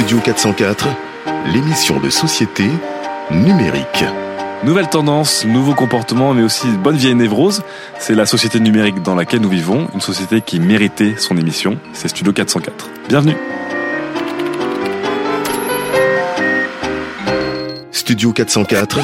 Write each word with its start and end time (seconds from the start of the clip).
Studio 0.00 0.18
404, 0.24 0.88
l'émission 1.52 2.00
de 2.00 2.08
société 2.08 2.64
numérique. 3.30 4.02
Nouvelle 4.64 4.88
tendance, 4.88 5.44
nouveaux 5.44 5.74
comportements, 5.74 6.32
mais 6.32 6.42
aussi 6.42 6.68
bonne 6.68 6.96
vieille 6.96 7.14
névrose. 7.14 7.62
C'est 7.98 8.14
la 8.14 8.24
société 8.24 8.60
numérique 8.60 9.02
dans 9.02 9.14
laquelle 9.14 9.42
nous 9.42 9.50
vivons, 9.50 9.88
une 9.92 10.00
société 10.00 10.40
qui 10.40 10.58
méritait 10.58 11.16
son 11.18 11.36
émission. 11.36 11.76
C'est 11.92 12.08
Studio 12.08 12.32
404. 12.32 12.88
Bienvenue. 13.10 13.36
Studio 17.92 18.32
404, 18.32 19.00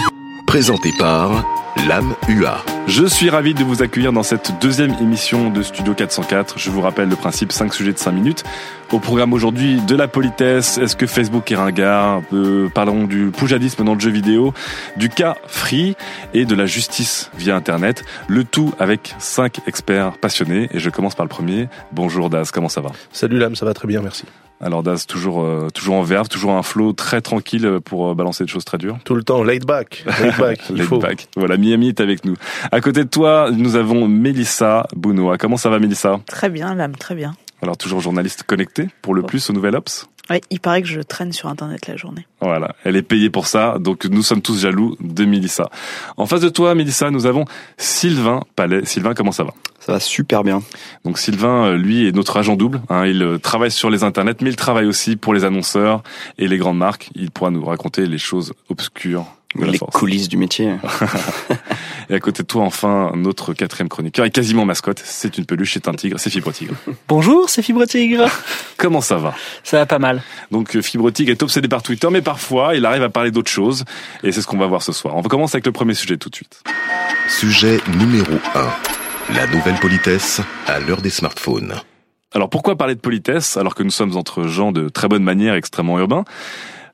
présenté 0.57 0.91
par 0.99 1.45
Lame 1.87 2.15
UA. 2.31 2.65
Je 2.87 3.05
suis 3.05 3.29
ravi 3.29 3.53
de 3.53 3.63
vous 3.63 3.83
accueillir 3.83 4.11
dans 4.11 4.23
cette 4.23 4.59
deuxième 4.59 4.95
émission 5.03 5.51
de 5.51 5.63
Studio 5.63 5.93
404. 5.93 6.59
Je 6.59 6.71
vous 6.71 6.81
rappelle 6.81 7.11
le 7.11 7.15
principe 7.15 7.53
5 7.53 7.75
sujets 7.75 7.93
de 7.93 7.99
5 7.99 8.13
minutes. 8.13 8.43
Au 8.91 8.99
programme 8.99 9.35
aujourd'hui, 9.35 9.83
de 9.83 9.95
la 9.95 10.09
politesse, 10.09 10.79
est-ce 10.79 10.97
que 10.97 11.07
Facebook 11.07 11.53
est 11.53 11.57
ringard 11.57 12.23
euh, 12.33 12.71
Parlons 12.71 13.05
du 13.05 13.33
poujadisme 13.33 13.85
dans 13.85 13.93
le 13.93 14.01
jeu 14.01 14.11
vidéo, 14.11 14.55
du 14.97 15.11
cas 15.11 15.37
free 15.47 15.95
et 16.33 16.47
de 16.47 16.55
la 16.55 16.65
justice 16.65 17.31
via 17.37 17.55
Internet. 17.55 18.03
Le 18.27 18.43
tout 18.43 18.73
avec 18.79 19.15
cinq 19.19 19.61
experts 19.67 20.17
passionnés. 20.17 20.71
Et 20.73 20.79
je 20.79 20.89
commence 20.89 21.15
par 21.15 21.27
le 21.27 21.31
premier. 21.31 21.69
Bonjour 21.93 22.31
Daz, 22.31 22.51
comment 22.51 22.71
ça 22.71 22.81
va? 22.81 22.93
Salut 23.13 23.39
Lame, 23.39 23.57
ça 23.57 23.67
va 23.67 23.75
très 23.75 23.89
bien, 23.89 24.01
merci. 24.01 24.25
Alors 24.61 24.83
Daz, 24.83 25.07
toujours 25.07 25.43
euh, 25.45 25.69
toujours 25.73 25.97
en 25.97 26.03
verve, 26.03 26.29
toujours 26.29 26.53
un 26.53 26.63
flow 26.63 26.93
très 26.93 27.21
tranquille 27.21 27.79
pour 27.85 28.09
euh, 28.11 28.15
balancer 28.15 28.45
des 28.45 28.51
choses 28.51 28.65
très 28.65 28.79
dures. 28.79 28.99
Tout 29.05 29.15
le 29.15 29.23
temps, 29.23 29.43
laid 29.43 29.65
back, 29.67 30.05
laid 30.21 30.37
back, 30.39 30.61
il 30.71 30.77
Laid 30.77 30.87
faut. 30.87 30.99
back. 30.99 31.29
Voilà, 31.37 31.57
Miami 31.59 31.89
est 31.89 32.01
avec 32.01 32.25
nous. 32.25 32.37
À 32.73 32.81
côté 32.81 33.05
de 33.05 33.09
toi, 33.11 33.51
nous 33.53 33.77
avons 33.77 34.09
Mélissa 34.09 34.87
Bounoa. 34.97 35.37
Comment 35.37 35.57
ça 35.59 35.69
va 35.69 35.79
Mélissa 35.79 36.21
Très 36.27 36.49
bien, 36.49 36.75
l'âme, 36.75 36.97
très 36.97 37.15
bien. 37.15 37.35
Alors 37.63 37.77
toujours 37.77 38.01
journaliste 38.01 38.43
connectée 38.43 38.89
pour 39.03 39.15
le 39.15 39.23
plus 39.23 39.49
au 39.49 39.53
Nouvel 39.55 39.77
Ops 39.77 40.09
Ouais, 40.29 40.41
il 40.51 40.61
paraît 40.61 40.83
que 40.83 40.89
je 40.89 41.01
traîne 41.01 41.33
sur 41.33 41.49
Internet 41.49 41.87
la 41.87 41.97
journée. 41.97 42.27
Voilà, 42.41 42.75
elle 42.85 42.97
est 42.97 43.03
payée 43.03 43.31
pour 43.31 43.47
ça, 43.47 43.79
donc 43.79 44.05
nous 44.07 44.23
sommes 44.23 44.43
tous 44.43 44.61
jaloux 44.61 44.97
de 45.01 45.25
Mélissa. 45.25 45.71
En 46.17 46.27
face 46.27 46.41
de 46.41 46.49
toi, 46.49 46.75
Mélissa, 46.75 47.11
nous 47.11 47.27
avons 47.27 47.45
Sylvain 47.77 48.43
Palais. 48.57 48.85
Sylvain, 48.85 49.15
comment 49.15 49.33
ça 49.33 49.45
va? 49.45 49.53
Ça 49.79 49.93
va 49.93 50.01
super 50.01 50.43
bien. 50.43 50.63
Donc 51.05 51.19
Sylvain, 51.19 51.67
euh, 51.67 51.77
lui, 51.77 52.09
est 52.09 52.13
notre 52.13 52.37
agent 52.39 52.57
double. 52.57 52.81
hein. 52.89 53.07
il 53.07 53.23
euh, 53.23 53.39
travaille 53.39 53.71
sur 53.71 53.89
les 53.89 54.03
internets, 54.03 54.35
mais 54.43 54.51
il 54.51 54.57
travaille 54.57 54.87
aussi 54.87 55.15
pour 55.17 55.33
les 55.33 55.45
annonceurs 55.45 56.03
et 56.39 56.49
les 56.49 56.59
grandes 56.59 56.79
marques. 56.79 57.11
Il 57.15 57.31
pourra 57.31 57.51
nous 57.51 57.65
raconter 57.65 58.07
les 58.07 58.19
choses 58.19 58.53
obscures 58.69 59.27
de 59.65 59.71
Les 59.73 59.79
force. 59.79 59.97
coulisses 59.97 60.29
du 60.29 60.37
métier. 60.37 60.75
Et 62.11 62.15
à 62.15 62.21
côté 62.21 62.43
de 62.43 62.47
toi, 62.47 62.63
enfin, 62.63 63.13
notre 63.17 63.53
quatrième 63.53 63.89
chroniqueur 63.89 64.25
est 64.25 64.31
quasiment 64.31 64.65
mascotte. 64.65 65.03
C'est 65.05 65.39
une 65.39 65.45
peluche, 65.45 65.75
c'est 65.75 65.89
un 65.89 65.93
tigre, 65.93 66.21
c'est 66.21 66.31
Fibre 66.31 66.53
Tigre. 66.53 66.75
Bonjour, 67.09 67.51
c'est 67.51 67.63
Fibre 67.63 67.85
Tigre. 67.85 68.27
Comment 68.77 69.01
ça 69.01 69.17
va? 69.17 69.35
Ça 69.65 69.79
va 69.79 69.87
pas 69.87 69.99
mal. 69.99 70.23
Donc 70.51 70.77
euh, 70.77 70.83
Fibre 70.83 71.11
Tigre 71.11 71.33
est 71.33 71.43
obsédé 71.43 71.67
par 71.69 71.83
Twitter, 71.83 72.09
mais 72.11 72.23
parfois 72.23 72.77
il 72.77 72.85
arrive 72.87 73.03
à 73.03 73.09
parler 73.09 73.31
d'autres 73.33 73.51
choses. 73.51 73.85
Et 74.23 74.31
c'est 74.33 74.41
ce 74.43 74.47
qu'on 74.47 74.59
va 74.59 74.67
voir 74.67 74.83
ce 74.83 74.93
soir. 74.93 75.17
On 75.17 75.21
va 75.21 75.29
commencer 75.29 75.57
avec 75.57 75.67
le 75.67 75.73
premier 75.73 75.95
sujet 75.95 76.17
tout 76.17 76.29
de 76.31 76.37
suite. 76.37 76.63
Sujet 77.29 77.81
numéro 77.99 78.33
1. 78.55 79.35
La 79.35 79.47
nouvelle 79.49 79.75
politesse 79.81 80.41
à 80.69 80.79
l'heure 80.79 81.03
des 81.03 81.11
smartphones. 81.11 81.75
Alors 82.33 82.49
pourquoi 82.51 82.77
parler 82.77 82.95
de 82.95 83.01
politesse 83.01 83.57
alors 83.57 83.75
que 83.75 83.83
nous 83.83 83.91
sommes 83.91 84.17
entre 84.17 84.47
gens 84.47 84.71
de 84.71 84.89
très 84.89 85.09
bonne 85.09 85.25
manière 85.25 85.55
extrêmement 85.55 85.99
urbains? 85.99 86.25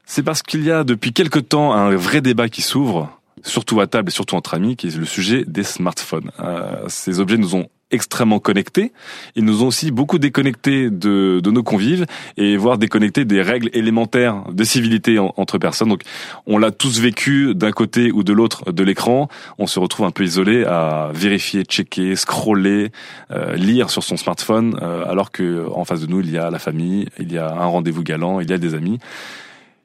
C'est 0.05 0.23
parce 0.23 0.43
qu'il 0.43 0.65
y 0.65 0.71
a 0.71 0.85
depuis 0.85 1.13
quelque 1.13 1.39
temps 1.39 1.73
un 1.73 1.95
vrai 1.95 2.21
débat 2.21 2.49
qui 2.49 2.61
s'ouvre, 2.63 3.19
surtout 3.43 3.81
à 3.81 3.87
table 3.87 4.09
et 4.09 4.13
surtout 4.13 4.37
entre 4.37 4.55
amis, 4.55 4.77
qui 4.77 4.89
est 4.89 4.97
le 4.97 5.05
sujet 5.07 5.45
des 5.47 5.63
smartphones. 5.65 6.31
Euh, 6.41 6.85
ces 6.89 7.21
objets 7.21 7.39
nous 7.39 7.55
ont 7.55 7.69
extrêmement 7.91 8.39
connectés. 8.39 8.93
Ils 9.37 9.45
nous 9.45 9.63
ont 9.63 9.67
aussi 9.67 9.91
beaucoup 9.91 10.19
déconnectés 10.19 10.89
de, 10.89 11.41
de 11.43 11.51
nos 11.51 11.63
convives 11.63 12.07
et 12.39 12.57
voire 12.57 12.79
déconnectés 12.79 13.27
des 13.27 13.43
règles 13.43 13.69
élémentaires 13.75 14.45
de 14.51 14.65
civilité 14.65 15.19
en- 15.19 15.35
entre 15.37 15.59
personnes. 15.59 15.91
Donc, 15.91 16.01
on 16.47 16.57
l'a 16.57 16.71
tous 16.71 17.01
vécu 17.01 17.55
d'un 17.55 17.71
côté 17.71 18.11
ou 18.11 18.23
de 18.25 18.33
l'autre 18.33 18.73
de 18.73 18.83
l'écran. 18.83 19.29
On 19.59 19.67
se 19.67 19.79
retrouve 19.79 20.07
un 20.07 20.11
peu 20.11 20.25
isolé 20.25 20.65
à 20.65 21.11
vérifier, 21.13 21.65
checker, 21.65 22.17
scroller, 22.17 22.93
euh, 23.31 23.57
lire 23.57 23.91
sur 23.91 24.03
son 24.03 24.17
smartphone, 24.17 24.79
euh, 24.81 25.05
alors 25.07 25.31
que 25.31 25.67
en 25.75 25.85
face 25.85 26.01
de 26.01 26.07
nous 26.07 26.21
il 26.21 26.31
y 26.31 26.39
a 26.39 26.51
la 26.51 26.59
famille, 26.59 27.09
il 27.19 27.31
y 27.31 27.37
a 27.37 27.53
un 27.53 27.67
rendez-vous 27.67 28.03
galant, 28.03 28.41
il 28.41 28.49
y 28.49 28.55
a 28.55 28.59
des 28.59 28.75
amis. 28.75 29.01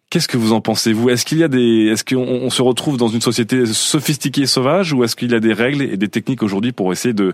Qu'est-ce 0.10 0.30
que 0.30 0.38
vous 0.38 0.54
en 0.54 0.62
pensez 0.62 0.94
vous? 0.94 1.10
Est-ce 1.10 1.26
qu'il 1.26 1.38
y 1.38 1.44
a 1.44 1.50
des, 1.50 1.88
est-ce 1.92 2.06
qu'on 2.06 2.22
on 2.22 2.50
se 2.50 2.62
retrouve 2.62 2.96
dans 2.96 3.10
une 3.10 3.20
société 3.20 3.66
sophistiquée 3.66 4.44
et 4.44 4.46
sauvage, 4.46 4.94
ou 4.94 5.04
est-ce 5.04 5.18
qu'il 5.18 5.32
y 5.34 5.36
a 5.36 5.42
des 5.42 5.52
règles 5.52 5.82
et 5.82 5.98
des 5.98 6.08
techniques 6.08 6.44
aujourd'hui 6.44 6.72
pour 6.72 6.94
essayer 6.94 7.14
de 7.14 7.34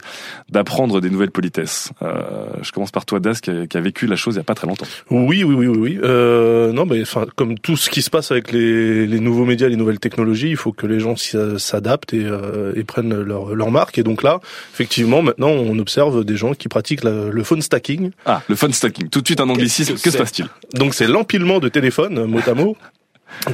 d'apprendre 0.50 1.00
des 1.00 1.12
nouvelles 1.12 1.29
politesses? 1.29 1.91
Euh, 2.01 2.23
Je 2.63 2.72
commence 2.72 2.89
par 2.89 3.06
toi, 3.06 3.19
Das, 3.19 3.41
qui 3.41 3.51
a, 3.51 3.67
qui 3.67 3.78
a 3.78 3.79
vécu 3.81 4.07
la 4.07 4.16
chose 4.16 4.33
il 4.33 4.38
y 4.38 4.41
a 4.41 4.44
pas 4.44 4.56
très 4.56 4.66
longtemps. 4.66 4.88
Oui, 5.12 5.44
oui, 5.44 5.53
oui, 5.53 5.67
oui, 5.67 5.78
oui. 5.78 6.00
Euh, 6.03 6.72
non, 6.73 6.88
mais 6.88 7.00
enfin, 7.03 7.28
comme 7.35 7.59
tout 7.59 7.78
ce 7.78 7.91
qui 7.91 8.01
se 8.01 8.09
passe 8.09 8.31
avec 8.31 8.51
les, 8.51 9.06
les 9.06 9.19
nouveaux 9.19 9.45
médias, 9.45 9.67
les 9.67 9.75
nouvelles 9.75 10.00
technologies, 10.00 10.50
il 10.50 10.57
faut 10.57 10.72
que 10.72 10.88
les 10.88 11.00
gens 11.00 11.13
s'adaptent 11.59 12.16
et, 12.16 12.25
euh, 12.25 12.73
et 12.75 12.83
prennent 12.83 13.22
leur, 13.22 13.53
leur 13.53 13.69
marque. 13.69 14.00
Et 14.00 14.03
donc 14.03 14.23
là, 14.23 14.39
effectivement, 14.73 15.22
maintenant, 15.22 15.50
on 15.51 15.78
observe 15.78 16.23
des 16.25 16.38
gens 16.38 16.56
qui 16.56 16.69
pratiquent 16.69 17.03
la- 17.03 17.28
le 17.29 17.44
phone 17.44 17.62
stacking. 17.62 18.09
Ah, 18.25 18.41
le 18.47 18.56
phone 18.56 18.73
stacking. 18.73 19.09
Tout 19.09 19.22
de 19.22 19.28
suite 19.28 19.41
un 19.41 19.50
anglicisme. 19.50 19.91
Qu'est-ce 19.94 20.03
Que 20.03 20.09
que 20.09 20.13
se 20.13 20.17
passe-t-il? 20.17 20.47
Donc 20.79 20.95
c'est 20.95 21.06
l'empilement 21.07 21.59
de 21.59 21.69
téléphones, 21.69 22.25
mot 22.25 22.39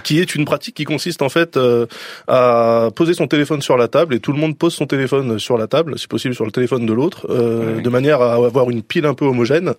qui 0.03 0.19
est 0.19 0.35
une 0.35 0.45
pratique 0.45 0.75
qui 0.75 0.83
consiste 0.83 1.21
en 1.21 1.29
fait 1.29 1.57
euh, 1.57 1.85
à 2.27 2.89
poser 2.95 3.13
son 3.13 3.27
téléphone 3.27 3.61
sur 3.61 3.77
la 3.77 3.87
table 3.87 4.15
et 4.15 4.19
tout 4.19 4.31
le 4.31 4.37
monde 4.37 4.57
pose 4.57 4.73
son 4.73 4.85
téléphone 4.85 5.39
sur 5.39 5.57
la 5.57 5.67
table, 5.67 5.97
si 5.97 6.07
possible 6.07 6.35
sur 6.35 6.45
le 6.45 6.51
téléphone 6.51 6.85
de 6.85 6.93
l'autre, 6.93 7.27
euh, 7.29 7.81
de 7.81 7.89
manière 7.89 8.21
à 8.21 8.33
avoir 8.33 8.69
une 8.69 8.83
pile 8.83 9.05
un 9.05 9.13
peu 9.13 9.25
homogène. 9.25 9.73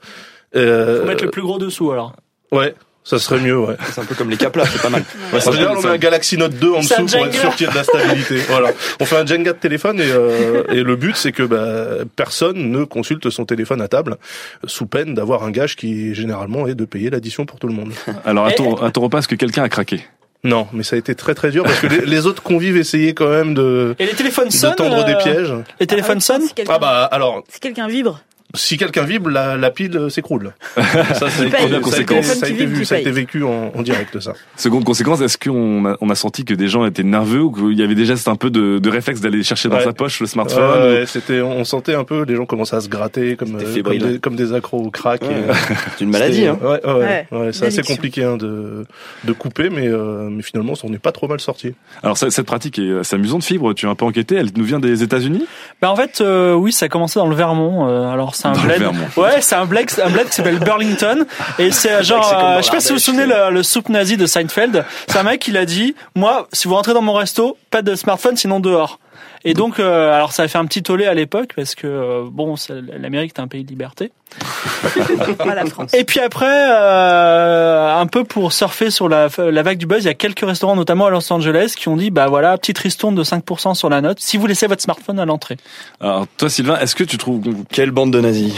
Euh, 0.56 1.00
Faut 1.00 1.06
mettre 1.06 1.24
le 1.24 1.30
plus 1.30 1.42
gros 1.42 1.58
dessous 1.58 1.92
alors. 1.92 2.14
Ouais, 2.50 2.74
ça 3.10 3.18
serait 3.18 3.40
mieux, 3.40 3.58
ouais. 3.58 3.76
C'est 3.92 4.00
un 4.00 4.04
peu 4.04 4.14
comme 4.14 4.30
les 4.30 4.36
caplas, 4.36 4.64
c'est 4.66 4.80
pas 4.80 4.88
mal. 4.88 5.02
Ouais, 5.32 5.46
En 5.46 5.52
général, 5.52 5.76
on 5.78 5.82
met 5.82 5.88
un 5.90 5.96
Galaxy 5.98 6.36
Note 6.38 6.52
2 6.54 6.70
en 6.72 6.78
dessous 6.80 6.94
pour 6.94 7.02
être 7.04 7.10
Jenga. 7.10 7.32
sûr 7.40 7.56
qu'il 7.56 7.66
y 7.66 7.68
ait 7.68 7.72
de 7.72 7.76
la 7.78 7.84
stabilité. 7.84 8.36
voilà. 8.48 8.70
On 9.00 9.04
fait 9.04 9.16
un 9.16 9.26
Jenga 9.26 9.52
de 9.52 9.58
téléphone 9.58 10.00
et, 10.00 10.10
euh, 10.10 10.62
et 10.70 10.82
le 10.82 10.96
but, 10.96 11.16
c'est 11.16 11.32
que 11.32 11.42
bah, 11.42 12.04
personne 12.16 12.70
ne 12.70 12.84
consulte 12.84 13.28
son 13.30 13.44
téléphone 13.44 13.80
à 13.82 13.88
table, 13.88 14.16
sous 14.64 14.86
peine 14.86 15.14
d'avoir 15.14 15.42
un 15.42 15.50
gage 15.50 15.76
qui, 15.76 16.14
généralement, 16.14 16.66
est 16.66 16.74
de 16.74 16.84
payer 16.84 17.10
l'addition 17.10 17.46
pour 17.46 17.58
tout 17.58 17.66
le 17.66 17.74
monde. 17.74 17.92
Alors 18.24 18.46
à 18.46 18.52
ton, 18.52 18.76
à 18.76 18.90
ton 18.90 19.00
repas, 19.02 19.18
est-ce 19.18 19.28
que 19.28 19.34
quelqu'un 19.34 19.62
a 19.64 19.68
craqué? 19.68 20.04
Non, 20.42 20.68
mais 20.72 20.82
ça 20.84 20.96
a 20.96 20.98
été 20.98 21.14
très 21.14 21.34
très 21.34 21.50
dur 21.50 21.64
parce 21.64 21.80
que 21.80 21.86
les, 21.86 22.06
les 22.06 22.26
autres 22.26 22.42
convives 22.42 22.78
essayaient 22.78 23.12
quand 23.12 23.28
même 23.28 23.52
de, 23.52 23.94
Et 23.98 24.06
les 24.06 24.12
téléphones 24.12 24.48
de 24.48 24.52
sonnent. 24.52 24.74
tendre 24.74 25.04
des 25.04 25.12
euh, 25.12 25.18
pièges. 25.18 25.52
Les 25.80 25.86
téléphones 25.86 26.16
Ah, 26.18 26.20
sonnent. 26.20 26.42
Si 26.46 26.54
Ah 26.66 26.78
bah 26.78 27.04
alors, 27.12 27.44
si 27.50 27.60
quelqu'un 27.60 27.88
vibre, 27.88 28.22
si 28.54 28.76
quelqu'un 28.76 29.04
vibre, 29.04 29.30
la, 29.30 29.56
la 29.56 29.70
pile 29.70 29.96
euh, 29.96 30.08
s'écroule. 30.08 30.52
Ça, 30.76 30.84
ça, 31.14 31.26
a 31.26 31.28
été- 31.46 31.50
paye. 31.50 31.50
Première 31.50 31.86
ça 31.86 31.96
a 31.96 32.00
été- 32.00 32.04
conséquence. 32.14 32.24
ça 32.26 32.46
a 32.46 32.48
été 32.48 32.66
vu, 32.66 32.84
ça 32.84 32.94
a 32.96 32.98
été 32.98 33.10
vécu 33.10 33.42
en, 33.44 33.72
en 33.74 33.82
direct 33.82 34.18
ça. 34.20 34.32
Seconde 34.56 34.84
conséquence, 34.84 35.20
est-ce 35.20 35.38
qu'on 35.38 35.86
a, 35.86 35.96
on 36.00 36.10
a 36.10 36.14
senti 36.14 36.44
que 36.44 36.54
des 36.54 36.68
gens 36.68 36.84
étaient 36.86 37.02
nerveux 37.02 37.42
ou 37.42 37.50
qu'il 37.52 37.78
y 37.78 37.82
avait 37.82 37.94
déjà 37.94 38.14
un 38.26 38.36
peu 38.36 38.50
de, 38.50 38.78
de 38.78 38.90
réflexe 38.90 39.20
d'aller 39.20 39.42
chercher 39.42 39.68
dans 39.68 39.76
Ouais. 39.76 39.84
sa 39.84 39.92
poche 39.92 40.20
le 40.20 40.26
smartphone 40.26 40.62
Ouais, 40.62 40.98
ouais, 41.00 41.06
c'était, 41.06 41.40
on 41.40 41.64
sentait 41.64 41.94
un 41.94 42.04
peu, 42.04 42.24
les 42.24 42.36
gens 42.36 42.44
commençaient 42.46 42.76
à 42.76 42.80
se 42.80 42.88
gratter 42.88 43.36
comme, 43.36 43.56
euh, 43.56 43.82
comme, 43.82 43.98
des, 43.98 44.18
comme 44.18 44.36
des 44.36 44.52
accros 44.52 44.78
au 44.84 44.90
crack. 44.90 45.22
euh, 45.22 45.52
C'est 45.96 46.04
une 46.04 46.10
maladie, 46.10 46.46
hein. 46.46 46.58
Ouais, 46.62 46.84
ouais, 46.84 46.92
ouais, 46.92 47.26
Ouais, 47.30 47.38
ouais, 47.38 47.52
c'est 47.52 47.66
assez 47.66 47.82
compliqué 47.82 48.24
hein, 48.24 48.36
de, 48.36 48.84
de 49.24 49.32
couper, 49.32 49.70
mais, 49.70 49.86
euh, 49.88 50.28
mais 50.30 50.42
finalement, 50.42 50.74
on 50.82 50.90
n'est 50.90 50.98
pas 50.98 51.12
trop 51.12 51.28
mal 51.28 51.40
sorti. 51.40 51.74
Alors 52.02 52.16
ça- 52.18 52.30
cette 52.30 52.46
pratique 52.46 52.78
est 52.78 52.98
assez 53.00 53.14
amusante, 53.16 53.44
Fibre, 53.44 53.72
tu 53.74 53.86
as 53.86 53.90
un 53.90 53.94
peu 53.94 54.04
enquêté, 54.04 54.34
elle 54.36 54.50
nous 54.56 54.64
vient 54.64 54.80
des 54.80 55.02
États-Unis? 55.02 55.44
Bah 55.80 55.90
en 55.90 55.96
fait, 55.96 56.20
euh, 56.20 56.54
oui, 56.54 56.72
ça 56.72 56.86
a 56.86 56.88
commencé 56.88 57.18
dans 57.18 57.26
le 57.28 57.34
Vermont. 57.36 57.88
euh, 57.88 58.08
alors 58.10 58.34
c'est 58.40 58.48
un 58.48 58.52
bled. 58.52 58.82
Ouais, 59.16 59.40
c'est 59.40 59.54
un 59.54 59.66
bled, 59.66 59.90
un 60.02 60.10
bled 60.10 60.28
qui 60.28 60.34
s'appelle 60.34 60.58
Burlington. 60.58 61.26
Et 61.58 61.70
c'est 61.72 62.02
genre, 62.02 62.32
euh, 62.34 62.58
je 62.58 62.62
sais 62.62 62.70
pas 62.70 62.80
si 62.80 62.88
vous 62.88 62.94
vous 62.94 63.00
souvenez 63.00 63.26
le, 63.26 63.50
le 63.50 63.62
soupe 63.62 63.88
nazi 63.88 64.16
de 64.16 64.26
Seinfeld. 64.26 64.84
C'est 65.06 65.18
un 65.18 65.22
mec 65.22 65.40
qui 65.40 65.50
l'a 65.50 65.66
dit. 65.66 65.94
Moi, 66.14 66.48
si 66.52 66.68
vous 66.68 66.74
rentrez 66.74 66.94
dans 66.94 67.02
mon 67.02 67.12
resto, 67.12 67.56
pas 67.70 67.82
de 67.82 67.94
smartphone, 67.94 68.36
sinon 68.36 68.60
dehors. 68.60 68.98
Et 69.44 69.54
donc, 69.54 69.78
euh, 69.78 70.12
alors 70.12 70.32
ça 70.32 70.42
a 70.42 70.48
fait 70.48 70.58
un 70.58 70.66
petit 70.66 70.82
tollé 70.82 71.06
à 71.06 71.14
l'époque 71.14 71.52
parce 71.56 71.74
que 71.74 71.86
euh, 71.86 72.24
bon, 72.30 72.54
l'Amérique 72.98 73.32
est 73.36 73.40
un 73.40 73.48
pays 73.48 73.64
de 73.64 73.70
liberté. 73.70 74.12
Pas 75.38 75.54
la 75.54 75.66
France. 75.66 75.92
Et 75.94 76.04
puis 76.04 76.20
après, 76.20 76.46
euh, 76.46 77.96
un 77.96 78.06
peu 78.06 78.24
pour 78.24 78.52
surfer 78.52 78.90
sur 78.90 79.08
la, 79.08 79.28
la 79.38 79.62
vague 79.62 79.78
du 79.78 79.86
buzz, 79.86 80.02
il 80.02 80.06
y 80.06 80.10
a 80.10 80.14
quelques 80.14 80.40
restaurants, 80.40 80.76
notamment 80.76 81.06
à 81.06 81.10
Los 81.10 81.32
Angeles, 81.32 81.74
qui 81.76 81.88
ont 81.88 81.96
dit, 81.96 82.10
bah 82.10 82.26
voilà, 82.28 82.56
petite 82.58 82.78
ristourne 82.78 83.14
de 83.14 83.24
5% 83.24 83.74
sur 83.74 83.88
la 83.88 84.00
note, 84.00 84.18
si 84.20 84.36
vous 84.36 84.46
laissez 84.46 84.66
votre 84.66 84.82
smartphone 84.82 85.18
à 85.18 85.24
l'entrée. 85.24 85.56
Alors 86.00 86.26
toi 86.36 86.48
Sylvain, 86.48 86.78
est-ce 86.78 86.94
que 86.94 87.04
tu 87.04 87.18
trouves 87.18 87.42
Quelle 87.70 87.90
bande 87.90 88.12
de 88.12 88.20
nazis. 88.20 88.54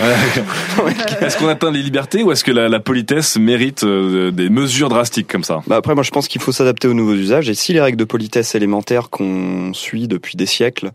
est-ce 1.21 1.37
qu'on 1.37 1.49
atteint 1.49 1.71
les 1.71 1.83
libertés 1.83 2.23
ou 2.23 2.33
est-ce 2.33 2.45
que 2.45 2.53
la, 2.53 2.69
la 2.69 2.81
politesse 2.81 3.37
mérite 3.37 3.85
euh, 3.85 4.31
des 4.31 4.49
mesures 4.49 4.89
drastiques 4.89 5.29
comme 5.29 5.45
ça? 5.45 5.63
Bah 5.67 5.77
après, 5.77 5.95
moi, 5.95 6.03
je 6.03 6.11
pense 6.11 6.29
qu'il 6.29 6.41
faut 6.41 6.53
s'adapter 6.53 6.89
aux 6.89 6.95
nouveaux 6.95 7.15
usages. 7.15 7.49
Et 7.49 7.55
si 7.55 7.73
les 7.73 7.81
règles 7.81 7.99
de 7.99 8.05
politesse 8.05 8.55
élémentaires 8.55 9.11
qu'on 9.11 9.73
suit 9.75 10.09
depuis 10.09 10.37
des 10.37 10.47
siècles 10.47 10.91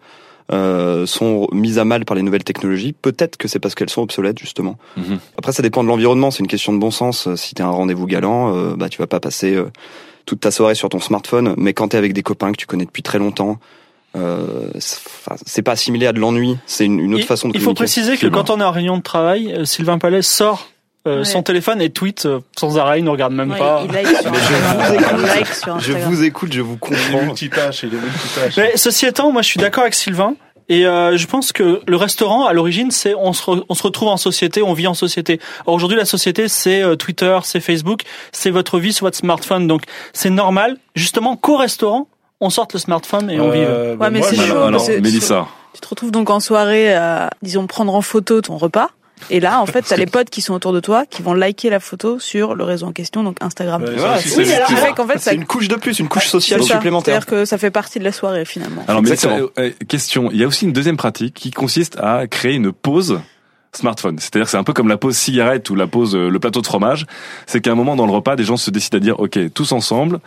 euh, 0.51 1.05
sont 1.05 1.47
mises 1.51 1.77
à 1.79 1.83
mal 1.85 2.05
par 2.05 2.15
les 2.15 2.21
nouvelles 2.21 2.43
technologies, 2.43 2.93
peut-être 2.93 3.37
que 3.37 3.47
c'est 3.47 3.59
parce 3.59 3.75
qu'elles 3.75 3.89
sont 3.89 4.01
obsolètes 4.01 4.39
justement. 4.39 4.77
Mhm. 4.95 5.19
Après, 5.37 5.51
ça 5.51 5.61
dépend 5.61 5.83
de 5.83 5.89
l'environnement. 5.89 6.31
C'est 6.31 6.39
une 6.39 6.47
question 6.47 6.73
de 6.73 6.77
bon 6.79 6.91
sens. 6.91 7.33
Si 7.35 7.53
t'es 7.55 7.63
à 7.63 7.67
un 7.67 7.71
rendez-vous 7.71 8.05
galant, 8.07 8.55
euh, 8.55 8.75
bah 8.75 8.87
tu 8.89 8.97
vas 8.99 9.07
pas 9.07 9.19
passer 9.19 9.53
euh, 9.55 9.65
toute 10.25 10.39
ta 10.39 10.51
soirée 10.51 10.75
sur 10.75 10.89
ton 10.89 10.99
smartphone. 10.99 11.53
Mais 11.57 11.73
quand 11.73 11.89
t'es 11.89 11.97
avec 11.97 12.13
des 12.13 12.23
copains 12.23 12.51
que 12.51 12.57
tu 12.57 12.65
connais 12.65 12.85
depuis 12.85 13.03
très 13.03 13.19
longtemps. 13.19 13.57
Euh, 14.15 14.69
c'est 15.45 15.61
pas 15.61 15.73
assimilé 15.73 16.07
à 16.07 16.13
de 16.13 16.19
l'ennui, 16.19 16.57
c'est 16.65 16.85
une, 16.85 16.99
une 16.99 17.13
autre 17.13 17.23
Il- 17.23 17.27
façon 17.27 17.49
de 17.49 17.55
Il 17.55 17.61
faut 17.61 17.73
préciser 17.75 18.17
que 18.17 18.25
quand 18.25 18.49
on 18.49 18.59
est 18.59 18.63
en 18.63 18.71
réunion 18.71 18.97
de 18.97 19.03
travail, 19.03 19.53
Sylvain 19.65 19.99
Palais 19.99 20.23
sort 20.23 20.69
euh, 21.07 21.17
Ouais. 21.19 21.25
son 21.25 21.41
téléphone 21.43 21.81
et 21.81 21.89
tweet 21.89 22.25
euh, 22.25 22.39
sans 22.57 22.77
arrêt, 22.77 22.99
il 22.99 23.03
ne 23.05 23.09
regarde 23.09 23.33
même 23.33 23.51
Ouais, 23.51 23.57
pas. 23.57 23.83
il 23.85 23.91
like 23.91 24.07
sur 24.07 24.33
Instagram. 24.33 25.15
Il 25.19 25.25
like 25.25 25.47
sur 25.47 25.79
Je 25.79 25.93
vous 25.93 26.23
écoute, 26.23 26.53
je 26.53 26.61
vous 26.61 26.77
comprends. 26.77 27.19
les 27.19 27.25
multitâches. 27.25 27.85
Mais 28.57 28.73
ceci 28.75 29.05
étant, 29.05 29.31
moi 29.31 29.41
je 29.41 29.47
suis 29.47 29.59
d'accord 29.59 29.83
avec 29.83 29.93
Sylvain. 29.93 30.35
Et 30.69 30.85
euh, 30.85 31.15
je 31.15 31.25
pense 31.27 31.53
que 31.53 31.79
le 31.87 31.95
restaurant, 31.95 32.45
à 32.45 32.51
l'origine, 32.51 32.91
c'est 32.91 33.15
on 33.15 33.31
se, 33.31 33.41
re- 33.43 33.63
on 33.69 33.73
se 33.73 33.83
retrouve 33.83 34.09
en 34.09 34.17
société, 34.17 34.61
on 34.61 34.73
vit 34.73 34.87
en 34.87 34.93
société. 34.93 35.39
Aujourd'hui, 35.65 35.95
la 35.97 36.03
société, 36.03 36.49
c'est 36.49 36.83
euh, 36.83 36.97
Twitter, 36.97 37.39
c'est 37.43 37.61
Facebook, 37.61 38.01
c'est 38.33 38.49
votre 38.49 38.77
vie 38.77 38.91
sur 38.91 39.05
votre 39.05 39.15
smartphone. 39.15 39.67
Donc, 39.67 39.83
c'est 40.11 40.29
normal, 40.29 40.75
justement, 40.93 41.37
qu'au 41.37 41.55
restaurant, 41.55 42.09
on 42.41 42.49
sorte 42.49 42.73
le 42.73 42.79
smartphone 42.79 43.31
et 43.31 43.39
on 43.39 43.49
vive. 43.49 43.65
Euh, 43.65 43.95
bah, 43.95 44.07
Ouais, 44.07 44.11
mais 44.11 44.19
moi, 44.19 44.27
c'est 44.29 44.35
chaud, 44.35 44.99
Mélissa, 45.01 45.47
Tu 45.73 45.79
te 45.79 45.87
retrouves 45.87 46.11
donc 46.11 46.29
en 46.29 46.41
soirée, 46.41 46.93
à, 46.93 47.29
disons, 47.41 47.65
prendre 47.65 47.95
en 47.95 48.01
photo 48.01 48.41
ton 48.41 48.57
repas. 48.57 48.89
Et 49.29 49.39
là, 49.39 49.59
en 49.61 49.65
fait, 49.65 49.81
t'as 49.81 49.95
les 49.97 50.05
potes 50.05 50.29
qui 50.29 50.41
sont 50.41 50.53
autour 50.53 50.73
de 50.73 50.79
toi 50.79 51.05
qui 51.05 51.21
vont 51.21 51.33
liker 51.33 51.69
la 51.69 51.79
photo 51.79 52.19
sur 52.19 52.55
le 52.55 52.63
réseau 52.63 52.85
en 52.87 52.91
question, 52.91 53.23
donc 53.23 53.37
Instagram. 53.41 53.81
Ouais, 53.81 53.87
ça 53.89 53.93
Voilà, 53.97 54.17
c'est- 54.19 54.29
c'est 54.29 54.37
Oui, 54.43 54.53
alors 54.53 54.69
vite. 54.69 54.77
avec, 54.79 54.99
en 54.99 55.07
fait, 55.07 55.13
ça, 55.19 55.31
C'est 55.31 55.35
une 55.35 55.45
couche 55.45 55.67
de 55.67 55.75
plus, 55.75 55.99
une 55.99 56.07
couche 56.07 56.23
c'est 56.25 56.29
sociale 56.29 56.63
ça. 56.63 56.75
supplémentaire. 56.75 57.21
C'est-à-dire 57.23 57.41
que 57.41 57.45
ça 57.45 57.57
fait 57.57 57.71
partie 57.71 57.99
de 57.99 58.03
la 58.03 58.11
soirée, 58.11 58.45
finalement. 58.45 58.83
alors 58.87 59.01
Mélissa, 59.01 59.27
Exactement. 59.29 59.49
euh, 59.59 59.69
euh, 59.69 59.85
question, 59.87 60.29
il 60.31 60.37
y 60.37 60.43
a 60.43 60.47
aussi 60.47 60.65
une 60.65 60.73
deuxième 60.73 60.97
pratique 60.97 61.33
qui 61.33 61.51
consiste 61.51 61.97
à 61.99 62.27
créer 62.27 62.53
une 62.55 62.71
pause 62.71 63.19
smartphone. 63.73 64.17
C'est-à-dire 64.19 64.45
que 64.45 64.51
c'est 64.51 64.57
un 64.57 64.63
peu 64.63 64.73
comme 64.73 64.87
la 64.87 64.97
pause 64.97 65.15
cigarette 65.17 65.69
ou 65.69 65.75
la 65.75 65.87
pause 65.87 66.15
euh, 66.15 66.29
le 66.29 66.39
plateau 66.39 66.61
de 66.61 66.65
fromage, 66.67 67.05
c'est 67.45 67.59
qu'à 67.61 67.71
un 67.71 67.75
moment 67.75 67.95
dans 67.95 68.05
le 68.05 68.11
repas, 68.13 68.35
des 68.35 68.43
gens 68.43 68.57
se 68.57 68.71
décident 68.71 68.97
à 68.97 69.01
dire 69.01 69.19
OK, 69.19 69.37
tous 69.53 69.71
ensemble 69.71 70.19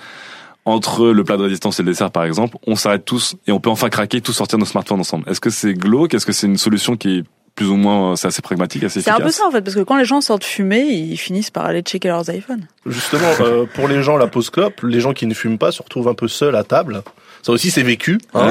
entre 0.66 1.06
le 1.06 1.24
plat 1.24 1.36
de 1.36 1.42
résistance 1.42 1.80
et 1.80 1.82
le 1.82 1.90
dessert 1.90 2.10
par 2.10 2.24
exemple, 2.24 2.58
on 2.66 2.76
s'arrête 2.76 3.04
tous 3.04 3.34
et 3.46 3.52
on 3.52 3.58
peut 3.60 3.70
enfin 3.70 3.88
craquer, 3.88 4.20
tous 4.20 4.32
sortir 4.34 4.58
nos 4.58 4.66
smartphones 4.66 5.00
ensemble. 5.00 5.24
Est-ce 5.28 5.40
que 5.40 5.50
c'est 5.50 5.72
glauque? 5.74 6.12
Est-ce 6.14 6.26
que 6.26 6.32
c'est 6.32 6.46
une 6.46 6.58
solution 6.58 6.96
qui 6.96 7.18
est 7.18 7.24
plus 7.60 7.68
ou 7.68 7.76
moins, 7.76 8.12
euh, 8.12 8.16
c'est 8.16 8.26
assez 8.26 8.40
pragmatique, 8.40 8.84
assez 8.84 9.02
C'est 9.02 9.10
un 9.10 9.16
efficace 9.16 9.36
peu 9.36 9.42
ça, 9.42 9.46
en 9.46 9.50
fait, 9.50 9.60
parce 9.60 9.76
que 9.76 9.82
quand 9.82 9.98
les 9.98 10.06
gens 10.06 10.22
sortent 10.22 10.44
fumer, 10.44 10.80
ils 10.80 11.18
finissent 11.18 11.50
par 11.50 11.66
aller 11.66 11.82
checker 11.82 12.08
leurs 12.08 12.26
iPhones. 12.30 12.62
Justement, 12.86 13.28
euh, 13.40 13.66
pour 13.74 13.86
les 13.86 14.02
gens, 14.02 14.16
la 14.16 14.28
pause 14.28 14.48
clope, 14.48 14.80
les 14.82 14.98
gens 14.98 15.12
qui 15.12 15.26
ne 15.26 15.34
fument 15.34 15.58
pas 15.58 15.70
se 15.70 15.82
retrouvent 15.82 16.08
un 16.08 16.14
peu 16.14 16.26
seuls 16.26 16.56
à 16.56 16.64
table. 16.64 17.02
Ça 17.42 17.52
aussi, 17.52 17.70
c'est 17.70 17.82
vécu. 17.82 18.18
Hein. 18.34 18.50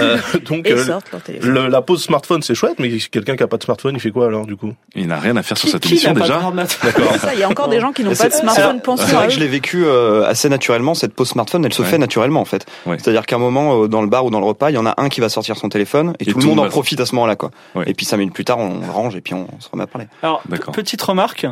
Euh, 0.00 0.18
donc, 0.46 0.68
euh, 0.68 0.98
le- 1.42 1.68
la 1.68 1.82
pause 1.82 2.02
smartphone, 2.02 2.42
c'est 2.42 2.54
chouette, 2.54 2.78
mais 2.78 2.98
quelqu'un 2.98 3.36
qui 3.36 3.42
a 3.42 3.46
pas 3.48 3.56
de 3.56 3.62
smartphone, 3.64 3.94
il 3.94 4.00
fait 4.00 4.10
quoi 4.10 4.26
alors 4.26 4.46
du 4.46 4.56
coup? 4.56 4.72
Il 4.94 5.06
n'a 5.06 5.18
rien 5.18 5.36
à 5.36 5.42
faire 5.42 5.56
sur 5.56 5.68
cette 5.68 5.82
qui 5.82 5.92
émission 5.92 6.12
déjà. 6.12 6.40
il 7.34 7.38
y 7.40 7.42
a 7.42 7.48
encore 7.48 7.68
des 7.68 7.80
gens 7.80 7.92
qui 7.92 8.04
n'ont 8.04 8.14
pas 8.14 8.28
de 8.28 8.34
smartphone. 8.34 8.80
c'est- 8.98 9.12
vrai 9.14 9.26
que 9.28 9.32
je 9.32 9.40
l'ai 9.40 9.48
vécu 9.48 9.84
euh, 9.84 10.26
assez 10.26 10.48
naturellement, 10.48 10.94
cette 10.94 11.14
pause 11.14 11.28
smartphone, 11.28 11.64
elle 11.64 11.72
se 11.72 11.82
Ouais. 11.82 11.88
fait 11.88 11.98
naturellement 11.98 12.40
en 12.40 12.44
fait. 12.44 12.66
Ouais. 12.86 12.96
C'est-à-dire 12.98 13.24
qu'à 13.24 13.36
un 13.36 13.38
moment, 13.38 13.82
euh, 13.84 13.88
dans 13.88 14.02
le 14.02 14.08
bar 14.08 14.24
ou 14.26 14.30
dans 14.30 14.40
le 14.40 14.46
repas, 14.46 14.70
il 14.70 14.74
y 14.74 14.78
en 14.78 14.86
a 14.86 14.94
un 14.98 15.08
qui 15.08 15.20
va 15.20 15.28
sortir 15.28 15.56
son 15.56 15.68
téléphone 15.68 16.14
et, 16.20 16.26
tout, 16.26 16.38
le 16.38 16.44
monde 16.46 16.60
en 16.60 16.68
profite 16.68 17.00
à 17.00 17.06
ce 17.06 17.14
moment-là. 17.14 17.36
quoi. 17.36 17.50
Et 17.86 17.94
puis 17.94 18.04
cinq 18.04 18.18
minutes 18.18 18.34
plus 18.34 18.44
tard, 18.44 18.58
on 18.58 18.80
range 18.92 19.16
et 19.16 19.20
puis 19.20 19.34
on 19.34 19.46
se 19.60 19.68
remet 19.70 19.84
à 19.84 19.86
parler. 19.86 20.08
Alors, 20.22 20.42
petite 20.72 21.00
remarque. 21.02 21.46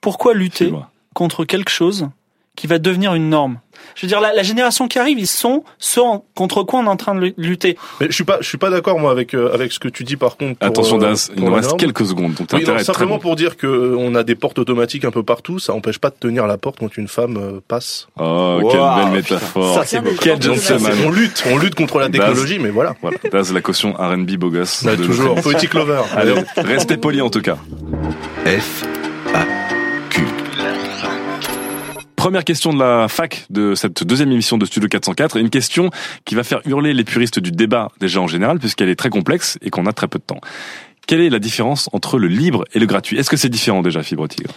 Pourquoi 0.00 0.34
lutter 0.34 0.72
contre 1.14 1.44
quelque 1.44 1.70
chose 1.70 2.08
qui 2.58 2.66
va 2.66 2.78
devenir 2.80 3.14
une 3.14 3.30
norme 3.30 3.60
Je 3.94 4.02
veux 4.04 4.08
dire, 4.08 4.20
la, 4.20 4.34
la 4.34 4.42
génération 4.42 4.88
qui 4.88 4.98
arrive, 4.98 5.18
ils 5.18 5.26
sont 5.28 5.62
ceux 5.78 6.02
contre 6.34 6.64
quoi 6.64 6.80
on 6.80 6.84
est 6.86 6.88
en 6.88 6.96
train 6.96 7.14
de 7.14 7.20
lu- 7.20 7.34
lutter. 7.38 7.78
Mais 8.00 8.08
je 8.08 8.12
suis 8.12 8.24
pas, 8.24 8.38
je 8.40 8.46
suis 8.48 8.58
pas 8.58 8.68
d'accord 8.68 8.98
moi 8.98 9.12
avec 9.12 9.32
euh, 9.34 9.54
avec 9.54 9.70
ce 9.72 9.78
que 9.78 9.86
tu 9.88 10.02
dis 10.04 10.16
par 10.16 10.36
contre. 10.36 10.58
Pour, 10.58 10.66
Attention 10.68 10.96
euh, 10.96 11.00
Daz, 11.10 11.30
il 11.36 11.44
nous 11.44 11.52
reste 11.54 11.68
norme. 11.68 11.78
quelques 11.80 12.04
secondes, 12.06 12.34
donc 12.34 12.48
Oui, 12.52 12.64
non, 12.66 12.78
simplement 12.80 13.14
bon. 13.14 13.20
pour 13.20 13.36
dire 13.36 13.56
que 13.56 13.66
euh, 13.68 13.96
on 13.96 14.14
a 14.16 14.24
des 14.24 14.34
portes 14.34 14.58
automatiques 14.58 15.04
un 15.04 15.10
peu 15.12 15.22
partout, 15.22 15.58
ça 15.60 15.72
empêche 15.72 15.98
pas 15.98 16.10
de 16.10 16.16
tenir 16.18 16.46
la 16.48 16.58
porte 16.58 16.78
quand 16.80 16.96
une 16.96 17.06
femme 17.08 17.36
euh, 17.36 17.60
passe. 17.68 18.08
Oh, 18.18 18.58
Wow, 18.60 18.70
quelle 18.70 18.80
belle 18.80 19.22
putain, 19.22 19.34
métaphore. 19.36 19.74
ça, 19.76 19.84
c'est 19.84 20.00
beau. 20.00 20.10
Quel 20.20 20.42
gentleman. 20.42 20.92
on 21.06 21.10
lutte, 21.10 21.44
on 21.50 21.58
lutte 21.58 21.76
contre 21.76 21.98
la 22.00 22.08
technologie, 22.08 22.58
mais 22.58 22.70
voilà. 22.70 22.96
Voilà, 23.00 23.18
Daz, 23.30 23.52
la 23.52 23.60
caution 23.60 23.92
R&B 23.92 24.32
beau 24.32 24.50
gosse. 24.50 24.82
De 24.84 24.96
toujours 24.96 25.36
poetic 25.36 25.74
lover. 25.74 26.02
Allez, 26.16 26.34
restez 26.56 26.96
polis 26.96 27.22
en 27.22 27.30
tout 27.30 27.42
cas. 27.42 27.56
F, 28.46 28.84
Première 32.18 32.42
question 32.42 32.72
de 32.72 32.80
la 32.80 33.06
fac 33.06 33.46
de 33.48 33.76
cette 33.76 34.02
deuxième 34.02 34.32
émission 34.32 34.58
de 34.58 34.64
Studio 34.66 34.88
404, 34.88 35.36
et 35.36 35.40
une 35.40 35.50
question 35.50 35.90
qui 36.24 36.34
va 36.34 36.42
faire 36.42 36.60
hurler 36.66 36.92
les 36.92 37.04
puristes 37.04 37.38
du 37.38 37.52
débat 37.52 37.92
déjà 38.00 38.20
en 38.20 38.26
général, 38.26 38.58
puisqu'elle 38.58 38.88
est 38.88 38.96
très 38.96 39.08
complexe 39.08 39.56
et 39.62 39.70
qu'on 39.70 39.86
a 39.86 39.92
très 39.92 40.08
peu 40.08 40.18
de 40.18 40.24
temps. 40.24 40.40
Quelle 41.06 41.20
est 41.20 41.30
la 41.30 41.38
différence 41.38 41.88
entre 41.92 42.18
le 42.18 42.26
libre 42.26 42.64
et 42.74 42.80
le 42.80 42.86
gratuit? 42.86 43.18
Est-ce 43.18 43.30
que 43.30 43.36
c'est 43.36 43.48
différent 43.48 43.82
déjà, 43.82 44.02
Fibre 44.02 44.26
Tigre? 44.26 44.50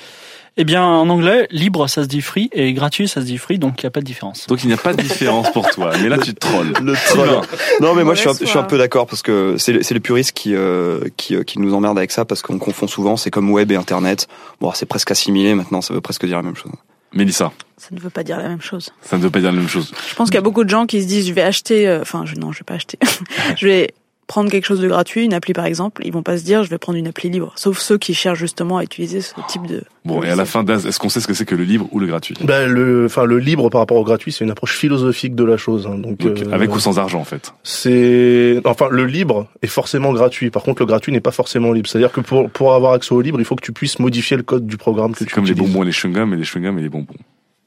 Eh 0.57 0.63
bien, 0.65 0.83
en 0.83 1.07
anglais, 1.09 1.47
libre, 1.51 1.87
ça 1.87 2.01
se 2.01 2.07
dit 2.07 2.21
free, 2.21 2.49
et 2.51 2.73
gratuit, 2.73 3.07
ça 3.07 3.21
se 3.21 3.25
dit 3.27 3.37
free, 3.37 3.59
donc 3.59 3.81
il 3.83 3.85
n'y 3.85 3.87
a 3.87 3.91
pas 3.91 4.01
de 4.01 4.05
différence. 4.05 4.47
Donc 4.47 4.63
il 4.63 4.67
n'y 4.67 4.73
a 4.73 4.77
pas 4.77 4.93
de 4.95 5.01
différence 5.03 5.51
pour 5.51 5.69
toi, 5.69 5.91
mais 6.01 6.09
là 6.09 6.17
tu 6.17 6.33
te 6.33 6.39
trolles. 6.39 6.73
Le 6.81 6.95
Sylvain, 6.95 7.41
Non 7.79 7.93
mais 7.93 8.03
moi 8.03 8.15
je 8.15 8.21
suis, 8.21 8.27
un, 8.29 8.31
Mauvaise 8.33 8.39
je 8.41 8.49
suis 8.49 8.57
un 8.57 8.61
foi. 8.63 8.67
peu 8.67 8.77
d'accord 8.79 9.05
parce 9.05 9.21
que 9.21 9.55
c'est 9.59 9.71
les- 9.73 9.83
c'est 9.83 9.93
les 9.93 9.99
puristes 10.01 10.31
qui, 10.33 10.55
euh, 10.55 10.99
qui 11.15 11.35
euh, 11.35 11.43
qui 11.43 11.59
nous 11.59 11.73
emmerdent 11.75 11.99
avec 11.99 12.11
ça 12.11 12.25
parce 12.25 12.41
qu'on 12.41 12.57
confond 12.57 12.87
souvent. 12.87 13.15
C'est 13.17 13.29
comme 13.31 13.49
web 13.51 13.71
et 13.71 13.75
internet. 13.75 14.27
Bon 14.59 14.71
c'est 14.73 14.87
presque 14.87 15.11
assimilé 15.11 15.53
maintenant. 15.55 15.79
Ça 15.81 15.93
veut 15.93 16.01
presque 16.01 16.25
dire 16.25 16.35
la 16.37 16.43
même 16.43 16.55
chose. 16.57 16.71
Mélissa, 17.13 17.51
Ça 17.77 17.89
ne 17.91 17.99
veut 17.99 18.09
pas 18.09 18.23
dire 18.23 18.37
la 18.37 18.47
même 18.47 18.61
chose. 18.61 18.91
ça 19.01 19.17
ne 19.17 19.21
veut 19.23 19.29
pas 19.29 19.39
dire 19.39 19.51
la 19.51 19.57
même 19.59 19.67
chose. 19.67 19.93
Je 20.09 20.15
pense 20.15 20.29
qu'il 20.29 20.35
y 20.35 20.37
a 20.37 20.41
beaucoup 20.41 20.63
de 20.63 20.69
gens 20.69 20.85
qui 20.85 21.01
se 21.01 21.07
disent, 21.07 21.27
je 21.27 21.33
vais 21.33 21.41
acheter, 21.41 21.87
euh, 21.87 22.01
enfin, 22.01 22.25
je, 22.25 22.35
non, 22.35 22.51
je 22.51 22.59
vais 22.59 22.63
pas 22.65 22.75
acheter. 22.75 22.97
je 23.57 23.67
vais 23.67 23.93
prendre 24.31 24.50
quelque 24.50 24.63
chose 24.66 24.80
de 24.80 24.88
gratuit, 24.88 25.25
une 25.25 25.33
appli 25.33 25.51
par 25.51 25.66
exemple. 25.66 26.01
Ils 26.06 26.13
vont 26.13 26.24
pas 26.24 26.38
se 26.38 26.44
dire, 26.45 26.63
je 26.63 26.69
vais 26.69 26.78
prendre 26.78 26.98
une 26.98 27.07
appli 27.07 27.30
libre. 27.30 27.51
Sauf 27.57 27.80
ceux 27.80 27.98
qui 27.98 28.13
cherchent 28.13 28.39
justement 28.39 28.78
à 28.78 28.83
utiliser 28.83 29.19
ce 29.19 29.33
type 29.50 29.68
de. 29.68 29.83
Bon, 30.06 30.24
et 30.24 30.30
à 30.30 30.36
la 30.38 30.45
fin, 30.45 30.63
Daz, 30.63 30.86
est-ce 30.88 31.00
qu'on 31.00 31.10
sait 31.10 31.19
ce 31.19 31.28
que 31.28 31.33
c'est 31.33 31.45
que 31.45 31.54
le 31.54 31.66
libre 31.66 31.88
ou 31.92 32.00
le 32.00 32.07
gratuit? 32.07 32.36
Ben, 32.42 32.72
le, 32.72 33.06
enfin, 33.06 33.25
le 33.25 33.39
libre 33.39 33.69
par 33.69 33.81
rapport 33.81 33.98
au 33.98 34.04
gratuit, 34.06 34.31
c'est 34.31 34.45
une 34.45 34.50
approche 34.51 34.75
philosophique 34.78 35.36
de 35.36 35.44
la 35.44 35.57
chose. 35.57 35.86
hein. 35.86 35.98
donc, 35.98 36.18
Donc, 36.18 36.39
euh, 36.42 36.51
Avec 36.54 36.73
ou 36.73 36.80
sans 36.80 36.97
argent 36.97 37.19
en 37.19 37.26
fait 37.26 37.54
c'est, 37.64 38.61
enfin, 38.64 38.88
le 38.90 39.06
libre 39.06 39.47
est 39.61 39.68
forcément 39.68 40.14
gratuit. 40.14 40.50
Par 40.50 40.64
contre, 40.64 40.81
le 40.81 40.85
gratuit 40.85 41.11
n'est 41.11 41.19
pas 41.19 41.31
forcément 41.31 41.73
libre. 41.73 41.90
C'est-à-dire 41.90 42.11
que 42.11 42.21
pour 42.21 42.50
pour 42.50 42.73
avoir 42.73 42.94
accès 42.94 43.14
au 43.14 43.21
libre, 43.21 43.40
il 43.40 43.45
faut 43.45 43.56
que 43.56 43.66
tu 43.66 43.73
puisses 43.73 44.00
modifier 44.00 44.38
le 44.38 44.44
code 44.44 44.66
du 44.66 44.78
programme 44.78 45.11
que 45.11 45.19
C'est 45.19 45.26
tu 45.26 45.35
comme 45.35 45.45
les 45.45 45.54
bonbons 45.54 45.83
et 45.83 45.85
les 45.85 45.92
chewing-gums 45.92 46.33
et 46.33 46.38
les 46.38 46.44
chewing-gums 46.44 46.80
et 46.80 46.81
les 46.81 46.90
bonbons. 46.90 47.16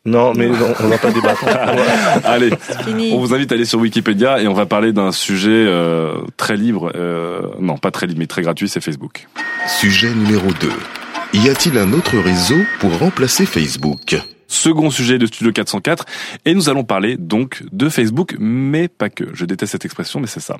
Non, 0.07 0.35
mais 0.35 0.49
non, 0.49 0.75
on 0.81 0.89
va 0.89 0.99
pas 0.99 1.11
débattre. 1.11 1.47
Allez. 2.25 2.51
On 3.13 3.19
vous 3.19 3.33
invite 3.33 3.51
à 3.53 3.55
aller 3.55 3.65
sur 3.65 3.81
Wikipédia 3.81 4.39
et 4.39 4.47
on 4.47 4.53
va 4.53 4.67
parler 4.67 4.93
d'un 4.93 5.13
sujet 5.13 5.49
euh, 5.51 6.17
très 6.37 6.59
libre, 6.59 6.93
euh, 6.95 7.41
non 7.59 7.79
pas 7.79 7.91
très 7.91 8.07
libre 8.07 8.19
mais 8.19 8.27
très 8.27 8.43
gratuit, 8.43 8.69
c'est 8.69 8.83
Facebook. 8.83 9.27
Sujet 9.67 10.15
numéro 10.15 10.49
2. 10.61 10.71
Y 11.33 11.49
a-t-il 11.49 11.79
un 11.79 11.93
autre 11.95 12.19
réseau 12.19 12.59
pour 12.81 12.97
remplacer 12.99 13.47
Facebook? 13.47 14.17
Second 14.47 14.91
sujet 14.91 15.19
de 15.19 15.25
Studio 15.25 15.53
404 15.53 16.05
et 16.45 16.55
nous 16.55 16.69
allons 16.69 16.85
parler 16.85 17.17
donc 17.17 17.63
de 17.73 17.89
Facebook, 17.89 18.37
mais 18.39 18.89
pas 18.89 19.09
que. 19.09 19.25
Je 19.33 19.47
déteste 19.47 19.73
cette 19.73 19.87
expression, 19.87 20.21
mais 20.21 20.27
c'est 20.27 20.41
ça. 20.41 20.59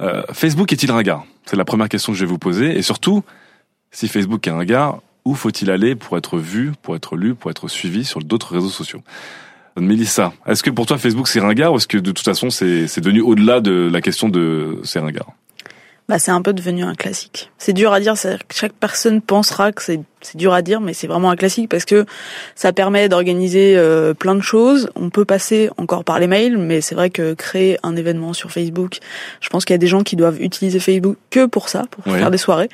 Euh, 0.00 0.22
Facebook 0.32 0.72
est-il 0.72 0.90
ringard 0.90 1.26
C'est 1.44 1.56
la 1.56 1.66
première 1.66 1.90
question 1.90 2.12
que 2.12 2.18
je 2.18 2.24
vais 2.24 2.30
vous 2.30 2.38
poser 2.38 2.78
et 2.78 2.82
surtout, 2.82 3.22
si 3.90 4.08
Facebook 4.08 4.46
est 4.46 4.50
ringard, 4.50 5.00
où 5.26 5.34
faut-il 5.34 5.70
aller 5.70 5.96
pour 5.96 6.16
être 6.16 6.38
vu, 6.38 6.72
pour 6.80 6.96
être 6.96 7.16
lu, 7.16 7.34
pour 7.34 7.50
être 7.50 7.68
suivi 7.68 8.04
sur 8.04 8.20
d'autres 8.20 8.54
réseaux 8.54 8.70
sociaux? 8.70 9.02
Mélissa, 9.78 10.32
est-ce 10.46 10.62
que 10.62 10.70
pour 10.70 10.86
toi 10.86 10.96
Facebook 10.96 11.28
c'est 11.28 11.40
ringard 11.40 11.74
ou 11.74 11.76
est-ce 11.76 11.88
que 11.88 11.98
de 11.98 12.12
toute 12.12 12.24
façon 12.24 12.48
c'est 12.48 12.86
c'est 12.86 13.02
devenu 13.02 13.20
au-delà 13.20 13.60
de 13.60 13.90
la 13.92 14.00
question 14.00 14.30
de 14.30 14.80
c'est 14.84 15.00
ringard 15.00 15.34
Bah, 16.08 16.18
c'est 16.18 16.30
un 16.30 16.40
peu 16.40 16.54
devenu 16.54 16.82
un 16.82 16.94
classique. 16.94 17.50
C'est 17.58 17.74
dur 17.74 17.92
à 17.92 18.00
dire, 18.00 18.16
c'est-à-dire 18.16 18.46
que 18.46 18.54
chaque 18.54 18.72
personne 18.72 19.20
pensera 19.20 19.72
que 19.72 19.82
c'est 19.82 20.00
c'est 20.22 20.38
dur 20.38 20.54
à 20.54 20.62
dire, 20.62 20.80
mais 20.80 20.94
c'est 20.94 21.08
vraiment 21.08 21.28
un 21.28 21.36
classique 21.36 21.68
parce 21.68 21.84
que 21.84 22.06
ça 22.54 22.72
permet 22.72 23.10
d'organiser 23.10 23.76
euh, 23.76 24.14
plein 24.14 24.34
de 24.34 24.40
choses. 24.40 24.88
On 24.94 25.10
peut 25.10 25.26
passer 25.26 25.68
encore 25.76 26.04
par 26.04 26.20
les 26.20 26.26
mails, 26.26 26.56
mais 26.56 26.80
c'est 26.80 26.94
vrai 26.94 27.10
que 27.10 27.34
créer 27.34 27.78
un 27.82 27.96
événement 27.96 28.32
sur 28.32 28.50
Facebook, 28.52 29.00
je 29.40 29.48
pense 29.50 29.66
qu'il 29.66 29.74
y 29.74 29.76
a 29.76 29.78
des 29.78 29.88
gens 29.88 30.04
qui 30.04 30.16
doivent 30.16 30.40
utiliser 30.40 30.78
Facebook 30.78 31.16
que 31.30 31.44
pour 31.44 31.68
ça, 31.68 31.84
pour 31.90 32.04
faire 32.14 32.30
des 32.30 32.38
soirées. 32.38 32.70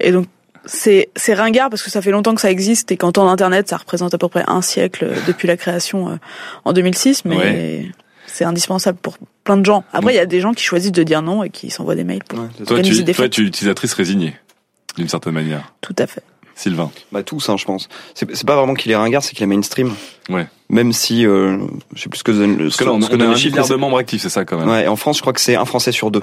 Et 0.00 0.12
donc 0.12 0.26
c'est 0.64 1.10
c'est 1.16 1.34
ringard 1.34 1.70
parce 1.70 1.82
que 1.82 1.90
ça 1.90 2.00
fait 2.02 2.10
longtemps 2.10 2.34
que 2.34 2.40
ça 2.40 2.50
existe 2.50 2.92
et 2.92 2.96
qu'en 2.96 3.12
temps 3.12 3.26
d'internet, 3.26 3.68
ça 3.68 3.76
représente 3.76 4.14
à 4.14 4.18
peu 4.18 4.28
près 4.28 4.44
un 4.46 4.62
siècle 4.62 5.04
euh, 5.10 5.16
depuis 5.26 5.48
la 5.48 5.56
création 5.56 6.10
euh, 6.10 6.16
en 6.64 6.72
2006, 6.72 7.24
mais 7.24 7.36
Ouais. 7.36 7.90
c'est 8.26 8.44
indispensable 8.44 8.98
pour 9.00 9.16
plein 9.44 9.56
de 9.56 9.64
gens. 9.64 9.84
Après, 9.92 10.12
il 10.12 10.16
y 10.16 10.20
a 10.20 10.26
des 10.26 10.40
gens 10.40 10.52
qui 10.52 10.62
choisissent 10.64 10.92
de 10.92 11.02
dire 11.02 11.22
non 11.22 11.42
et 11.42 11.50
qui 11.50 11.70
s'envoient 11.70 11.94
des 11.96 12.04
mails 12.04 12.22
pour 12.24 12.38
Toi 12.38 12.48
organiser 12.76 12.98
tu, 13.00 13.04
des 13.04 13.14
toi 13.14 13.28
tu 13.28 13.42
es 13.42 13.44
utilisatrice 13.46 13.92
résignée 13.94 14.36
d'une 14.96 15.08
certaine 15.08 15.32
manière. 15.34 15.72
Tout 15.80 15.96
à 15.98 16.06
fait. 16.06 16.22
Sylvain. 16.54 16.90
Bah 17.10 17.22
tous, 17.22 17.48
hein, 17.48 17.56
je 17.56 17.64
pense. 17.64 17.88
C'est 18.14 18.32
c'est 18.36 18.46
pas 18.46 18.56
vraiment 18.56 18.74
qu'il 18.74 18.92
est 18.92 18.96
ringard, 18.96 19.22
c'est 19.22 19.32
qu'il 19.34 19.42
est 19.42 19.46
mainstream. 19.46 19.92
Ouais. 20.28 20.46
Même 20.68 20.92
si, 20.92 21.26
euh, 21.26 21.58
je 21.94 22.02
sais 22.02 22.08
plus 22.10 22.18
ce 22.18 22.24
que 22.24 22.30
donne 22.30 22.58
le 22.58 22.64
Parce 22.64 22.76
que 22.76 22.84
là, 22.84 22.92
on, 22.92 23.00
ce 23.00 23.08
que 23.08 23.16
on 23.16 23.20
a 23.20 23.24
un 23.24 23.34
milliard 23.34 23.66
de 23.68 23.74
membres 23.74 23.96
actifs, 23.98 24.20
c'est 24.22 24.28
ça 24.28 24.44
quand 24.44 24.58
même. 24.58 24.68
Ouais, 24.68 24.84
et 24.84 24.88
en 24.88 24.96
France, 24.96 25.16
je 25.16 25.22
crois 25.22 25.32
que 25.32 25.40
c'est 25.40 25.56
un 25.56 25.64
Français 25.64 25.92
sur 25.92 26.10
deux, 26.10 26.22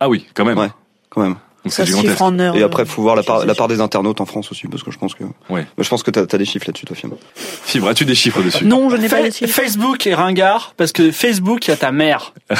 Ah 0.00 0.08
oui, 0.08 0.26
quand 0.34 0.44
même. 0.44 0.58
Ouais. 0.58 0.68
quand 1.10 1.22
même. 1.22 1.36
Donc 1.64 1.72
Ça 1.72 1.78
c'est 1.78 1.82
se 1.82 1.86
gigantesque. 1.88 2.12
chiffre 2.12 2.22
en 2.22 2.38
heures. 2.38 2.56
Et 2.56 2.62
après, 2.62 2.86
faut 2.86 3.02
voir 3.02 3.16
la 3.16 3.22
part, 3.24 3.44
la 3.44 3.54
part 3.54 3.66
des 3.68 3.80
internautes 3.80 4.20
en 4.20 4.26
France 4.26 4.50
aussi, 4.52 4.68
parce 4.68 4.82
que 4.84 4.90
je 4.92 4.98
pense 4.98 5.14
que, 5.14 5.24
Ouais. 5.50 5.66
je 5.76 5.88
pense 5.88 6.02
que 6.04 6.10
t'as 6.12 6.22
as 6.22 6.38
des 6.38 6.44
chiffres 6.44 6.66
là-dessus, 6.68 6.86
toi, 6.86 6.94
Fiam. 6.96 7.12
Fibre, 7.34 7.88
as-tu 7.88 8.04
des 8.04 8.14
chiffres 8.14 8.42
dessus? 8.42 8.64
Non, 8.64 8.88
je 8.90 8.96
n'ai 8.96 9.08
pas 9.08 9.20
les 9.20 9.32
chiffres. 9.32 9.52
Facebook 9.52 10.06
est 10.06 10.14
ringard 10.14 10.74
parce 10.76 10.92
que 10.92 11.10
Facebook, 11.10 11.66
il 11.66 11.70
y 11.70 11.74
a 11.74 11.76
ta 11.76 11.90
mère. 11.90 12.32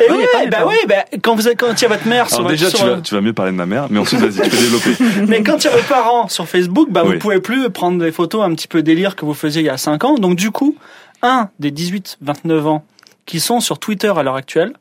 Et 0.00 0.10
Oui, 0.10 0.24
bah 0.50 0.58
parents. 0.58 0.70
oui, 0.70 0.76
bah, 0.88 1.04
quand 1.22 1.34
vous 1.34 1.42
quand 1.56 1.72
il 1.72 1.82
y 1.82 1.84
a 1.84 1.88
votre 1.88 2.06
mère 2.08 2.28
sur 2.28 2.38
Alors 2.38 2.50
déjà, 2.50 2.68
sur 2.70 2.78
tu 2.78 2.84
vas, 2.86 3.00
tu 3.00 3.14
vas 3.14 3.20
mieux 3.20 3.32
parler 3.32 3.52
de 3.52 3.56
ma 3.56 3.66
mère, 3.66 3.86
mais 3.90 3.98
ensuite, 4.00 4.20
vas-y, 4.20 4.42
tu 4.42 4.50
peux 4.50 4.56
développer. 4.56 4.96
Mais 5.28 5.42
quand 5.42 5.58
il 5.62 5.64
y 5.64 5.70
a 5.70 5.76
vos 5.76 5.82
parents 5.82 6.28
sur 6.28 6.48
Facebook, 6.48 6.88
bah, 6.90 7.02
Oui. 7.04 7.12
vous 7.14 7.18
pouvez 7.18 7.40
plus 7.40 7.70
prendre 7.70 7.98
des 8.02 8.12
photos 8.12 8.42
un 8.44 8.54
petit 8.54 8.66
peu 8.68 8.82
délire 8.82 9.14
que 9.16 9.24
vous 9.24 9.34
faisiez 9.34 9.62
il 9.62 9.66
y 9.66 9.70
a 9.70 9.76
5 9.76 10.04
ans. 10.04 10.14
Donc, 10.16 10.36
du 10.36 10.50
coup, 10.50 10.76
un 11.22 11.48
des 11.60 11.70
18-29 11.70 12.66
ans 12.66 12.84
qui 13.26 13.40
sont 13.40 13.60
sur 13.60 13.78
Twitter 13.78 14.12
à 14.16 14.22
l'heure 14.22 14.36
actuelle 14.36 14.72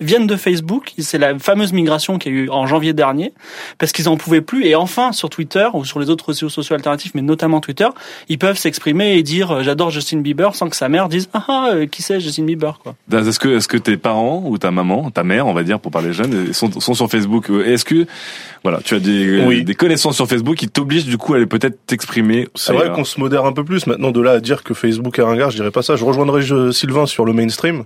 viennent 0.00 0.26
de 0.26 0.36
Facebook. 0.36 0.92
C'est 0.98 1.18
la 1.18 1.38
fameuse 1.38 1.72
migration 1.72 2.18
qu'il 2.18 2.32
y 2.34 2.36
a 2.36 2.38
eu 2.40 2.48
en 2.50 2.66
janvier 2.66 2.92
dernier 2.92 3.32
parce 3.78 3.92
qu'ils 3.92 4.08
en 4.08 4.16
pouvaient 4.16 4.40
plus. 4.40 4.66
Et 4.66 4.74
enfin, 4.74 5.12
sur 5.12 5.30
Twitter 5.30 5.68
ou 5.74 5.84
sur 5.84 6.00
les 6.00 6.10
autres 6.10 6.26
réseaux 6.28 6.48
sociaux 6.48 6.74
alternatifs, 6.74 7.12
mais 7.14 7.22
notamment 7.22 7.60
Twitter, 7.60 7.88
ils 8.28 8.38
peuvent 8.38 8.58
s'exprimer 8.58 9.16
et 9.16 9.22
dire 9.22 9.50
euh, 9.50 9.62
j'adore 9.62 9.90
Justin 9.90 10.18
Bieber 10.20 10.54
sans 10.54 10.68
que 10.68 10.76
sa 10.76 10.88
mère 10.88 11.08
dise 11.08 11.28
ah 11.34 11.44
ah 11.48 11.68
euh, 11.74 11.86
qui 11.86 12.02
c'est 12.02 12.20
Justin 12.20 12.44
Bieber 12.44 12.78
quoi. 12.82 12.94
Daz, 13.08 13.26
Est-ce 13.28 13.38
que, 13.38 13.48
est-ce 13.56 13.68
que 13.68 13.76
tes 13.76 13.96
parents 13.96 14.42
ou 14.46 14.58
ta 14.58 14.70
maman, 14.70 15.10
ta 15.10 15.22
mère, 15.24 15.46
on 15.46 15.52
va 15.52 15.62
dire 15.62 15.80
pour 15.80 15.90
parler 15.92 16.12
jeune, 16.12 16.52
sont, 16.52 16.70
sont 16.80 16.94
sur 16.94 17.10
Facebook? 17.10 17.50
Euh, 17.50 17.66
Est-ce 17.66 17.84
que, 17.84 18.06
voilà, 18.62 18.80
tu 18.84 18.94
as 18.94 19.00
des, 19.00 19.44
Oui. 19.44 19.64
des 19.64 19.74
connaissances 19.74 20.16
sur 20.16 20.26
Facebook 20.28 20.56
qui 20.56 20.68
t'obligent 20.68 21.06
du 21.06 21.18
coup 21.18 21.34
à 21.34 21.36
aller 21.36 21.46
peut-être 21.46 21.78
t'exprimer? 21.86 22.48
C'est 22.54 22.72
vrai 22.72 22.90
qu'on 22.92 23.04
se 23.04 23.18
modère 23.20 23.44
un 23.44 23.52
peu 23.52 23.64
plus 23.64 23.86
maintenant 23.86 24.10
de 24.10 24.20
là 24.20 24.32
à 24.32 24.40
dire 24.40 24.62
que 24.62 24.74
Facebook 24.74 25.18
est 25.18 25.22
ringard, 25.22 25.50
je 25.50 25.56
dirais 25.56 25.70
pas 25.70 25.82
ça. 25.82 25.96
Je 25.96 26.04
rejoindrai 26.04 26.42
Sylvain 26.72 27.06
sur 27.06 27.24
le 27.24 27.32
mainstream. 27.32 27.84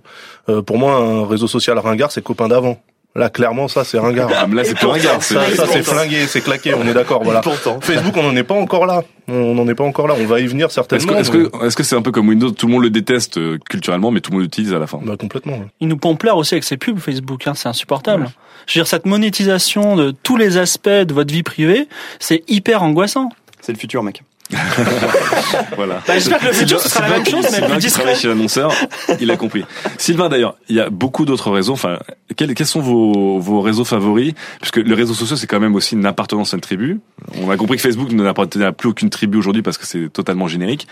Euh, 0.48 0.62
pour 0.62 0.78
moi, 0.78 0.96
un 0.96 1.26
réseau 1.26 1.46
social 1.46 1.78
ringard, 1.78 2.03
c'est 2.12 2.22
copain 2.22 2.48
d'avant. 2.48 2.78
Là, 3.16 3.30
clairement, 3.30 3.68
ça, 3.68 3.84
c'est 3.84 3.96
ringard. 4.00 4.28
Ah, 4.34 4.46
mais 4.48 4.56
là, 4.56 4.64
c'est 4.64 4.74
plus 4.74 4.88
ringard. 4.88 5.22
Ça, 5.22 5.48
ça, 5.54 5.66
c'est 5.68 5.84
flingué, 5.84 6.26
c'est 6.26 6.40
claqué, 6.40 6.74
on 6.74 6.84
est 6.84 6.94
d'accord, 6.94 7.22
voilà. 7.22 7.42
Pourtant. 7.42 7.78
Facebook, 7.80 8.12
on 8.16 8.24
n'en 8.24 8.34
est 8.34 8.42
pas 8.42 8.54
encore 8.56 8.86
là. 8.86 9.04
On 9.28 9.54
n'en 9.54 9.68
est 9.68 9.76
pas 9.76 9.84
encore 9.84 10.08
là. 10.08 10.16
On 10.18 10.26
va 10.26 10.40
y 10.40 10.46
venir 10.48 10.66
Est-ce 10.66 10.74
certainement. 10.74 11.12
que, 11.12 11.18
est-ce 11.18 11.30
que, 11.30 11.64
est-ce 11.64 11.76
que 11.76 11.84
c'est 11.84 11.94
un 11.94 12.02
peu 12.02 12.10
comme 12.10 12.26
Windows 12.28 12.50
Tout 12.50 12.66
le 12.66 12.72
monde 12.72 12.82
le 12.82 12.90
déteste 12.90 13.38
euh, 13.38 13.56
culturellement, 13.70 14.10
mais 14.10 14.20
tout 14.20 14.32
le 14.32 14.38
monde 14.38 14.42
l'utilise 14.42 14.74
à 14.74 14.80
la 14.80 14.88
fin? 14.88 14.98
Bah, 15.00 15.16
complètement. 15.16 15.52
ouais. 15.52 15.66
Il 15.78 15.86
nous 15.86 15.96
pompe 15.96 16.24
l'air 16.24 16.36
aussi 16.36 16.54
avec 16.54 16.64
ses 16.64 16.76
pubs 16.76 16.98
Facebook, 16.98 17.46
hein, 17.46 17.52
c'est 17.54 17.68
insupportable. 17.68 18.26
Je 18.66 18.72
veux 18.78 18.82
dire, 18.82 18.88
cette 18.88 19.06
monétisation 19.06 19.94
de 19.94 20.10
tous 20.10 20.36
les 20.36 20.56
aspects 20.56 20.88
de 20.88 21.14
votre 21.14 21.32
vie 21.32 21.44
privée, 21.44 21.86
c'est 22.18 22.42
hyper 22.48 22.82
angoissant. 22.82 23.28
C'est 23.60 23.70
le 23.72 23.78
futur, 23.78 24.02
mec. 24.02 24.22
Voilà. 25.76 26.02
Bah, 26.06 26.14
j'espère 26.14 26.38
que 26.38 26.46
le 26.46 26.52
futur, 26.52 26.80
ce 26.80 26.88
sera 26.88 27.08
la 27.08 27.16
même 27.16 27.24
Sylvain 27.24 27.42
chose, 27.42 27.50
mais 27.50 27.56
Sylvain 27.56 27.66
plus 27.66 27.74
qui 27.76 27.80
discret. 27.86 28.02
travaille 28.02 28.20
chez 28.20 28.28
l'annonceur, 28.28 28.72
il 29.20 29.30
a 29.30 29.36
compris. 29.36 29.64
Sylvain, 29.98 30.28
d'ailleurs, 30.28 30.56
il 30.68 30.76
y 30.76 30.80
a 30.80 30.90
beaucoup 30.90 31.24
d'autres 31.24 31.50
réseaux. 31.50 31.72
Enfin, 31.72 31.98
quels, 32.36 32.54
quels 32.54 32.66
sont 32.66 32.80
vos, 32.80 33.38
vos 33.38 33.60
réseaux 33.60 33.84
favoris? 33.84 34.34
Puisque 34.60 34.76
les 34.78 34.94
réseaux 34.94 35.14
sociaux, 35.14 35.36
c'est 35.36 35.46
quand 35.46 35.60
même 35.60 35.74
aussi 35.74 35.94
une 35.94 36.06
appartenance 36.06 36.54
à 36.54 36.56
une 36.56 36.60
tribu. 36.60 37.00
On 37.40 37.50
a 37.50 37.56
compris 37.56 37.76
que 37.76 37.82
Facebook 37.82 38.12
n'appartenait 38.12 38.66
à 38.66 38.72
plus 38.72 38.88
aucune 38.88 39.10
tribu 39.10 39.38
aujourd'hui 39.38 39.62
parce 39.62 39.78
que 39.78 39.86
c'est 39.86 40.08
totalement 40.12 40.48
générique. 40.48 40.86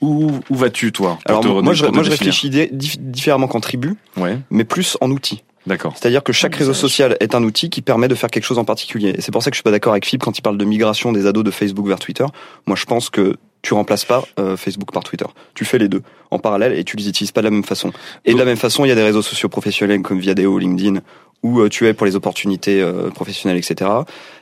Où, 0.00 0.32
où 0.50 0.54
vas-tu, 0.56 0.90
toi 0.90 1.18
Alors, 1.26 1.40
te 1.42 1.48
moi, 1.48 1.74
je, 1.74 1.82
pour 1.84 1.92
te 1.92 1.94
moi, 1.94 2.02
je 2.04 2.10
définir 2.10 2.32
réfléchis 2.34 2.98
différemment 2.98 3.46
qu'en 3.46 3.60
tribu, 3.60 3.94
Ouais, 4.16 4.38
mais 4.50 4.64
plus 4.64 4.96
en 5.00 5.10
outil. 5.10 5.44
D'accord. 5.66 5.94
C'est-à-dire 5.96 6.22
que 6.22 6.32
chaque 6.32 6.54
réseau 6.54 6.74
social 6.74 7.16
est 7.20 7.34
un 7.34 7.42
outil 7.42 7.70
qui 7.70 7.82
permet 7.82 8.08
de 8.08 8.14
faire 8.14 8.30
quelque 8.30 8.44
chose 8.44 8.58
en 8.58 8.64
particulier. 8.64 9.14
Et 9.16 9.20
c'est 9.20 9.32
pour 9.32 9.42
ça 9.42 9.50
que 9.50 9.54
je 9.54 9.58
suis 9.58 9.64
pas 9.64 9.70
d'accord 9.70 9.92
avec 9.92 10.06
Philippe 10.06 10.22
quand 10.22 10.36
il 10.36 10.42
parle 10.42 10.58
de 10.58 10.64
migration 10.64 11.12
des 11.12 11.26
ados 11.26 11.44
de 11.44 11.50
Facebook 11.50 11.86
vers 11.86 11.98
Twitter. 11.98 12.26
Moi, 12.66 12.76
je 12.76 12.84
pense 12.84 13.10
que 13.10 13.36
tu 13.62 13.74
remplaces 13.74 14.04
pas 14.04 14.24
euh, 14.40 14.56
Facebook 14.56 14.92
par 14.92 15.04
Twitter. 15.04 15.26
Tu 15.54 15.64
fais 15.64 15.78
les 15.78 15.88
deux 15.88 16.02
en 16.30 16.38
parallèle 16.38 16.76
et 16.76 16.82
tu 16.82 16.96
les 16.96 17.08
utilises 17.08 17.30
pas 17.30 17.42
de 17.42 17.46
la 17.46 17.50
même 17.52 17.64
façon. 17.64 17.92
Et 18.24 18.32
de 18.32 18.38
la 18.38 18.44
même 18.44 18.56
façon, 18.56 18.84
il 18.84 18.88
y 18.88 18.92
a 18.92 18.96
des 18.96 19.04
réseaux 19.04 19.22
sociaux 19.22 19.48
professionnels 19.48 20.02
comme 20.02 20.18
Viadeo, 20.18 20.58
LinkedIn, 20.58 21.00
où 21.42 21.60
euh, 21.60 21.68
tu 21.68 21.86
es 21.86 21.94
pour 21.94 22.06
les 22.06 22.16
opportunités 22.16 22.80
euh, 22.80 23.10
professionnelles, 23.10 23.58
etc. 23.58 23.90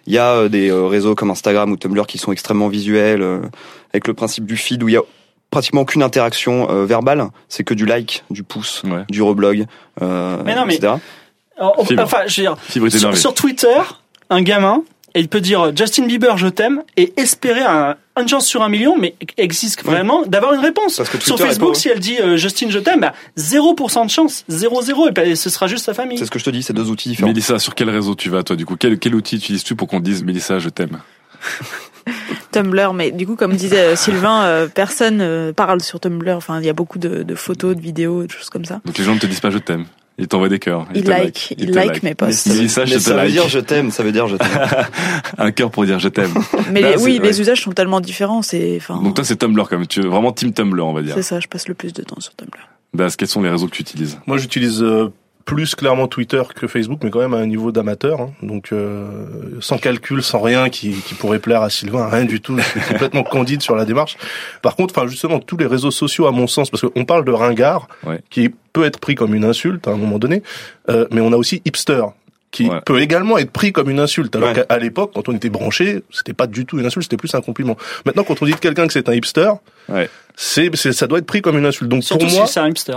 Il 0.07 0.13
y 0.13 0.19
a 0.19 0.33
euh, 0.33 0.49
des 0.49 0.71
euh, 0.71 0.87
réseaux 0.87 1.15
comme 1.15 1.31
Instagram 1.31 1.71
ou 1.73 1.77
Tumblr 1.77 2.07
qui 2.07 2.19
sont 2.19 2.33
extrêmement 2.33 2.69
visuels, 2.69 3.23
euh, 3.23 3.41
avec 3.93 4.07
le 4.07 4.15
principe 4.15 4.45
du 4.47 4.57
feed 4.57 4.83
où 4.83 4.89
il 4.89 4.95
y 4.95 4.97
a 4.97 5.03
pratiquement 5.51 5.83
aucune 5.83 6.03
interaction 6.03 6.69
euh, 6.71 6.85
verbale. 6.87 7.27
C'est 7.49 7.65
que 7.65 7.75
du 7.75 7.87
like, 7.87 8.25
du 8.31 8.43
pouce, 8.43 8.83
Ouais. 8.85 9.05
du 9.09 9.23
reblog, 9.23 9.67
euh, 10.03 10.37
Mais 10.45 10.55
non, 10.55 10.65
mais- 10.67 10.77
etc. 10.77 10.95
Alors, 11.59 11.75
enfin, 11.79 12.23
je 12.27 12.43
veux 12.43 12.89
dire, 12.89 13.17
sur, 13.17 13.35
Twitter, 13.35 13.67
un 14.31 14.41
gamin, 14.43 14.83
et 15.15 15.21
il 15.21 15.29
peut 15.29 15.41
dire 15.43 15.77
Justin 15.77 16.07
Bieber, 16.07 16.39
je 16.39 16.47
t'aime, 16.47 16.83
et 16.97 17.13
espérer 17.21 17.61
un, 17.63 17.97
une 18.19 18.29
chance 18.29 18.47
sur 18.47 18.63
un 18.63 18.69
million, 18.71 18.97
mais 18.97 19.15
existe 19.37 19.85
vraiment 19.85 20.23
d'avoir 20.25 20.55
une 20.55 20.61
réponse. 20.61 20.97
Parce 20.97 21.11
que 21.11 21.19
sur 21.21 21.37
Facebook, 21.39 21.75
pas- 21.75 21.79
si 21.79 21.89
elle 21.89 21.99
dit 21.99 22.17
euh, 22.21 22.37
Justin, 22.37 22.69
je 22.71 22.79
t'aime, 22.79 23.01
bah, 23.01 23.13
0% 23.37 24.05
de 24.07 24.11
chance, 24.11 24.45
0-0, 24.49 25.09
et 25.09 25.11
ben, 25.11 25.35
ce 25.37 25.51
sera 25.51 25.67
juste 25.67 25.85
sa 25.85 25.93
famille. 25.95 26.17
C'est 26.17 26.25
ce 26.27 26.31
que 26.31 26.39
je 26.39 26.45
te 26.45 26.51
dis, 26.51 26.63
c'est 26.63 26.73
deux 26.73 26.89
outils 26.91 27.09
différents. 27.11 27.29
Mélissa, 27.29 27.59
sur 27.59 27.75
quel 27.75 27.91
réseau 27.91 28.15
tu 28.15 28.31
vas, 28.31 28.43
toi, 28.43 28.57
du 28.57 28.65
coup? 28.65 28.77
Quel, 28.79 28.99
quel 28.99 29.15
outil 29.15 29.37
utilises-tu 29.37 29.75
pour 29.75 29.89
qu'on 29.89 30.01
dise, 30.01 30.23
Mélissa, 30.23 30.59
je 30.61 30.69
t'aime? 30.71 31.01
Tumblr, 32.53 32.93
mais 32.95 33.11
du 33.13 33.27
coup, 33.27 33.37
comme 33.37 33.55
disait 33.55 33.79
euh, 33.93 33.97
Sylvain, 33.97 34.43
euh, 34.43 34.67
personne 34.67 35.21
euh, 35.21 35.53
parle 35.53 35.81
sur 35.81 36.01
Tumblr. 36.01 36.33
Enfin, 36.37 36.59
il 36.61 36.67
y 36.67 36.69
a 36.69 36.73
beaucoup 36.73 36.99
de, 36.99 37.23
de 37.23 37.35
photos, 37.35 37.77
de 37.77 37.81
vidéos, 37.81 38.25
de 38.27 38.31
choses 38.31 38.51
comme 38.51 38.65
ça. 38.65 38.81
Donc 38.85 38.99
les 38.99 39.05
gens 39.05 39.15
ne 39.15 39.21
te 39.21 39.27
disent 39.27 39.41
pas 39.41 39.51
je 39.51 39.59
t'aime. 39.59 39.85
Ils 40.19 40.29
t'envoient 40.29 40.49
des 40.51 40.59
cœurs. 40.59 40.87
Ils 40.95 41.05
like, 41.05 41.55
ils 41.57 41.71
like 41.71 42.03
mes 42.03 42.15
posts. 42.15 42.49
Mais, 42.49 42.55
je 42.55 42.61
mais 42.63 42.69
ça 42.69 42.85
veut 43.13 43.17
like. 43.17 43.31
dire 43.31 43.49
je 43.49 43.59
t'aime, 43.59 43.91
ça 43.91 44.03
veut 44.03 44.13
dire 44.13 44.27
je 44.29 44.37
t'aime. 44.37 44.49
Un 45.39 45.51
cœur 45.53 45.71
pour 45.71 45.87
dire 45.87 45.99
je 45.99 46.09
t'aime. 46.09 46.35
Mais 46.71 46.81
Là, 46.83 46.91
les- 46.91 46.99
c'est- 46.99 47.05
oui, 47.05 47.19
ouais. 47.21 47.27
les 47.29 47.41
usages 47.41 47.63
sont 47.63 47.73
tellement 47.73 48.01
différents. 48.01 48.43
C'est, 48.43 48.77
enfin, 48.77 49.01
Donc 49.03 49.15
toi, 49.15 49.25
c'est 49.25 49.37
Tumblr 49.37 49.67
quand 49.69 49.79
même. 49.79 49.87
Tu 49.87 50.01
es 50.01 50.07
vraiment 50.07 50.33
team 50.33 50.53
Tumblr, 50.53 50.85
on 50.85 50.93
va 50.93 51.01
dire. 51.03 51.15
c'est 51.15 51.23
ça. 51.23 51.41
Je 51.41 51.47
passe 51.47 51.69
le 51.69 51.75
plus 51.75 51.93
de 51.95 52.03
temps 52.03 52.21
sur 52.21 52.35
Tumblr. 52.35 52.59
Daz, 52.93 53.17
quels 53.17 53.29
sont 53.29 53.41
les 53.41 53.49
réseaux 53.49 53.67
que 53.69 53.73
tu 53.77 53.83
utilises? 53.83 54.19
Moi, 54.27 54.37
j'utilise 54.37 54.83
euh, 54.83 55.11
plus 55.45 55.75
clairement 55.75 56.07
Twitter 56.07 56.43
que 56.55 56.67
Facebook, 56.67 57.01
mais 57.03 57.11
quand 57.11 57.19
même 57.19 57.35
à 57.35 57.39
un 57.39 57.47
niveau 57.47 57.73
d'amateur. 57.73 58.21
hein. 58.21 58.31
Donc, 58.43 58.73
euh, 58.73 59.09
sans 59.61 59.79
calcul, 59.79 60.23
sans 60.23 60.41
rien 60.41 60.69
qui, 60.71 60.93
qui 60.93 61.15
pourrait 61.15 61.39
plaire 61.41 61.63
à 61.63 61.71
Sylvain, 61.71 62.09
rien 62.09 62.25
du 62.25 62.41
tout. 62.41 62.57
Je 62.59 62.63
suis 62.63 62.81
complètement 62.81 63.23
candide 63.25 63.63
sur 63.63 63.75
la 63.75 63.85
démarche. 63.85 64.17
Par 64.63 64.77
contre, 64.77 64.95
enfin, 64.97 65.09
justement, 65.09 65.41
tous 65.41 65.57
les 65.57 65.67
réseaux 65.67 65.91
sociaux, 65.91 66.27
à 66.27 66.33
mon 66.33 66.47
sens, 66.47 66.71
parce 66.71 66.83
qu'on 66.89 67.05
parle 67.05 67.25
de 67.25 67.33
ringard, 67.33 67.89
Ouais. 68.07 68.21
qui 68.31 68.51
peut 68.73 68.85
être 68.85 69.01
pris 69.01 69.15
comme 69.17 69.35
une 69.35 69.45
insulte 69.45 69.89
à 69.89 69.91
un 69.93 69.97
moment 69.97 70.19
donné, 70.19 70.43
euh, 70.89 71.07
mais 71.11 71.21
on 71.21 71.33
a 71.33 71.37
aussi 71.37 71.63
hipster 71.65 72.03
qui 72.53 72.69
Ouais. 72.69 72.81
peut 72.85 73.01
également 73.01 73.39
être 73.39 73.51
pris 73.53 73.73
comme 73.73 73.91
une 73.91 74.01
insulte. 74.01 74.35
Alors 74.37 74.49
Ouais. 74.51 74.55
qu'à 74.57 74.67
à 74.69 74.79
l'époque, 74.79 75.13
quand 75.15 75.29
on 75.29 75.33
était 75.35 75.51
branché, 75.51 76.03
c'était 76.11 76.33
pas 76.33 76.47
du 76.49 76.67
tout 76.67 76.79
une 76.81 76.87
insulte, 76.87 77.05
c'était 77.05 77.17
plus 77.17 77.33
un 77.35 77.41
compliment. 77.41 77.77
Maintenant, 78.05 78.25
quand 78.25 78.43
on 78.43 78.45
dit 78.45 78.53
de 78.53 78.57
quelqu'un 78.59 78.87
que 78.89 78.93
c'est 78.93 79.09
un 79.09 79.15
hipster, 79.15 79.51
Ouais. 79.89 80.09
C'est, 80.37 80.75
c'est- 80.77 80.93
ça 80.93 81.07
doit 81.07 81.19
être 81.19 81.27
pris 81.27 81.43
comme 81.43 81.59
une 81.59 81.67
insulte. 81.67 81.91
Donc 81.91 82.03
Surtout 82.05 82.27
pour 82.27 82.35
moi, 82.37 82.47
si 82.47 82.53
c'est 82.55 82.61
un 82.61 82.69
hipster. 82.69 82.97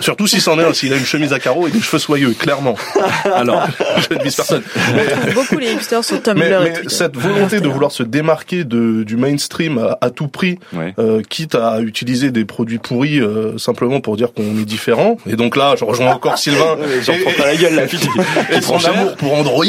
surtout 0.00 0.26
si 0.26 0.40
c'en 0.40 0.58
est 0.58 0.64
un, 0.64 0.72
s'il 0.72 0.92
a 0.92 0.96
une 0.96 1.04
chemise 1.04 1.32
à 1.32 1.38
carreaux 1.40 1.66
et 1.66 1.70
des 1.70 1.80
cheveux 1.80 1.98
soyeux, 1.98 2.30
clairement. 2.38 2.76
Alors, 3.34 3.66
Je 4.08 4.14
ne 4.16 4.22
vise 4.22 4.36
personne. 4.36 4.62
Beaucoup 5.34 5.58
les 5.58 5.72
hipsters 5.72 6.04
sur 6.04 6.22
Tumblr 6.22 6.40
Mais, 6.40 6.50
et 6.50 6.58
mais 6.70 6.72
Twitter. 6.74 6.88
cette 6.94 7.16
volonté 7.16 7.60
de 7.60 7.68
vouloir 7.68 7.90
se 7.92 8.02
démarquer 8.02 8.64
de, 8.64 9.02
du 9.02 9.16
mainstream 9.16 9.78
à, 9.78 9.98
à 10.00 10.10
tout 10.10 10.28
prix, 10.28 10.58
ouais. 10.72 10.94
euh, 10.98 11.22
quitte 11.28 11.54
à 11.54 11.80
utiliser 11.80 12.30
des 12.30 12.44
produits 12.44 12.78
pourris 12.78 13.20
euh, 13.20 13.58
simplement 13.58 14.00
pour 14.00 14.16
dire 14.16 14.32
qu'on 14.32 14.42
est 14.58 14.64
différent. 14.64 15.16
Et 15.26 15.36
donc 15.36 15.56
là, 15.56 15.74
je 15.78 15.84
rejoins 15.84 16.12
encore 16.12 16.38
Sylvain 16.38 16.76
J'en 17.02 17.12
et, 17.14 17.18
prends 17.20 17.32
pas 17.32 17.46
la 17.46 17.56
gueule, 17.56 17.74
la 17.74 17.88
fille. 17.88 18.08
et 18.52 18.60
son 18.60 18.76
amour 18.84 19.16
pour 19.16 19.32
Android. 19.34 19.64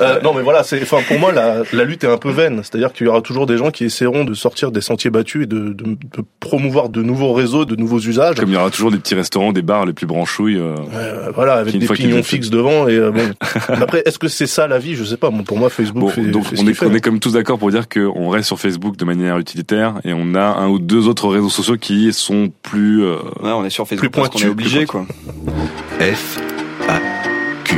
Euh, 0.00 0.20
non, 0.22 0.34
mais 0.34 0.42
voilà, 0.42 0.62
c'est, 0.62 0.82
enfin, 0.82 0.98
pour 1.06 1.18
moi, 1.18 1.32
la, 1.32 1.62
la 1.72 1.84
lutte 1.84 2.04
est 2.04 2.10
un 2.12 2.18
peu 2.18 2.30
vaine. 2.30 2.60
C'est-à-dire 2.62 2.92
qu'il 2.92 3.06
y 3.06 3.08
aura 3.08 3.20
toujours 3.22 3.46
des 3.46 3.56
gens 3.56 3.70
qui 3.70 3.84
essaieront 3.84 4.24
de 4.24 4.34
sortir 4.34 4.70
des 4.72 4.80
sentiers 4.80 5.10
battus 5.10 5.44
et 5.44 5.46
de, 5.46 5.58
de, 5.72 5.72
de 5.72 6.24
promouvoir 6.40 6.88
de 6.88 7.02
nouveaux 7.02 7.32
réseaux, 7.32 7.64
de 7.64 7.74
nouveaux 7.76 7.98
usages. 7.98 8.36
Comme 8.36 8.50
il 8.50 8.54
y 8.54 8.56
aura 8.56 8.70
toujours 8.70 8.90
des 8.92 8.98
petits 8.98 9.14
restaurants, 9.16 9.52
des 9.52 9.62
bars 9.62 9.84
les 9.86 9.92
plus 9.92 10.06
branchouilles. 10.06 10.56
euh, 10.56 10.74
Euh, 10.94 11.30
voilà, 11.34 11.54
avec 11.54 11.76
des 11.76 11.86
pignons 11.88 12.22
fixes 12.22 12.48
devant. 12.50 12.86
Et 12.88 12.94
euh, 12.96 13.10
bon. 13.10 13.30
Après, 13.68 14.02
est-ce 14.06 14.18
que 14.18 14.28
c'est 14.28 14.46
ça 14.46 14.68
la 14.68 14.78
vie? 14.78 14.94
Je 14.94 15.02
sais 15.04 15.16
pas. 15.16 15.30
Bon, 15.30 15.42
pour 15.42 15.58
moi, 15.58 15.68
Facebook 15.68 16.02
Bon, 16.02 16.08
fait, 16.08 16.22
donc 16.30 16.44
fait 16.44 16.56
on 16.60 16.66
est, 16.68 16.74
fait. 16.74 16.86
on 16.86 16.94
est 16.94 17.00
comme 17.00 17.18
tous 17.18 17.32
d'accord 17.32 17.58
pour 17.58 17.70
dire 17.70 17.88
qu'on 17.88 18.28
reste 18.28 18.46
sur 18.46 18.58
Facebook 18.60 18.96
de 18.96 19.04
manière 19.04 19.38
utilitaire 19.38 19.94
et 20.04 20.12
on 20.14 20.34
a 20.36 20.42
un 20.44 20.68
ou 20.68 20.78
deux 20.78 21.08
autres 21.08 21.28
réseaux 21.28 21.48
sociaux 21.50 21.76
qui 21.76 22.12
sont 22.12 22.50
plus 22.62 23.02
euh, 23.02 23.16
Ouais, 23.42 23.50
on 23.50 23.64
est 23.64 23.70
sur 23.70 23.86
Facebook 23.88 24.10
Plus 24.12 24.20
parce 24.20 24.28
qu'on 24.30 24.38
est 24.38 24.50
obligé, 24.50 24.86
quoi. 24.86 25.06
F, 26.00 26.38
A, 26.88 27.00
Q. 27.64 27.76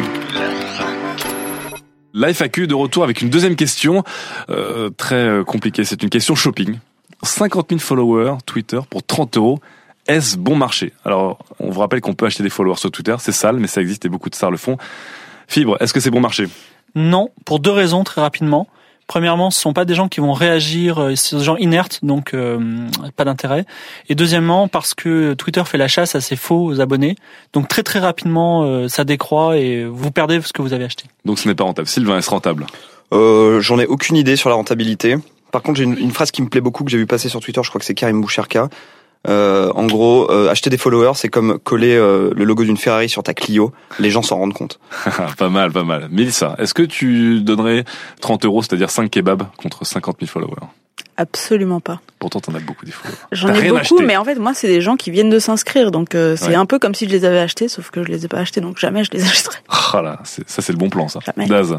La 2.12 2.28
FAQ 2.34 2.66
de 2.66 2.74
retour 2.74 3.04
avec 3.04 3.22
une 3.22 3.30
deuxième 3.30 3.56
question 3.56 4.02
euh, 4.50 4.90
très 4.96 5.40
compliquée. 5.46 5.84
C'est 5.84 6.02
une 6.02 6.10
question 6.10 6.34
shopping. 6.34 6.76
50 7.22 7.66
000 7.70 7.80
followers 7.80 8.38
Twitter 8.46 8.80
pour 8.88 9.02
30 9.02 9.36
euros. 9.36 9.60
Est-ce 10.06 10.36
bon 10.36 10.56
marché? 10.56 10.92
Alors, 11.04 11.38
on 11.58 11.70
vous 11.70 11.80
rappelle 11.80 12.00
qu'on 12.00 12.14
peut 12.14 12.26
acheter 12.26 12.42
des 12.42 12.50
followers 12.50 12.78
sur 12.78 12.90
Twitter. 12.90 13.14
C'est 13.18 13.32
sale, 13.32 13.56
mais 13.58 13.66
ça 13.66 13.80
existe 13.80 14.04
et 14.04 14.08
beaucoup 14.08 14.30
de 14.30 14.34
stars 14.34 14.50
le 14.50 14.56
font. 14.56 14.76
Fibre, 15.46 15.76
est-ce 15.80 15.92
que 15.92 16.00
c'est 16.00 16.10
bon 16.10 16.20
marché? 16.20 16.46
Non, 16.94 17.30
pour 17.44 17.60
deux 17.60 17.70
raisons 17.70 18.02
très 18.04 18.20
rapidement. 18.20 18.66
Premièrement, 19.06 19.50
ce 19.50 19.60
sont 19.60 19.72
pas 19.72 19.84
des 19.84 19.96
gens 19.96 20.06
qui 20.06 20.20
vont 20.20 20.32
réagir, 20.32 20.98
euh, 21.02 21.16
c'est 21.16 21.36
des 21.36 21.42
gens 21.42 21.56
inertes, 21.56 21.98
donc 22.04 22.32
euh, 22.32 22.86
pas 23.16 23.24
d'intérêt. 23.24 23.64
Et 24.08 24.14
deuxièmement, 24.14 24.68
parce 24.68 24.94
que 24.94 25.34
Twitter 25.34 25.64
fait 25.66 25.78
la 25.78 25.88
chasse 25.88 26.14
à 26.14 26.20
ses 26.20 26.36
faux 26.36 26.80
abonnés, 26.80 27.16
donc 27.52 27.66
très 27.66 27.82
très 27.82 27.98
rapidement 27.98 28.62
euh, 28.62 28.86
ça 28.86 29.02
décroît 29.02 29.56
et 29.56 29.84
vous 29.84 30.12
perdez 30.12 30.40
ce 30.42 30.52
que 30.52 30.62
vous 30.62 30.72
avez 30.72 30.84
acheté. 30.84 31.06
Donc 31.24 31.40
ce 31.40 31.48
n'est 31.48 31.56
pas 31.56 31.64
rentable. 31.64 31.88
Sylvain, 31.88 32.18
est-ce 32.18 32.30
rentable? 32.30 32.66
Euh, 33.12 33.60
J'en 33.60 33.80
ai 33.80 33.86
aucune 33.86 34.14
idée 34.16 34.36
sur 34.36 34.48
la 34.48 34.54
rentabilité. 34.54 35.16
Par 35.52 35.62
contre, 35.62 35.78
j'ai 35.78 35.84
une, 35.84 35.98
une 35.98 36.10
phrase 36.12 36.30
qui 36.30 36.42
me 36.42 36.48
plaît 36.48 36.60
beaucoup 36.60 36.84
que 36.84 36.90
j'ai 36.90 36.98
vu 36.98 37.06
passer 37.06 37.28
sur 37.28 37.40
Twitter. 37.40 37.60
Je 37.64 37.68
crois 37.68 37.78
que 37.78 37.84
c'est 37.84 37.94
Karim 37.94 38.20
Boucherka. 38.20 38.68
Euh, 39.28 39.70
en 39.74 39.86
gros, 39.86 40.30
euh, 40.30 40.48
acheter 40.48 40.70
des 40.70 40.78
followers, 40.78 41.12
c'est 41.14 41.28
comme 41.28 41.58
coller 41.58 41.94
euh, 41.94 42.30
le 42.34 42.44
logo 42.44 42.64
d'une 42.64 42.78
Ferrari 42.78 43.08
sur 43.10 43.22
ta 43.22 43.34
Clio. 43.34 43.70
Les 43.98 44.10
gens 44.10 44.22
s'en 44.22 44.36
rendent 44.38 44.54
compte. 44.54 44.80
pas 45.36 45.50
mal, 45.50 45.72
pas 45.72 45.84
mal. 45.84 46.08
Mélissa, 46.10 46.54
est-ce 46.58 46.72
que 46.72 46.82
tu 46.82 47.40
donnerais 47.42 47.84
30 48.22 48.46
euros, 48.46 48.62
c'est-à-dire 48.62 48.88
5 48.88 49.10
kebabs 49.10 49.42
contre 49.58 49.84
50 49.84 50.16
000 50.20 50.30
followers? 50.30 50.66
Absolument 51.18 51.80
pas. 51.80 52.00
Pourtant, 52.18 52.40
t'en 52.40 52.54
as 52.54 52.60
beaucoup 52.60 52.86
des 52.86 52.92
followers. 52.92 53.18
J'en 53.32 53.48
ai 53.52 53.68
beaucoup, 53.68 53.76
acheté. 53.76 54.02
mais 54.04 54.16
en 54.16 54.24
fait, 54.24 54.36
moi, 54.36 54.54
c'est 54.54 54.68
des 54.68 54.80
gens 54.80 54.96
qui 54.96 55.10
viennent 55.10 55.28
de 55.28 55.38
s'inscrire, 55.38 55.90
donc 55.90 56.14
euh, 56.14 56.34
c'est 56.36 56.48
Ouais. 56.48 56.54
un 56.54 56.64
peu 56.64 56.78
comme 56.78 56.94
si 56.94 57.06
je 57.06 57.10
les 57.10 57.26
avais 57.26 57.40
achetés, 57.40 57.68
sauf 57.68 57.90
que 57.90 58.02
je 58.02 58.08
les 58.08 58.24
ai 58.24 58.28
pas 58.28 58.38
achetés, 58.38 58.62
donc 58.62 58.78
jamais 58.78 59.04
je 59.04 59.10
les 59.10 59.22
achèterai. 59.28 59.58
Ah 59.68 60.00
là, 60.02 60.18
c'est- 60.24 60.48
ça 60.48 60.62
c'est 60.62 60.72
le 60.72 60.78
bon 60.78 60.88
plan, 60.88 61.08
ça. 61.08 61.20
Jamais. 61.26 61.46
Daz. 61.46 61.78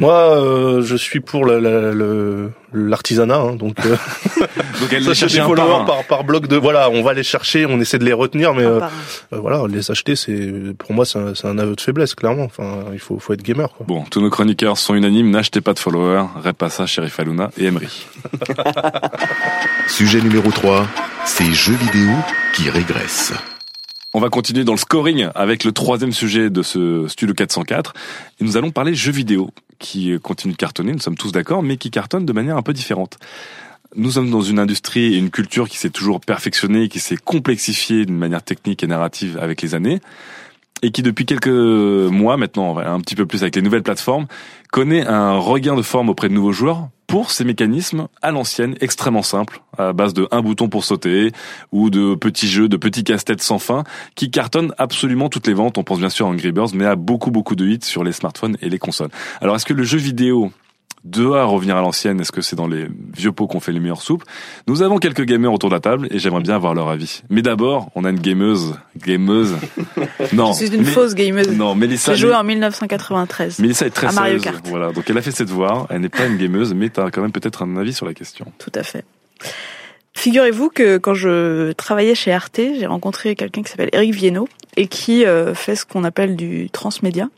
Moi, 0.00 0.12
euh, 0.14 0.80
je 0.82 0.94
suis 0.94 1.18
pour 1.18 1.44
la- 1.44 1.58
la- 1.58 1.90
le- 1.92 2.52
l'artisanat, 2.72 3.36
hein, 3.36 3.54
donc 3.56 3.74
euh, 3.84 3.96
Donc 4.80 4.92
elle 4.92 5.02
ça, 5.14 5.26
des 5.26 5.38
un 5.40 5.46
par 5.46 5.56
followers 5.56 5.74
un. 5.82 5.84
par, 5.84 6.04
par 6.04 6.22
bloc 6.24 6.46
de 6.46 6.54
voilà, 6.56 6.88
on 6.90 7.02
va 7.02 7.14
les 7.14 7.24
chercher, 7.24 7.66
on 7.66 7.80
essaie 7.80 7.98
de 7.98 8.04
les 8.04 8.12
retenir, 8.12 8.54
mais 8.54 8.62
euh, 8.62 8.78
euh, 9.32 9.38
voilà, 9.40 9.62
les 9.68 9.90
acheter, 9.90 10.14
c'est 10.14 10.52
pour 10.78 10.92
moi 10.92 11.04
c'est 11.04 11.18
un, 11.18 11.34
c'est 11.34 11.48
un 11.48 11.58
aveu 11.58 11.74
de 11.74 11.80
faiblesse, 11.80 12.14
clairement. 12.14 12.44
Enfin, 12.44 12.84
il 12.92 13.00
faut, 13.00 13.18
faut 13.18 13.32
être 13.32 13.42
gamer. 13.42 13.68
Quoi. 13.72 13.86
Bon, 13.88 14.04
tous 14.08 14.20
nos 14.20 14.30
chroniqueurs 14.30 14.78
sont 14.78 14.94
unanimes, 14.94 15.30
n'achetez 15.30 15.60
pas 15.60 15.72
de 15.74 15.80
followers, 15.80 16.26
Repassa, 16.44 16.86
Sheriff 16.86 17.18
Aluna 17.18 17.50
et 17.58 17.64
Emery. 17.64 18.06
Sujet 19.88 20.20
numéro 20.20 20.50
3, 20.52 20.86
ces 21.24 21.52
jeux 21.52 21.74
vidéo 21.74 22.10
qui 22.54 22.70
régressent. 22.70 23.32
On 24.18 24.20
va 24.20 24.30
continuer 24.30 24.64
dans 24.64 24.72
le 24.72 24.78
scoring 24.78 25.28
avec 25.36 25.62
le 25.62 25.70
troisième 25.70 26.10
sujet 26.10 26.50
de 26.50 26.62
ce 26.62 27.06
Studio 27.06 27.36
404. 27.36 27.94
Et 28.40 28.44
nous 28.44 28.56
allons 28.56 28.72
parler 28.72 28.92
jeux 28.92 29.12
vidéo 29.12 29.50
qui 29.78 30.18
continue 30.20 30.54
de 30.54 30.58
cartonner, 30.58 30.90
nous 30.90 30.98
sommes 30.98 31.16
tous 31.16 31.30
d'accord, 31.30 31.62
mais 31.62 31.76
qui 31.76 31.92
cartonne 31.92 32.26
de 32.26 32.32
manière 32.32 32.56
un 32.56 32.62
peu 32.62 32.72
différente. 32.72 33.16
Nous 33.94 34.10
sommes 34.10 34.28
dans 34.28 34.40
une 34.40 34.58
industrie 34.58 35.14
et 35.14 35.18
une 35.18 35.30
culture 35.30 35.68
qui 35.68 35.76
s'est 35.76 35.90
toujours 35.90 36.18
perfectionnée, 36.18 36.88
qui 36.88 36.98
s'est 36.98 37.16
complexifiée 37.16 38.06
d'une 38.06 38.18
manière 38.18 38.42
technique 38.42 38.82
et 38.82 38.88
narrative 38.88 39.38
avec 39.40 39.62
les 39.62 39.76
années, 39.76 40.00
et 40.82 40.90
qui 40.90 41.02
depuis 41.02 41.24
quelques 41.24 41.46
mois 41.46 42.36
maintenant, 42.36 42.76
un 42.78 42.98
petit 42.98 43.14
peu 43.14 43.24
plus 43.24 43.42
avec 43.42 43.54
les 43.54 43.62
nouvelles 43.62 43.84
plateformes, 43.84 44.26
connaît 44.72 45.06
un 45.06 45.38
regain 45.38 45.76
de 45.76 45.82
forme 45.82 46.08
auprès 46.08 46.28
de 46.28 46.34
nouveaux 46.34 46.50
joueurs 46.50 46.88
pour 47.08 47.32
ces 47.32 47.42
mécanismes 47.42 48.06
à 48.22 48.30
l'ancienne, 48.30 48.76
extrêmement 48.80 49.22
simples, 49.22 49.62
à 49.76 49.92
base 49.92 50.14
de 50.14 50.28
un 50.30 50.42
bouton 50.42 50.68
pour 50.68 50.84
sauter, 50.84 51.32
ou 51.72 51.90
de 51.90 52.14
petits 52.14 52.46
jeux, 52.46 52.68
de 52.68 52.76
petits 52.76 53.02
casse-têtes 53.02 53.42
sans 53.42 53.58
fin, 53.58 53.82
qui 54.14 54.30
cartonnent 54.30 54.74
absolument 54.78 55.28
toutes 55.28 55.48
les 55.48 55.54
ventes. 55.54 55.78
On 55.78 55.84
pense 55.84 55.98
bien 55.98 56.10
sûr 56.10 56.26
à 56.26 56.28
Angry 56.28 56.52
Birds, 56.52 56.74
mais 56.74 56.84
à 56.84 56.94
beaucoup 56.94 57.30
beaucoup 57.32 57.56
de 57.56 57.66
hits 57.66 57.80
sur 57.82 58.04
les 58.04 58.12
smartphones 58.12 58.56
et 58.60 58.68
les 58.68 58.78
consoles. 58.78 59.08
Alors 59.40 59.56
est-ce 59.56 59.66
que 59.66 59.72
le 59.72 59.84
jeu 59.84 59.98
vidéo 59.98 60.52
doit 61.10 61.44
revenir 61.44 61.76
à 61.76 61.80
l'ancienne 61.80 62.20
Est-ce 62.20 62.32
que 62.32 62.40
c'est 62.40 62.56
dans 62.56 62.66
les 62.66 62.86
vieux 63.16 63.32
pots 63.32 63.46
qu'on 63.46 63.60
fait 63.60 63.72
les 63.72 63.80
meilleures 63.80 64.02
soupes? 64.02 64.24
Nous 64.66 64.82
avons 64.82 64.98
quelques 64.98 65.22
gamers 65.24 65.52
autour 65.52 65.70
de 65.70 65.74
la 65.74 65.80
table 65.80 66.08
et 66.10 66.18
j'aimerais 66.18 66.42
bien 66.42 66.54
avoir 66.54 66.74
leur 66.74 66.88
avis. 66.88 67.22
Mais 67.30 67.42
d'abord, 67.42 67.90
on 67.94 68.04
a 68.04 68.10
une 68.10 68.20
gameuse, 68.20 68.74
gameuse. 69.04 69.56
Non, 70.32 70.52
Je 70.52 70.64
suis 70.64 70.74
une 70.74 70.82
mais- 70.82 70.90
fausse 70.90 71.14
gameuse. 71.14 71.48
Non, 71.56 71.74
Mélissa. 71.74 72.14
J'ai 72.14 72.26
joué 72.26 72.34
en 72.34 72.44
1993. 72.44 73.58
Mélissa 73.60 73.86
est 73.86 73.90
très 73.90 74.08
à 74.08 74.12
Mario 74.12 74.38
sérieuse. 74.38 74.44
Kart. 74.62 74.66
Voilà, 74.68 74.92
donc 74.92 75.08
elle 75.08 75.16
a 75.18 75.22
fait 75.22 75.30
ses 75.30 75.44
devoirs. 75.44 75.86
Elle 75.90 76.00
n'est 76.02 76.08
pas 76.08 76.26
une 76.26 76.36
gameuse, 76.36 76.74
mais 76.74 76.88
t'as 76.90 77.10
quand 77.10 77.22
même 77.22 77.32
peut-être 77.32 77.62
un 77.62 77.76
avis 77.76 77.92
sur 77.92 78.04
la 78.06 78.14
question. 78.14 78.46
Tout 78.58 78.72
à 78.74 78.82
fait. 78.82 79.04
Figurez-vous 80.14 80.68
que 80.70 80.98
quand 80.98 81.14
je 81.14 81.70
travaillais 81.72 82.14
chez 82.16 82.32
Arte, 82.32 82.56
j'ai 82.78 82.86
rencontré 82.86 83.36
quelqu'un 83.36 83.62
qui 83.62 83.70
s'appelle 83.70 83.90
Eric 83.92 84.12
Viennot 84.14 84.48
et 84.76 84.88
qui 84.88 85.24
euh, 85.24 85.54
fait 85.54 85.76
ce 85.76 85.86
qu'on 85.86 86.02
appelle 86.02 86.34
du 86.34 86.68
transmédia 86.70 87.28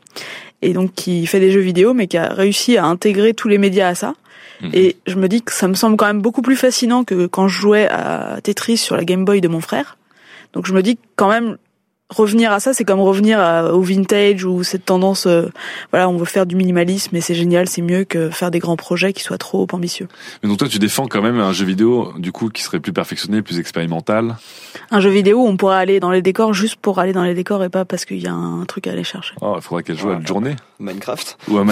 et 0.61 0.73
donc 0.73 0.93
qui 0.93 1.25
fait 1.25 1.39
des 1.39 1.51
jeux 1.51 1.61
vidéo 1.61 1.93
mais 1.93 2.07
qui 2.07 2.17
a 2.17 2.33
réussi 2.33 2.77
à 2.77 2.85
intégrer 2.85 3.33
tous 3.33 3.47
les 3.47 3.57
médias 3.57 3.87
à 3.87 3.95
ça. 3.95 4.15
Mhm. 4.61 4.71
Et 4.73 4.95
je 5.07 5.15
me 5.15 5.27
dis 5.27 5.41
que 5.41 5.51
ça 5.51 5.67
me 5.67 5.73
semble 5.73 5.97
quand 5.97 6.05
même 6.05 6.21
beaucoup 6.21 6.41
plus 6.41 6.55
fascinant 6.55 7.03
que 7.03 7.25
quand 7.25 7.47
je 7.47 7.59
jouais 7.59 7.87
à 7.87 8.39
Tetris 8.43 8.77
sur 8.77 8.95
la 8.95 9.03
Game 9.03 9.25
Boy 9.25 9.41
de 9.41 9.47
mon 9.47 9.61
frère. 9.61 9.97
Donc 10.53 10.65
je 10.67 10.73
me 10.73 10.83
dis 10.83 10.97
quand 11.15 11.29
même 11.29 11.57
revenir 12.15 12.51
à 12.51 12.59
ça, 12.59 12.73
c'est 12.73 12.83
comme 12.85 12.99
revenir 12.99 13.39
à- 13.39 13.73
au 13.73 13.81
vintage 13.81 14.45
ou 14.45 14.63
cette 14.63 14.85
tendance, 14.85 15.25
euh, 15.25 15.47
voilà, 15.91 16.07
on 16.09 16.17
veut 16.17 16.25
faire 16.25 16.45
du 16.45 16.55
minimalisme 16.55 17.15
et 17.15 17.21
c'est 17.21 17.33
génial, 17.33 17.67
c'est 17.67 17.81
mieux 17.81 18.03
que 18.03 18.29
faire 18.29 18.51
des 18.51 18.59
grands 18.59 18.75
projets 18.75 19.13
qui 19.13 19.23
soient 19.23 19.37
trop 19.39 19.67
ambitieux. 19.71 20.07
Mais 20.43 20.49
donc 20.49 20.59
toi, 20.59 20.67
tu 20.67 20.77
défends 20.79 21.07
quand 21.07 21.21
même 21.21 21.39
un 21.39 21.53
jeu 21.53 21.65
vidéo, 21.65 22.13
du 22.17 22.31
coup, 22.31 22.49
qui 22.49 22.61
serait 22.63 22.79
plus 22.79 22.93
perfectionné, 22.93 23.41
plus 23.41 23.59
expérimental. 23.59 24.35
Un 24.91 24.99
jeu 24.99 25.09
vidéo 25.09 25.39
où 25.43 25.47
on 25.47 25.57
pourrait 25.57 25.77
aller 25.77 25.99
dans 25.99 26.11
les 26.11 26.21
décors 26.21 26.53
juste 26.53 26.75
pour 26.75 26.99
aller 26.99 27.13
dans 27.13 27.23
les 27.23 27.33
décors 27.33 27.63
et 27.63 27.69
pas 27.69 27.85
parce 27.85 28.05
qu'il 28.05 28.21
y 28.21 28.27
a 28.27 28.33
un 28.33 28.65
truc 28.65 28.87
à 28.87 28.91
aller 28.91 29.03
chercher. 29.03 29.33
Oh, 29.41 29.53
il 29.57 29.61
faudrait 29.61 29.83
qu'elle 29.83 29.97
joue 29.97 30.09
à 30.09 30.13
une 30.15 30.27
journée. 30.27 30.55
Minecraft. 30.81 31.37
Ou 31.49 31.57
à, 31.57 31.63
Mi- 31.63 31.71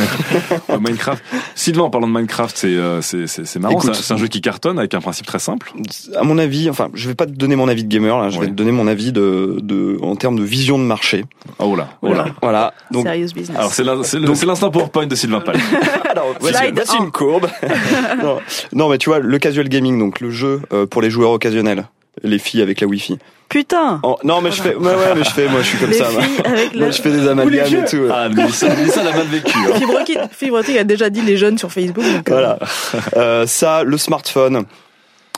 ou 0.70 0.74
à 0.74 0.80
Minecraft. 0.80 1.24
Sylvain, 1.56 1.84
en 1.84 1.90
parlant 1.90 2.08
de 2.08 2.14
Minecraft, 2.14 2.58
c'est 2.58 2.68
euh, 2.68 3.02
c'est 3.02 3.28
c'est 3.28 3.46
c'est 3.46 3.60
marrant. 3.60 3.80
C'est 3.80 4.14
un- 4.14 4.18
jeu 4.18 4.28
qui 4.28 4.42
cartonne 4.42 4.80
avec 4.80 4.94
un 4.94 5.02
principe 5.02 5.26
très 5.26 5.40
simple. 5.40 5.72
À 6.16 6.24
mon 6.24 6.38
avis, 6.38 6.70
enfin, 6.70 6.90
je 6.94 7.08
vais 7.08 7.16
pas 7.16 7.26
te 7.26 7.32
donner 7.32 7.56
mon 7.56 7.68
avis 7.68 7.84
de 7.84 7.90
gamer, 7.90 8.18
là, 8.20 8.30
je 8.30 8.40
vais 8.40 8.48
te 8.48 8.52
donner 8.52 8.72
mon 8.72 8.88
avis 8.88 9.12
de, 9.12 9.58
de, 9.62 9.98
en 10.02 10.16
termes 10.16 10.38
de 10.38 10.44
vision 10.44 10.78
de 10.78 10.84
marché. 10.84 11.26
Oh 11.60 11.76
là, 11.76 11.90
oh 12.02 12.14
là. 12.14 12.26
Voilà. 12.42 12.74
Donc, 12.92 13.06
Serious 13.06 13.30
business. 13.34 13.58
Alors 13.58 13.74
c'est 13.74 14.46
l'instant 14.46 14.70
PowerPoint 14.72 15.08
de 15.08 15.16
Sylvain 15.16 15.42
Pal. 15.42 15.56
Alors, 16.10 16.34
voici, 16.40 16.58
voici 16.74 16.96
un. 16.98 17.04
une 17.06 17.12
courbe. 17.12 17.48
non, 18.24 18.40
non, 18.74 18.90
mais 18.90 18.98
tu 18.98 19.10
vois, 19.10 19.20
le 19.20 19.38
casual 19.40 19.70
gaming, 19.70 20.00
donc 20.00 20.20
le 20.20 20.32
jeu 20.32 20.62
euh, 20.74 20.86
pour 20.86 21.02
les 21.02 21.10
joueurs 21.10 21.32
occasionnels, 21.32 21.88
les 22.24 22.40
filles 22.40 22.62
avec 22.62 22.82
la 22.82 22.88
Wi-Fi. 22.88 23.18
Putain 23.50 24.00
Oh, 24.04 24.18
non, 24.24 24.42
mais 24.42 24.52
je 24.52 24.62
fais, 24.62 24.76
ouais, 24.76 24.86
ouais, 24.88 25.16
mais 25.16 25.24
je 25.24 25.30
fais, 25.32 25.48
moi, 25.50 25.62
je 25.62 25.68
suis 25.68 25.78
comme 25.80 25.90
Les 25.90 25.98
ça. 25.98 26.12
moi. 26.12 26.22
filles 26.22 26.42
avec 26.46 26.76
Moi, 26.76 26.86
le... 26.86 26.92
je 26.92 27.02
fais 27.02 27.12
des 27.12 27.28
amalgames 27.28 27.76
et 27.76 27.86
tout. 27.90 28.06
Ah, 28.12 28.30
Mélissa, 28.30 28.76
Mélissa 28.76 29.04
l'a 29.04 29.12
mal 29.12 29.26
vécu. 29.28 29.58
hein. 29.58 30.28
Fibre 30.32 30.58
a 30.58 30.84
déjà 30.84 31.10
dit 31.10 31.22
les 31.22 31.36
jeunes 31.38 31.58
sur 31.58 31.72
Facebook. 31.72 32.04
donc, 32.04 32.30
euh, 32.30 32.32
Voilà. 32.32 32.60
Euh, 33.18 33.48
ça, 33.48 33.84
le 33.84 33.98
smartphone. 33.98 34.66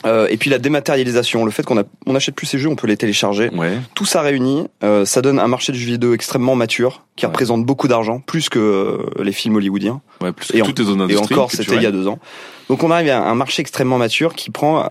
euh, 0.04 0.26
et 0.28 0.36
puis 0.36 0.50
la 0.50 0.58
dématérialisation, 0.58 1.44
le 1.46 1.50
fait 1.52 1.62
qu'on 1.62 1.78
a, 1.78 1.84
on 2.06 2.14
achète 2.14 2.34
plus 2.34 2.46
ces 2.46 2.58
jeux, 2.58 2.68
on 2.68 2.74
peut 2.76 2.86
les 2.88 2.96
télécharger. 2.98 3.48
Ouais. 3.54 3.78
Tout 3.94 4.04
ça 4.04 4.20
réuni, 4.20 4.66
euh, 4.84 5.04
ça 5.06 5.22
donne 5.22 5.38
un 5.38 5.46
marché 5.48 5.72
du 5.72 5.78
jeu 5.78 5.86
vidéo 5.86 6.12
extrêmement 6.12 6.54
mature, 6.56 7.04
qui 7.16 7.24
Ouais. 7.24 7.30
représente 7.30 7.64
beaucoup 7.64 7.88
d'argent, 7.88 8.18
plus 8.20 8.48
que 8.50 8.58
euh, 8.58 9.22
les 9.22 9.32
films 9.32 9.56
hollywoodiens. 9.56 10.02
Ouais, 10.20 10.32
plus 10.32 10.50
Et 10.50 10.58
que 10.58 10.62
en- 10.64 10.66
toutes 10.66 10.80
les 10.80 10.84
zones 10.84 11.06
Et 11.10 11.16
encore, 11.16 11.50
c'était 11.50 11.76
il 11.76 11.82
y 11.82 11.86
a 11.86 11.92
deux 11.92 12.08
ans. 12.08 12.18
Donc 12.68 12.82
on 12.82 12.90
arrive 12.90 13.08
à 13.10 13.22
un 13.22 13.34
marché 13.34 13.60
extrêmement 13.62 13.96
mature 13.98 14.34
qui 14.34 14.50
prend 14.50 14.90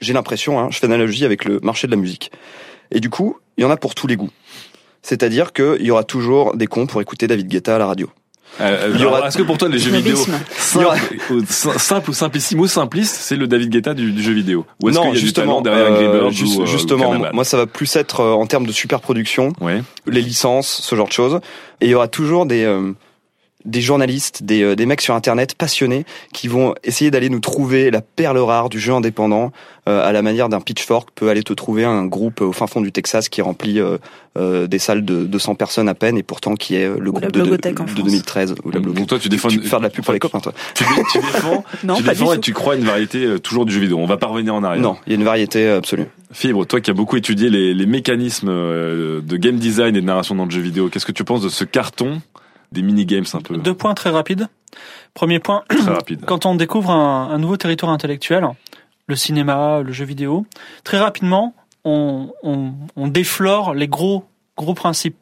J'ai 0.00 0.12
l'impression, 0.12 0.58
hein, 0.60 0.68
je 0.70 0.78
fais 0.78 0.86
une 0.86 0.92
analogie 0.92 1.24
avec 1.24 1.44
le 1.44 1.60
marché 1.62 1.86
de 1.86 1.92
la 1.92 1.98
musique. 1.98 2.30
Et 2.90 3.00
du 3.00 3.10
coup, 3.10 3.36
il 3.56 3.62
y 3.62 3.64
en 3.64 3.70
a 3.70 3.76
pour 3.76 3.94
tous 3.94 4.06
les 4.06 4.16
goûts. 4.16 4.30
C'est-à-dire 5.02 5.52
qu'il 5.52 5.82
y 5.82 5.90
aura 5.90 6.04
toujours 6.04 6.56
des 6.56 6.66
cons 6.66 6.86
pour 6.86 7.00
écouter 7.00 7.26
David 7.26 7.48
Guetta 7.48 7.76
à 7.76 7.78
la 7.78 7.86
radio. 7.86 8.08
Euh, 8.60 8.92
Il 8.94 9.00
y 9.00 9.04
aura- 9.04 9.28
Est-ce 9.28 9.36
que 9.36 9.42
pour 9.42 9.58
toi 9.58 9.68
les 9.68 9.78
jeux 9.78 9.90
vidéo 9.90 10.16
simple, 10.56 10.96
ou 11.30 11.40
sim- 11.46 11.78
simple 11.78 12.10
ou 12.10 12.12
simplissime 12.14 12.58
ou 12.60 12.66
simpliste, 12.66 13.14
c'est 13.16 13.36
le 13.36 13.46
David 13.46 13.68
Guetta 13.70 13.92
du, 13.94 14.10
du 14.10 14.22
jeu 14.22 14.32
vidéo? 14.32 14.64
Ou 14.82 14.88
est-ce 14.88 14.98
qu'il 14.98 15.06
y 15.08 15.10
a 15.10 15.14
du 15.14 15.18
justement, 15.20 15.60
talent 15.62 15.76
derrière 15.78 15.92
euh, 15.92 16.30
juste- 16.30 16.58
ou, 16.58 16.62
euh, 16.62 16.66
justement, 16.66 17.10
ou 17.10 17.24
moi 17.34 17.44
ça 17.44 17.56
va 17.58 17.66
plus 17.66 17.94
être 17.94 18.20
euh, 18.20 18.32
en 18.32 18.46
termes 18.46 18.66
de 18.66 18.72
superproduction, 18.72 19.52
Ouais. 19.60 19.82
les 20.06 20.22
licences, 20.22 20.80
ce 20.82 20.96
genre 20.96 21.08
de 21.08 21.12
choses. 21.12 21.40
Et 21.82 21.86
il 21.86 21.90
y 21.90 21.94
aura 21.94 22.08
toujours 22.08 22.46
des 22.46 22.64
euh, 22.64 22.92
des 23.64 23.80
journalistes, 23.80 24.44
des, 24.44 24.62
euh, 24.62 24.76
des 24.76 24.86
mecs 24.86 25.00
sur 25.00 25.14
internet 25.14 25.54
passionnés 25.54 26.04
qui 26.32 26.46
vont 26.48 26.74
essayer 26.84 27.10
d'aller 27.10 27.28
nous 27.28 27.40
trouver 27.40 27.90
la 27.90 28.00
perle 28.00 28.38
rare 28.38 28.68
du 28.68 28.78
jeu 28.78 28.92
indépendant 28.92 29.50
euh, 29.88 30.06
à 30.06 30.12
la 30.12 30.22
manière 30.22 30.48
d'un 30.48 30.60
pitchfork 30.60 31.08
peut 31.14 31.28
aller 31.28 31.42
te 31.42 31.52
trouver 31.52 31.84
un 31.84 32.06
groupe 32.06 32.40
au 32.40 32.52
fin 32.52 32.66
fond 32.68 32.80
du 32.80 32.92
Texas 32.92 33.28
qui 33.28 33.42
remplit 33.42 33.80
euh, 33.80 33.98
euh, 34.36 34.68
des 34.68 34.78
salles 34.78 35.04
de 35.04 35.24
200 35.24 35.56
personnes 35.56 35.88
à 35.88 35.94
peine 35.94 36.16
et 36.16 36.22
pourtant 36.22 36.54
qui 36.54 36.76
est 36.76 36.88
le 36.88 37.10
groupe 37.10 37.24
de, 37.24 37.30
de, 37.30 37.40
Blogothèque 37.42 37.80
en 37.80 37.84
de 37.84 37.90
France. 37.90 38.04
2013 38.04 38.54
ou 38.64 38.70
la 38.70 38.78
Donc 38.80 39.06
toi 39.08 39.18
tu 39.18 39.28
défends 39.28 39.48
tu 39.48 39.58
peux 39.58 39.66
faire 39.66 39.80
de 39.80 39.84
la 39.84 39.90
pub 39.90 40.04
pour 40.04 40.12
les 40.14 40.20
copains 40.20 40.40
toi. 40.40 40.52
tu, 40.74 40.84
dé- 40.84 41.02
tu 41.10 41.18
défends, 41.18 41.64
Non, 41.84 41.96
tu 41.96 42.04
pas 42.04 42.12
du 42.14 42.20
défends 42.20 42.32
et 42.34 42.40
tu 42.40 42.52
crois 42.52 42.74
à 42.74 42.76
une 42.76 42.84
variété 42.84 43.24
euh, 43.24 43.38
toujours 43.40 43.66
du 43.66 43.72
jeu 43.72 43.80
vidéo. 43.80 43.98
On 43.98 44.06
va 44.06 44.18
pas 44.18 44.28
revenir 44.28 44.54
en 44.54 44.62
arrière. 44.62 44.80
Non, 44.82 44.96
il 45.06 45.10
y 45.12 45.16
a 45.16 45.18
une 45.18 45.24
variété 45.24 45.68
absolue. 45.68 46.04
Fibre, 46.32 46.64
toi 46.64 46.80
qui 46.80 46.90
as 46.90 46.94
beaucoup 46.94 47.16
étudié 47.16 47.50
les, 47.50 47.74
les 47.74 47.86
mécanismes 47.86 48.50
euh, 48.50 49.20
de 49.20 49.36
game 49.36 49.56
design 49.56 49.96
et 49.96 50.00
de 50.00 50.06
narration 50.06 50.36
dans 50.36 50.44
le 50.44 50.50
jeu 50.50 50.60
vidéo, 50.60 50.88
qu'est-ce 50.90 51.06
que 51.06 51.12
tu 51.12 51.24
penses 51.24 51.42
de 51.42 51.48
ce 51.48 51.64
carton 51.64 52.20
des 52.72 52.82
mini-games 52.82 53.24
un 53.34 53.40
peu 53.40 53.56
Deux 53.56 53.74
points 53.74 53.94
très 53.94 54.10
rapides. 54.10 54.48
Premier 55.14 55.38
point, 55.40 55.64
très 55.68 55.90
rapides 55.90 56.22
quand 56.26 56.46
on 56.46 56.54
découvre 56.54 56.90
un, 56.90 57.30
un 57.30 57.38
nouveau 57.38 57.56
territoire 57.56 57.90
intellectuel, 57.92 58.46
le 59.06 59.16
cinéma, 59.16 59.80
le 59.82 59.92
jeu 59.92 60.04
vidéo, 60.04 60.46
très 60.84 60.98
rapidement, 60.98 61.54
on, 61.84 62.30
on, 62.42 62.72
on 62.96 63.06
déflore 63.08 63.74
les 63.74 63.88
gros, 63.88 64.24
gros 64.56 64.74
principes. 64.74 65.16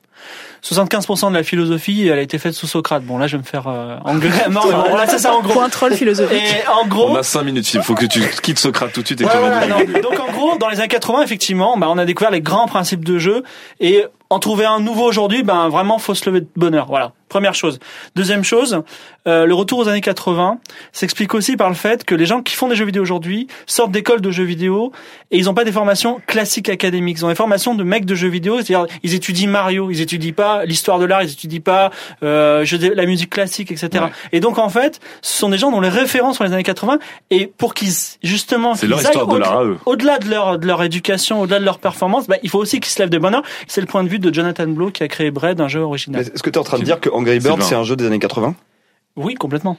75% 0.63 1.29
de 1.31 1.35
la 1.35 1.43
philosophie, 1.43 2.09
elle 2.09 2.19
a 2.19 2.23
été 2.23 2.39
faite 2.39 2.55
sous 2.55 2.67
Socrate. 2.67 3.05
Bon, 3.05 3.19
là, 3.19 3.27
je 3.27 3.37
vais 3.37 3.43
me 3.43 3.47
faire 3.47 3.69
euh, 3.69 3.99
engueuler 4.05 4.41
à 4.41 4.49
mort. 4.49 4.67
bon, 4.67 4.97
là, 4.97 5.07
c'est 5.07 5.19
ça 5.19 5.35
en 5.35 5.43
gros. 5.43 5.53
Point 5.53 5.69
troll 5.69 5.95
philosophique. 5.95 6.43
Et 6.43 6.67
en 6.69 6.87
gros, 6.87 7.11
On 7.11 7.17
a 7.17 7.23
5 7.23 7.43
minutes, 7.43 7.73
il 7.75 7.83
faut 7.83 7.95
que 7.95 8.07
tu 8.07 8.21
quittes 8.43 8.59
Socrate 8.59 8.93
tout 8.93 9.03
de 9.03 9.07
suite 9.07 9.21
et 9.21 9.25
que 9.25 9.29
Ouais, 9.31 9.37
reviennes. 9.61 9.93
non. 9.93 10.01
Donc 10.01 10.19
en 10.19 10.33
gros, 10.33 10.57
dans 10.59 10.69
les 10.69 10.79
années 10.81 10.89
80, 10.89 11.23
effectivement, 11.23 11.77
bah, 11.77 11.87
on 11.91 11.99
a 11.99 12.05
découvert 12.05 12.31
les 12.31 12.41
grands 12.41 12.67
principes 12.67 13.05
de 13.05 13.19
jeu 13.19 13.43
et 13.79 14.05
en 14.31 14.39
trouver 14.39 14.65
un 14.65 14.81
nouveau 14.81 15.05
aujourd'hui, 15.05 15.43
ben 15.43 15.69
vraiment 15.69 15.99
faut 15.99 16.15
se 16.15 16.29
lever 16.29 16.41
de 16.41 16.49
bonheur. 16.57 16.87
Voilà. 16.87 17.13
Première 17.29 17.55
chose. 17.55 17.81
Deuxième 18.15 18.45
chose, 18.45 18.83
euh, 19.27 19.47
le 19.47 19.55
retour 19.55 19.81
aux 19.81 19.89
années 19.89 20.01
80 20.01 20.59
s'explique 20.93 21.35
aussi 21.35 21.57
par 21.57 21.69
le 21.69 21.75
fait 21.75 22.05
que 22.05 22.15
les 22.15 22.25
gens 22.25 22.41
qui 22.41 22.55
font 22.55 22.69
des 22.69 22.77
jeux 22.77 22.85
vidéo 22.85 23.03
aujourd'hui 23.03 23.49
sortent 23.67 23.91
d'écoles 23.91 24.21
de 24.21 24.31
jeux 24.31 24.45
vidéo 24.45 24.93
et 25.33 25.39
ils 25.39 25.47
n'ont 25.47 25.55
pas 25.55 25.65
des 25.65 25.73
formations 25.73 26.21
classiques 26.29 26.69
académiques. 26.69 27.19
Ils 27.19 27.25
ont 27.25 27.29
des 27.29 27.35
formations 27.35 27.75
de 27.75 27.83
mecs 27.83 28.05
de 28.05 28.15
jeux 28.15 28.29
vidéo, 28.29 28.57
c'est-à-dire 28.63 28.87
ils 29.03 29.15
étudient 29.15 29.49
Mario, 29.49 29.91
ils 29.91 30.01
étudient 30.01 30.33
pas 30.33 30.65
l'histoire 30.65 31.01
de 31.01 31.05
l'art, 31.05 31.23
ils 31.25 31.33
étudient 31.33 31.61
pas 31.61 31.91
euh, 32.23 32.65
la 32.95 33.07
musique 33.07 33.31
classique, 33.31 33.73
etc. 33.73 33.89
Ouais. 34.05 34.11
Et 34.31 34.39
donc 34.39 34.59
en 34.59 34.69
fait, 34.69 35.01
ce 35.21 35.37
sont 35.39 35.49
des 35.49 35.59
gens 35.59 35.73
dont 35.73 35.81
les 35.81 35.89
références 35.89 36.39
sont 36.39 36.45
les 36.45 36.53
années 36.53 36.63
80 36.63 37.01
et 37.31 37.47
pour 37.49 37.75
qu'ils 37.75 37.91
justement 38.23 38.77
C'est 38.77 38.87
leur 38.87 38.99
qu'ils 38.99 39.09
aillent 39.09 39.15
de 39.17 39.21
au-delà- 39.33 39.63
eux. 39.65 39.79
au-delà 39.87 40.19
de 40.21 40.31
leur 40.31 40.59
de 40.61 40.67
leur 40.67 40.81
éducation, 40.85 41.41
au-delà 41.41 41.59
de 41.59 41.65
leur 41.65 41.81
performance, 41.81 42.29
bah, 42.29 42.37
il 42.45 42.51
faut 42.51 42.59
aussi 42.61 42.79
qu'ils 42.79 42.93
se 42.93 43.01
lèvent 43.01 43.11
de 43.11 43.19
bonheur. 43.19 43.43
C'est 43.67 43.81
le 43.81 43.87
point 43.89 44.05
de 44.05 44.09
vue 44.09 44.16
de 44.19 44.33
Jonathan 44.33 44.67
Blow 44.67 44.91
qui 44.91 45.03
a 45.03 45.09
créé 45.09 45.31
Bread, 45.31 45.61
un 45.61 45.69
jeu 45.69 45.81
original. 45.81 46.23
Est-ce 46.23 46.43
que 46.43 46.51
tu 46.51 46.57
es 46.57 46.59
en 46.59 46.65
train 46.65 46.79
de 46.79 46.85
dire 46.85 47.01
que 47.01 47.09
Angry 47.11 47.39
Birds, 47.39 47.63
c'est 47.63 47.75
un 47.75 47.85
jeu 47.85 47.97
des 47.97 48.07
années 48.07 48.19
80 48.19 48.55
Oui, 49.17 49.35
complètement. 49.35 49.77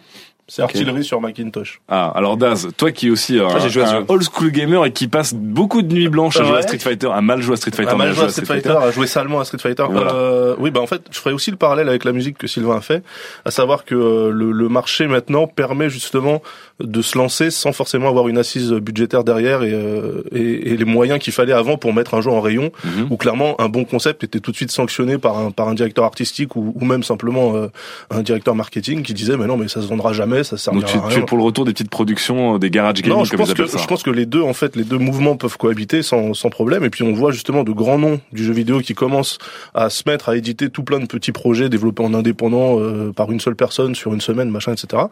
C'est 0.50 0.62
artillerie 0.62 1.04
sur 1.04 1.20
Macintosh. 1.20 1.82
Ah, 1.90 2.10
alors 2.16 2.38
Daz, 2.38 2.70
toi 2.78 2.92
qui 2.94 3.08
es 3.08 3.10
aussi 3.10 3.38
euh, 3.38 3.50
Ça, 3.50 3.60
j'ai 3.60 3.70
joué 3.70 3.84
à 3.84 3.88
ce 3.88 3.96
un 3.96 4.06
old 4.08 4.24
school 4.24 4.50
gamer 4.52 4.86
et 4.86 4.92
qui 4.94 5.10
passe 5.10 5.34
beaucoup 5.34 5.82
de 5.82 5.94
nuits 5.94 6.08
blanches 6.08 6.38
à 6.38 6.44
Ah 6.44 6.46
jouer 6.48 6.58
à 6.60 6.62
Street 6.62 6.80
Fighter, 6.80 7.10
à 7.14 7.20
mal 7.22 7.42
jouer 7.42 7.54
à 7.54 7.58
Street 7.58 7.72
Fighter, 7.72 7.92
À 7.92 7.96
mal 7.96 8.14
joué 8.14 8.24
à 8.26 8.30
Street 8.30 8.46
Fighter, 8.46 8.70
à 8.82 8.92
jouer 8.92 9.08
salement 9.08 9.42
à 9.42 9.46
Street 9.46 9.58
Fighter. 9.58 9.84
Voilà. 9.90 10.14
Euh, 10.14 10.56
oui, 10.60 10.72
bah 10.72 10.80
en 10.80 10.88
fait, 10.88 11.02
je 11.12 11.20
ferai 11.20 11.34
aussi 11.34 11.52
le 11.52 11.58
parallèle 11.58 11.90
avec 11.90 12.06
la 12.06 12.14
musique 12.14 12.38
que 12.38 12.48
Sylvain 12.48 12.78
a 12.78 12.82
fait, 12.82 13.04
à 13.44 13.52
savoir 13.52 13.84
que 13.84 13.94
euh, 13.96 14.32
le, 14.32 14.52
le 14.54 14.70
marché 14.70 15.08
maintenant 15.08 15.48
permet 15.48 15.90
justement 15.90 16.42
de 16.80 17.02
se 17.02 17.18
lancer 17.18 17.50
sans 17.52 17.74
forcément 17.74 18.08
avoir 18.08 18.28
une 18.30 18.38
assise 18.38 18.72
budgétaire 18.72 19.24
derrière 19.26 19.64
et, 19.64 19.74
euh, 19.74 20.22
et, 20.32 20.72
et 20.72 20.78
les 20.78 20.86
moyens 20.86 21.20
qu'il 21.20 21.34
fallait 21.34 21.52
avant 21.54 21.76
pour 21.78 21.92
mettre 21.94 22.14
un 22.14 22.22
jeu 22.22 22.30
en 22.32 22.40
rayon, 22.40 22.72
Mhm. 22.86 23.08
où 23.10 23.18
clairement 23.18 23.60
un 23.60 23.68
bon 23.70 23.84
concept 23.84 24.24
était 24.24 24.40
tout 24.40 24.52
de 24.52 24.56
suite 24.56 24.72
sanctionné 24.72 25.18
par 25.18 25.38
un 25.38 25.52
par 25.52 25.68
un 25.68 25.74
directeur 25.74 26.06
artistique 26.06 26.56
ou, 26.56 26.74
ou 26.80 26.86
même 26.86 27.04
simplement 27.04 27.56
euh, 27.56 27.68
un 28.12 28.22
directeur 28.22 28.56
marketing 28.56 29.04
qui 29.04 29.14
disait 29.14 29.36
mais 29.36 29.48
non 29.48 29.58
mais 29.58 29.68
ça 29.68 29.82
se 29.82 29.88
vendra 29.88 30.14
jamais, 30.14 30.37
ça 30.44 30.58
tu, 30.58 31.18
es 31.20 31.22
pour 31.26 31.38
le 31.38 31.44
retour 31.44 31.66
des 31.66 31.74
petites 31.74 31.90
productions, 31.90 32.56
euh, 32.56 32.60
des 32.60 32.70
garage 32.70 33.02
gaming 33.02 33.20
Non, 33.20 33.24
je 33.24 33.32
comme 33.32 33.40
pense 33.40 33.50
ils 33.50 33.56
que 33.56 33.68
ça. 33.68 33.78
je 33.78 33.88
pense 33.88 34.04
que 34.04 34.10
les 34.10 34.26
deux 34.26 34.42
en 34.42 34.54
fait 34.54 34.76
les 34.76 34.84
deux 34.84 34.98
mouvements 34.98 35.36
peuvent 35.36 35.58
cohabiter 35.58 36.02
sans 36.02 36.34
sans 36.34 36.50
problème 36.50 36.84
et 36.84 36.90
puis 36.90 37.04
on 37.04 37.14
voit 37.14 37.32
justement 37.32 37.64
de 37.64 37.72
grands 37.72 37.98
noms 37.98 38.20
du 38.32 38.44
jeu 38.44 38.54
vidéo 38.54 38.80
qui 38.80 38.94
commencent 38.94 39.38
à 39.74 39.90
se 39.90 40.04
mettre 40.08 40.30
à 40.30 40.38
éditer 40.38 40.70
tout 40.70 40.84
plein 40.84 41.00
de 41.00 41.06
petits 41.06 41.32
projets 41.32 41.70
développés 41.70 42.04
en 42.04 42.14
indépendant 42.14 42.80
euh, 42.80 43.12
par 43.12 43.32
une 43.32 43.40
seule 43.40 43.56
personne 43.56 43.96
sur 43.96 44.14
une 44.14 44.22
semaine 44.22 44.50
machin 44.50 44.74
etc. 44.74 45.04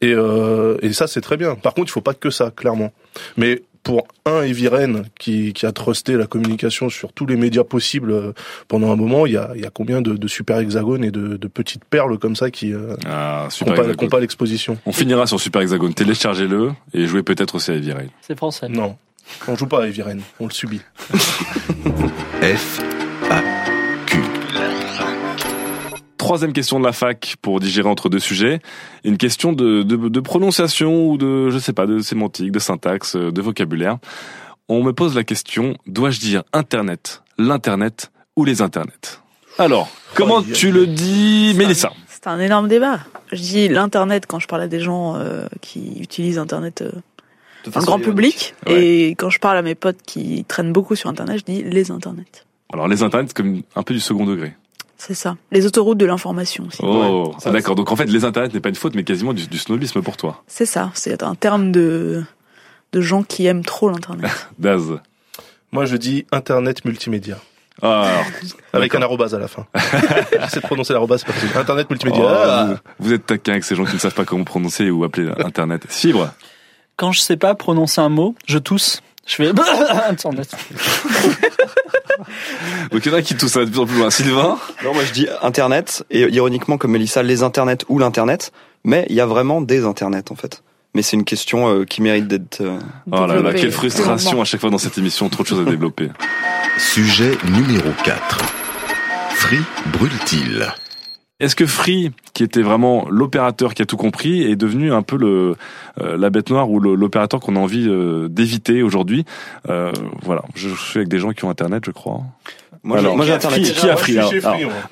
Et 0.00 0.12
euh, 0.12 0.76
et 0.82 0.92
ça 0.92 1.06
c'est 1.06 1.20
très 1.20 1.36
bien. 1.36 1.54
Par 1.54 1.74
contre 1.74 1.88
il 1.88 1.92
faut 1.92 2.00
pas 2.00 2.14
que 2.14 2.30
ça 2.30 2.50
clairement. 2.50 2.92
Mais 3.36 3.62
pour 3.84 4.08
un 4.24 4.42
Eviren 4.42 5.04
qui, 5.20 5.52
qui 5.52 5.66
a 5.66 5.72
trusté 5.72 6.16
la 6.16 6.26
communication 6.26 6.88
sur 6.88 7.12
tous 7.12 7.26
les 7.26 7.36
médias 7.36 7.62
possibles 7.64 8.10
euh, 8.10 8.32
pendant 8.66 8.90
un 8.90 8.96
moment, 8.96 9.26
il 9.26 9.34
y 9.34 9.36
a, 9.36 9.50
il 9.54 9.60
y 9.60 9.66
a 9.66 9.70
combien 9.70 10.00
de, 10.00 10.14
de 10.14 10.26
super 10.28 10.58
hexagones 10.58 11.04
et 11.04 11.10
de, 11.10 11.36
de 11.36 11.48
petites 11.48 11.84
perles 11.84 12.18
comme 12.18 12.34
ça 12.34 12.50
qui 12.50 12.72
euh, 12.72 12.96
Ah, 13.06 13.46
qui 13.50 13.56
super 13.58 13.72
ont 13.72 13.76
pas, 13.76 13.82
Hexagone. 13.82 13.96
qui 13.98 14.04
ont 14.06 14.08
pas 14.08 14.20
l'exposition? 14.20 14.78
On 14.86 14.92
finira 14.92 15.26
sur 15.26 15.38
Super 15.40 15.60
Hexagone. 15.62 15.94
Téléchargez-le 15.94 16.72
et 16.94 17.06
jouez 17.06 17.22
peut-être 17.22 17.54
aussi 17.56 17.70
à 17.70 17.74
Heavy 17.74 17.92
Rain. 17.92 18.06
C'est 18.22 18.36
français. 18.36 18.68
Non, 18.70 18.96
on 19.46 19.54
joue 19.54 19.66
pas 19.66 19.84
à 19.84 19.86
Eviren, 19.86 20.20
on 20.40 20.46
le 20.46 20.52
subit. 20.52 20.80
F 22.42 22.80
Troisième 26.24 26.52
question 26.52 26.80
de 26.80 26.84
la 26.84 26.92
fac 26.92 27.36
pour 27.42 27.60
digérer 27.60 27.88
entre 27.88 28.08
deux 28.08 28.18
sujets. 28.18 28.60
Une 29.04 29.18
question 29.18 29.52
de, 29.52 29.82
de, 29.82 29.96
de 30.08 30.20
prononciation 30.20 31.06
ou 31.08 31.18
de, 31.18 31.50
je 31.50 31.58
sais 31.58 31.72
pas, 31.74 31.86
de 31.86 32.00
sémantique, 32.00 32.50
de 32.50 32.58
syntaxe, 32.58 33.14
de 33.16 33.42
vocabulaire. 33.42 33.98
On 34.68 34.82
me 34.82 34.92
pose 34.92 35.14
la 35.14 35.22
question, 35.24 35.76
dois-je 35.86 36.20
dire 36.20 36.42
Internet, 36.54 37.22
l'Internet 37.36 38.10
ou 38.36 38.44
les 38.46 38.62
Internets? 38.62 39.20
Alors, 39.58 39.88
comment 40.14 40.38
aïe, 40.38 40.52
tu 40.52 40.72
le 40.72 40.86
dis, 40.86 41.52
Mélissa? 41.56 41.92
C'est 42.08 42.26
un 42.26 42.40
énorme 42.40 42.68
débat. 42.68 43.00
Je 43.30 43.40
dis 43.42 43.68
l'internet 43.68 44.24
quand 44.26 44.38
je 44.38 44.48
parle 44.48 44.62
à 44.62 44.68
des 44.68 44.80
gens 44.80 45.16
euh, 45.16 45.46
qui 45.60 45.98
utilisent 46.00 46.38
internet 46.38 46.80
euh, 46.80 46.90
façon 47.70 47.84
grand 47.86 47.98
public, 48.00 48.54
Ouais. 48.66 48.82
et 48.82 49.10
quand 49.10 49.28
je 49.28 49.38
parle 49.38 49.58
à 49.58 49.62
mes 49.62 49.74
potes 49.74 50.00
qui 50.06 50.44
traînent 50.48 50.72
beaucoup 50.72 50.96
sur 50.96 51.10
internet, 51.10 51.38
je 51.40 51.44
dis 51.52 51.62
les 51.62 51.90
internets. 51.90 52.24
Alors, 52.72 52.88
les 52.88 53.02
Internets, 53.02 53.28
c'est 53.28 53.36
comme 53.36 53.60
un 53.76 53.82
peu 53.82 53.92
du 53.94 54.00
second 54.00 54.24
degré. 54.24 54.54
C'est 55.06 55.14
ça. 55.14 55.36
Les 55.52 55.66
autoroutes 55.66 55.98
de 55.98 56.06
l'information 56.06 56.64
aussi. 56.66 56.78
Oh, 56.82 57.34
ça, 57.38 57.50
d'accord. 57.50 57.74
Donc, 57.74 57.92
en 57.92 57.96
fait, 57.96 58.06
les 58.06 58.24
Internets 58.24 58.52
n'est 58.54 58.60
pas 58.60 58.70
une 58.70 58.74
faute, 58.74 58.94
mais 58.94 59.04
quasiment 59.04 59.32
du, 59.34 59.46
du 59.46 59.58
snobisme 59.58 60.00
pour 60.02 60.16
toi. 60.16 60.42
C'est 60.46 60.66
ça. 60.66 60.90
C'est 60.94 61.22
un 61.22 61.34
terme 61.34 61.72
de 61.72 62.22
de 62.92 63.00
gens 63.00 63.22
qui 63.24 63.46
aiment 63.46 63.64
trop 63.64 63.88
l'internet. 63.90 64.30
Daz. 64.58 64.98
Moi, 65.72 65.84
je 65.84 65.96
dis 65.96 66.24
Internet 66.32 66.84
multimédia. 66.84 67.38
Ah, 67.82 68.02
alors, 68.02 68.24
Avec 68.72 68.94
un 68.94 69.02
arrobase 69.02 69.34
à 69.34 69.38
la 69.40 69.48
fin. 69.48 69.66
J'essaie 70.40 70.60
de 70.60 70.66
prononcer 70.66 70.92
l'arrobase, 70.92 71.20
c'est 71.20 71.26
pas 71.26 71.32
possible. 71.32 71.58
Internet 71.58 71.90
multimédia. 71.90 72.22
oh, 72.24 72.28
Ah. 72.28 72.66
vous, 73.00 73.06
vous 73.08 73.12
êtes 73.12 73.26
taquin 73.26 73.52
avec 73.52 73.64
ces 73.64 73.74
gens 73.74 73.84
qui 73.84 73.94
ne 73.94 73.98
savent 73.98 74.14
pas 74.14 74.24
comment 74.24 74.44
prononcer 74.44 74.90
ou 74.90 75.02
appeler 75.02 75.28
Internet. 75.44 75.84
Fibre. 75.88 76.30
Quand 76.96 77.10
je 77.10 77.18
sais 77.20 77.36
pas 77.36 77.56
prononcer 77.56 78.00
un 78.00 78.08
mot, 78.08 78.36
je 78.46 78.58
tousse. 78.58 79.02
Je 79.26 79.34
fais 79.36 79.48
Internet. 80.08 80.50
Donc, 82.92 83.04
il 83.06 83.10
y 83.10 83.14
en 83.14 83.18
a 83.18 83.22
qui 83.22 83.34
toussent 83.36 83.54
de 83.56 83.64
plus 83.64 83.78
en 83.80 83.86
plus 83.86 83.98
loin. 83.98 84.10
Sylvain 84.10 84.58
Non, 84.84 84.94
moi 84.94 85.02
je 85.04 85.12
dis 85.12 85.26
Internet, 85.42 86.04
et 86.10 86.20
ironiquement 86.22 86.78
comme 86.78 86.92
Melissa, 86.92 87.22
les 87.22 87.42
Internets 87.42 87.84
ou 87.88 87.98
l'Internet, 87.98 88.52
mais 88.84 89.06
il 89.08 89.16
y 89.16 89.20
a 89.20 89.26
vraiment 89.26 89.60
des 89.60 89.84
Internets 89.84 90.30
en 90.30 90.34
fait. 90.36 90.62
Mais 90.94 91.02
c'est 91.02 91.16
une 91.16 91.24
question 91.24 91.68
euh, 91.68 91.84
qui 91.84 92.02
mérite 92.02 92.28
d'être... 92.28 92.60
euh, 92.60 92.78
Oh 93.10 93.26
là 93.26 93.40
là, 93.40 93.52
quelle 93.52 93.72
frustration 93.72 94.40
à 94.40 94.44
chaque 94.44 94.60
fois 94.60 94.70
dans 94.70 94.78
cette 94.78 94.96
émission, 94.98 95.28
trop 95.28 95.42
de 95.42 95.48
choses 95.48 95.66
à 95.66 95.68
développer. 95.70 96.10
Sujet 96.78 97.36
numéro 97.50 97.90
4. 98.04 98.38
Free 99.34 99.62
brûle-t-il? 99.86 100.72
Est-ce 101.40 101.56
que 101.56 101.66
Free, 101.66 102.12
qui 102.32 102.44
était 102.44 102.62
vraiment 102.62 103.06
l'opérateur 103.10 103.74
qui 103.74 103.82
a 103.82 103.86
tout 103.86 103.96
compris, 103.96 104.42
est 104.44 104.54
devenu 104.56 104.92
un 104.92 105.02
peu 105.02 105.16
le 105.16 105.56
euh, 106.00 106.16
la 106.16 106.30
bête 106.30 106.48
noire 106.50 106.70
ou 106.70 106.78
l'opérateur 106.78 107.40
qu'on 107.40 107.56
a 107.56 107.58
envie 107.58 107.86
euh, 107.88 108.28
d'éviter 108.28 108.82
aujourd'hui? 108.82 109.24
Euh, 109.68 109.90
Voilà, 110.22 110.42
je 110.54 110.68
suis 110.68 110.98
avec 110.98 111.08
des 111.08 111.18
gens 111.18 111.32
qui 111.32 111.44
ont 111.44 111.50
Internet, 111.50 111.82
je 111.86 111.90
crois. 111.90 112.20
Moi, 112.84 112.98
Alors, 112.98 113.12
j'ai- 113.12 113.16
moi 113.16 113.24
j'ai 113.26 113.30
qui- 113.32 113.36
Internet. 113.36 113.62
qui- 113.62 113.72
qui 113.72 113.88
a 113.88 113.96
Free 113.96 114.18
alors, 114.18 114.32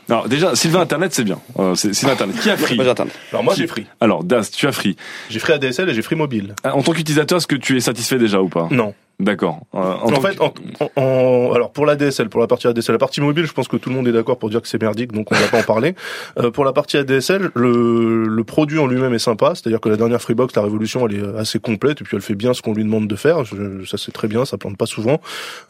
alors, 0.08 0.28
déjà, 0.28 0.56
Sylvain 0.56 0.80
Internet, 0.80 1.12
c'est 1.14 1.24
bien. 1.24 1.38
Euh, 1.58 1.74
c'est 1.74 1.94
c'est 1.94 2.08
Internet. 2.10 2.36
Qui 2.40 2.48
a 2.50 2.56
Free 2.56 2.74
Moi 2.74 2.84
j'ai 2.84 2.90
Internet. 2.90 3.14
Alors 3.30 3.44
moi, 3.44 3.54
j'ai 3.54 3.66
Free. 3.66 3.86
Alors, 4.00 4.24
Daz, 4.24 4.50
tu 4.50 4.66
as 4.66 4.72
Free. 4.72 4.96
J'ai 5.30 5.38
Free 5.38 5.52
ADSL 5.52 5.90
et 5.90 5.94
j'ai 5.94 6.02
Free 6.02 6.16
Mobile. 6.16 6.54
En 6.64 6.82
tant 6.82 6.92
qu'utilisateur, 6.92 7.36
est-ce 7.38 7.46
que 7.46 7.54
tu 7.56 7.76
es 7.76 7.80
satisfait 7.80 8.18
déjà 8.18 8.40
ou 8.42 8.48
pas? 8.48 8.66
Non. 8.70 8.94
D'accord. 9.22 9.60
Euh, 9.74 9.78
En, 9.78 10.08
tant 10.10 10.20
fait, 10.20 10.40
en, 10.40 10.52
en- 10.80 10.90
en- 11.00 11.52
alors 11.54 11.70
pour 11.72 11.86
la 11.86 11.96
DSL, 11.96 12.28
pour 12.28 12.40
la 12.40 12.46
partie 12.46 12.66
ADSL, 12.66 12.92
la 12.94 12.98
partie 12.98 13.20
mobile, 13.20 13.46
je 13.46 13.52
pense 13.52 13.68
que 13.68 13.76
tout 13.76 13.88
le 13.88 13.94
monde 13.94 14.06
est 14.08 14.12
d'accord 14.12 14.36
pour 14.38 14.50
dire 14.50 14.60
que 14.60 14.68
c'est 14.68 14.80
merdique, 14.82 15.12
donc 15.12 15.28
on 15.30 15.34
va 15.34 15.48
pas 15.48 15.60
en 15.60 15.62
parler. 15.62 15.94
Euh, 16.38 16.50
pour 16.50 16.64
la 16.64 16.72
partie 16.72 16.96
ADSL, 16.96 17.50
le, 17.54 18.24
le 18.26 18.44
produit 18.44 18.78
en 18.78 18.86
lui-même 18.86 19.12
est 19.12 19.18
sympa, 19.18 19.52
c'est-à-dire 19.54 19.80
que 19.80 19.88
la 19.90 19.96
dernière 19.96 20.20
Freebox, 20.22 20.54
la 20.56 20.62
Révolution, 20.62 21.06
elle 21.06 21.14
est 21.16 21.38
assez 21.38 21.58
complète 21.58 22.00
et 22.00 22.04
puis 22.04 22.16
elle 22.16 22.22
fait 22.22 22.34
bien 22.34 22.54
ce 22.54 22.62
qu'on 22.62 22.72
lui 22.74 22.84
demande 22.84 23.06
de 23.06 23.16
faire. 23.16 23.44
Je- 23.44 23.84
ça 23.84 23.98
c'est 23.98 24.12
très 24.12 24.28
bien, 24.28 24.44
ça 24.44 24.56
plante 24.56 24.76
pas 24.78 24.86
souvent. 24.86 25.20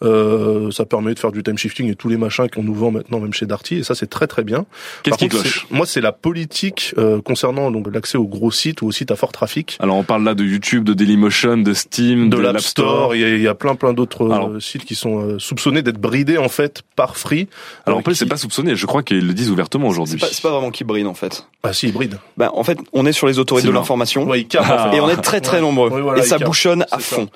Euh, 0.03 0.71
ça 0.71 0.85
permet 0.85 1.15
de 1.15 1.19
faire 1.19 1.33
du 1.33 1.43
time 1.43 1.59
shifting 1.59 1.91
et 1.91 1.95
tous 1.95 2.09
les 2.09 2.17
machins 2.17 2.49
qu'on 2.49 2.63
nous 2.63 2.75
vend 2.75 2.91
maintenant, 2.91 3.21
même 3.21 3.33
chez 3.33 3.47
Darty, 3.47 3.77
et 3.79 3.83
ça 3.83 3.95
c'est 3.95 4.09
très 4.09 4.27
très 4.27 4.45
bien. 4.45 4.65
Qu'est-ce 5.03 5.19
qui 5.19 5.29
cloche 5.29 5.67
Moi, 5.71 5.87
c'est 5.87 6.01
la 6.01 6.13
politique 6.13 6.95
euh, 6.99 7.21
concernant 7.21 7.71
donc 7.71 7.93
l'accès 7.93 8.19
aux 8.19 8.27
gros 8.27 8.51
sites 8.51 8.83
ou 8.83 8.87
aux 8.87 8.93
sites 8.93 9.11
à 9.11 9.17
fort 9.17 9.33
trafic. 9.33 9.77
Alors, 9.81 9.97
on 9.97 10.05
parle 10.05 10.25
là 10.25 10.35
de 10.35 10.45
YouTube, 10.45 10.85
de 10.85 10.95
Dailymotion, 10.95 11.59
de 11.59 11.73
Steam, 11.75 12.29
de 12.31 12.37
l'App 12.39 12.61
Store, 12.61 13.13
a, 13.13 13.15
il 13.43 13.47
y 13.47 13.49
a 13.49 13.55
plein 13.55 13.75
plein 13.75 13.93
d'autres 13.93 14.27
euh, 14.27 14.33
Alors- 14.33 14.51
sites 14.63 14.85
qui 14.85 14.95
sont 14.95 15.19
euh, 15.21 15.39
soupçonnés 15.39 15.83
d'être 15.83 15.99
bridés 16.01 16.39
en 16.39 16.49
fait 16.49 16.83
par 16.97 17.17
Free. 17.17 17.49
Alors, 17.87 17.99
en 17.99 18.03
plus, 18.03 18.13
qui- 18.15 18.19
c'est 18.21 18.27
pas 18.27 18.37
soupçonné. 18.37 18.75
Je 18.77 18.87
crois 18.87 19.03
qu'ils 19.03 19.27
le 19.27 19.35
disent 19.35 19.51
ouvertement 19.51 19.89
aujourd'hui. 19.89 20.19
pas, 20.19 20.27
c'est 20.31 20.43
pas 20.43 20.51
vraiment 20.51 20.71
qui 20.71 20.85
brille 20.85 21.05
en 21.07 21.15
fait. 21.15 21.47
Ah 21.63 21.73
si, 21.73 21.89
hybride. 21.89 22.19
Bah, 22.37 22.51
en 22.55 22.65
fait, 22.65 22.79
on 22.93 23.05
est 23.07 23.13
sur 23.13 23.27
les 23.27 23.39
autorités 23.39 23.69
de 23.69 23.73
l'information 23.73 24.25
Ouais, 24.25 24.41
ils 24.41 24.47
capent, 24.49 24.65
Ah. 24.69 24.87
en 24.87 24.91
fait. 24.91 24.97
et 24.97 25.01
on 25.01 25.09
est 25.11 25.17
très 25.17 25.41
très 25.41 25.57
Ouais. 25.57 25.63
nombreux. 25.63 25.91
Oui, 25.93 26.01
voilà, 26.01 26.21
et 26.21 26.23
ça 26.23 26.37
ils 26.37 26.39
capent. 26.39 26.47
bouchonne 26.49 26.83
à 26.91 26.99
ça. 26.99 27.17
fond. 27.17 27.29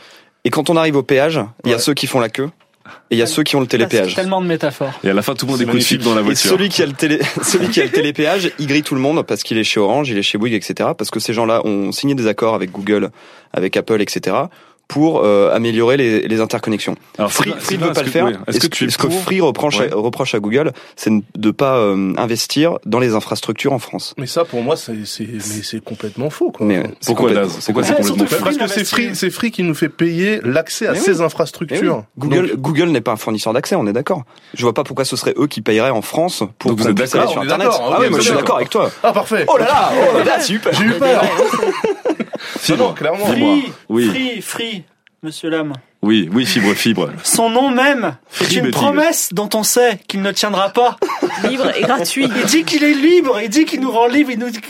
Et 0.45 0.51
quand 0.51 0.71
on 0.71 0.77
arrive 0.77 0.97
au 0.97 1.03
péage, 1.03 1.41
il 1.65 1.71
y 1.71 1.75
a 1.75 1.79
ceux 1.79 1.93
qui 1.95 2.07
font 2.07 2.21
la 2.21 2.29
queue 2.29 2.49
et 3.11 3.17
il 3.17 3.19
y 3.19 3.23
a 3.23 3.27
ceux 3.27 3.43
qui 3.43 3.57
ont 3.57 3.61
le 3.61 3.67
télépéage. 3.67 4.15
Tellement 4.15 4.41
de 4.41 4.47
métaphores. 4.47 4.93
Et 5.03 5.11
à 5.11 5.13
la 5.15 5.23
fin, 5.23 5.35
tout 5.35 5.45
le 5.47 5.51
monde 5.53 5.61
magnifique. 5.67 5.89
Fibre 5.99 6.05
dans 6.05 6.15
la 6.15 6.21
Et 6.21 6.25
voiture. 6.25 6.51
celui 6.53 6.69
qui 6.69 6.83
a 6.83 6.87
le 6.87 6.93
télé, 6.93 7.19
celui 7.43 7.69
qui 7.69 7.81
a 7.81 7.85
le 7.85 7.91
télépéage, 7.91 8.53
il 8.61 8.69
grille 8.69 8.85
tout 8.85 8.95
le 8.95 9.01
monde 9.01 9.25
parce 9.27 9.43
qu'il 9.43 9.59
est 9.59 9.65
chez 9.65 9.81
Orange, 9.81 10.09
il 10.09 10.17
est 10.19 10.23
chez 10.23 10.39
Bouygues, 10.39 10.55
etc. 10.55 10.91
Parce 10.97 11.11
que 11.11 11.19
ces 11.19 11.33
gens-là 11.33 11.63
ont 11.67 11.91
signé 11.91 12.15
des 12.15 12.29
accords 12.29 12.55
avec 12.55 12.71
Google, 12.71 13.11
avec 13.53 13.77
Apple, 13.77 14.01
etc. 14.01 14.37
pour 14.89 15.23
euh, 15.25 15.53
améliorer 15.53 15.97
les, 15.97 16.29
les 16.29 16.41
interconnexions. 16.41 16.95
Alors, 17.19 17.33
Free, 17.33 17.53
Free 17.59 17.77
ne 17.79 17.85
veut 17.87 17.93
pas 17.93 18.03
le 18.03 18.09
faire. 18.11 18.27
oui, 18.27 18.35
Est-ce 18.47 18.61
que 18.61 18.67
tu 18.69 18.85
es 18.85 18.91
ce 18.91 18.99
que 18.99 19.09
Free 19.11 19.41
reproche, 19.41 19.81
Ouais. 19.81 19.93
à, 19.93 19.97
reproche 19.97 20.35
à 20.35 20.39
Google, 20.39 20.73
c'est 20.95 21.11
de 21.37 21.51
pas 21.51 21.77
euh, 21.79 22.13
investir 22.17 22.79
dans 22.87 23.01
les 23.01 23.15
infrastructures 23.15 23.73
en 23.73 23.79
France. 23.81 24.15
Mais 24.17 24.27
ça, 24.27 24.45
pour 24.45 24.63
moi, 24.63 24.77
c'est 24.77 25.05
c'est 25.05 25.27
mais 25.27 25.41
c'est 25.63 25.83
complètement 25.83 26.31
faux. 26.31 26.53
Quoi. 26.53 26.65
Mais 26.67 26.83
c'est 27.01 27.07
Pourquoi 27.15 27.31
complètement- 27.31 27.57
c'est 27.61 27.73
complètement 27.73 28.05
fou 28.07 28.27
Free 28.27 28.39
Parce 28.45 28.57
que 28.59 28.67
c'est 28.69 28.85
Free, 28.85 29.11
c'est 29.15 29.31
Free 29.31 29.51
qui 29.51 29.63
nous 29.65 29.75
fait 29.75 29.89
payer 29.89 30.41
l'accès 30.45 30.87
à 30.87 30.93
Mais 30.93 30.99
ces 30.99 31.11
oui. 31.11 31.17
Eh 31.17 31.21
oui. 31.21 31.25
infrastructures. 31.27 32.05
Google, 32.19 32.49
Donc, 32.51 32.61
Google 32.61 32.89
n'est 32.91 33.01
pas 33.01 33.13
un 33.13 33.17
fournisseur 33.17 33.53
d'accès, 33.53 33.75
on 33.75 33.87
est 33.89 33.93
d'accord. 33.93 34.23
Je 34.55 34.63
vois 34.63 34.73
pas 34.75 34.85
pourquoi 34.85 35.05
ce 35.05 35.17
serait 35.17 35.35
eux 35.37 35.47
qui 35.49 35.63
payeraient 35.63 35.91
en 35.91 36.03
France 36.03 36.45
pour 36.59 36.71
Donc 36.71 36.81
vous 36.81 36.89
êtes 36.89 37.01
aller 37.01 37.09
sur 37.09 37.19
On 37.19 37.43
est 37.43 37.47
Internet. 37.47 37.67
d'accord, 37.69 37.93
Ah 37.93 37.99
oui, 38.01 38.09
moi 38.09 38.21
je 38.21 38.25
suis 38.25 38.35
d'accord. 38.35 38.57
avec 38.57 38.71
toi. 38.71 38.91
Ah 39.03 39.13
parfait. 39.13 39.45
Oh 39.49 39.57
là 39.59 39.65
là, 39.65 39.91
oh 40.15 40.19
là, 40.25 40.41
super. 40.41 40.73
J'ai 40.73 40.85
eu 40.85 40.93
peur. 40.93 41.25
Non, 42.69 42.77
non, 42.77 42.93
clairement. 42.95 43.27
Free, 43.27 43.73
free, 43.89 44.41
free, 44.43 44.76
monsieur 45.27 45.51
Lame. 45.51 45.73
Oui, 46.03 46.31
oui, 46.33 46.47
fibre, 46.47 46.73
fibre. 46.75 47.11
Son 47.25 47.51
nom 47.51 47.71
même 47.71 48.17
est 48.41 48.55
une 48.55 48.71
promesse 48.71 49.31
dont 49.33 49.49
on 49.55 49.65
sait 49.65 49.99
qu'il 50.07 50.23
ne 50.23 50.31
tiendra 50.31 50.69
pas. 50.69 50.99
Libre 51.51 51.73
et 51.77 51.83
gratuit. 51.83 52.29
Il 52.37 52.45
dit 52.45 52.63
qu'il 52.63 52.85
est 52.85 52.95
libre, 52.95 53.41
il 53.43 53.49
dit 53.49 53.65
qu'il 53.65 53.81
nous 53.81 53.91
rend 53.91 54.07
libre, 54.07 54.31
il 54.31 54.39
nous 54.39 54.51
dit 54.51 54.61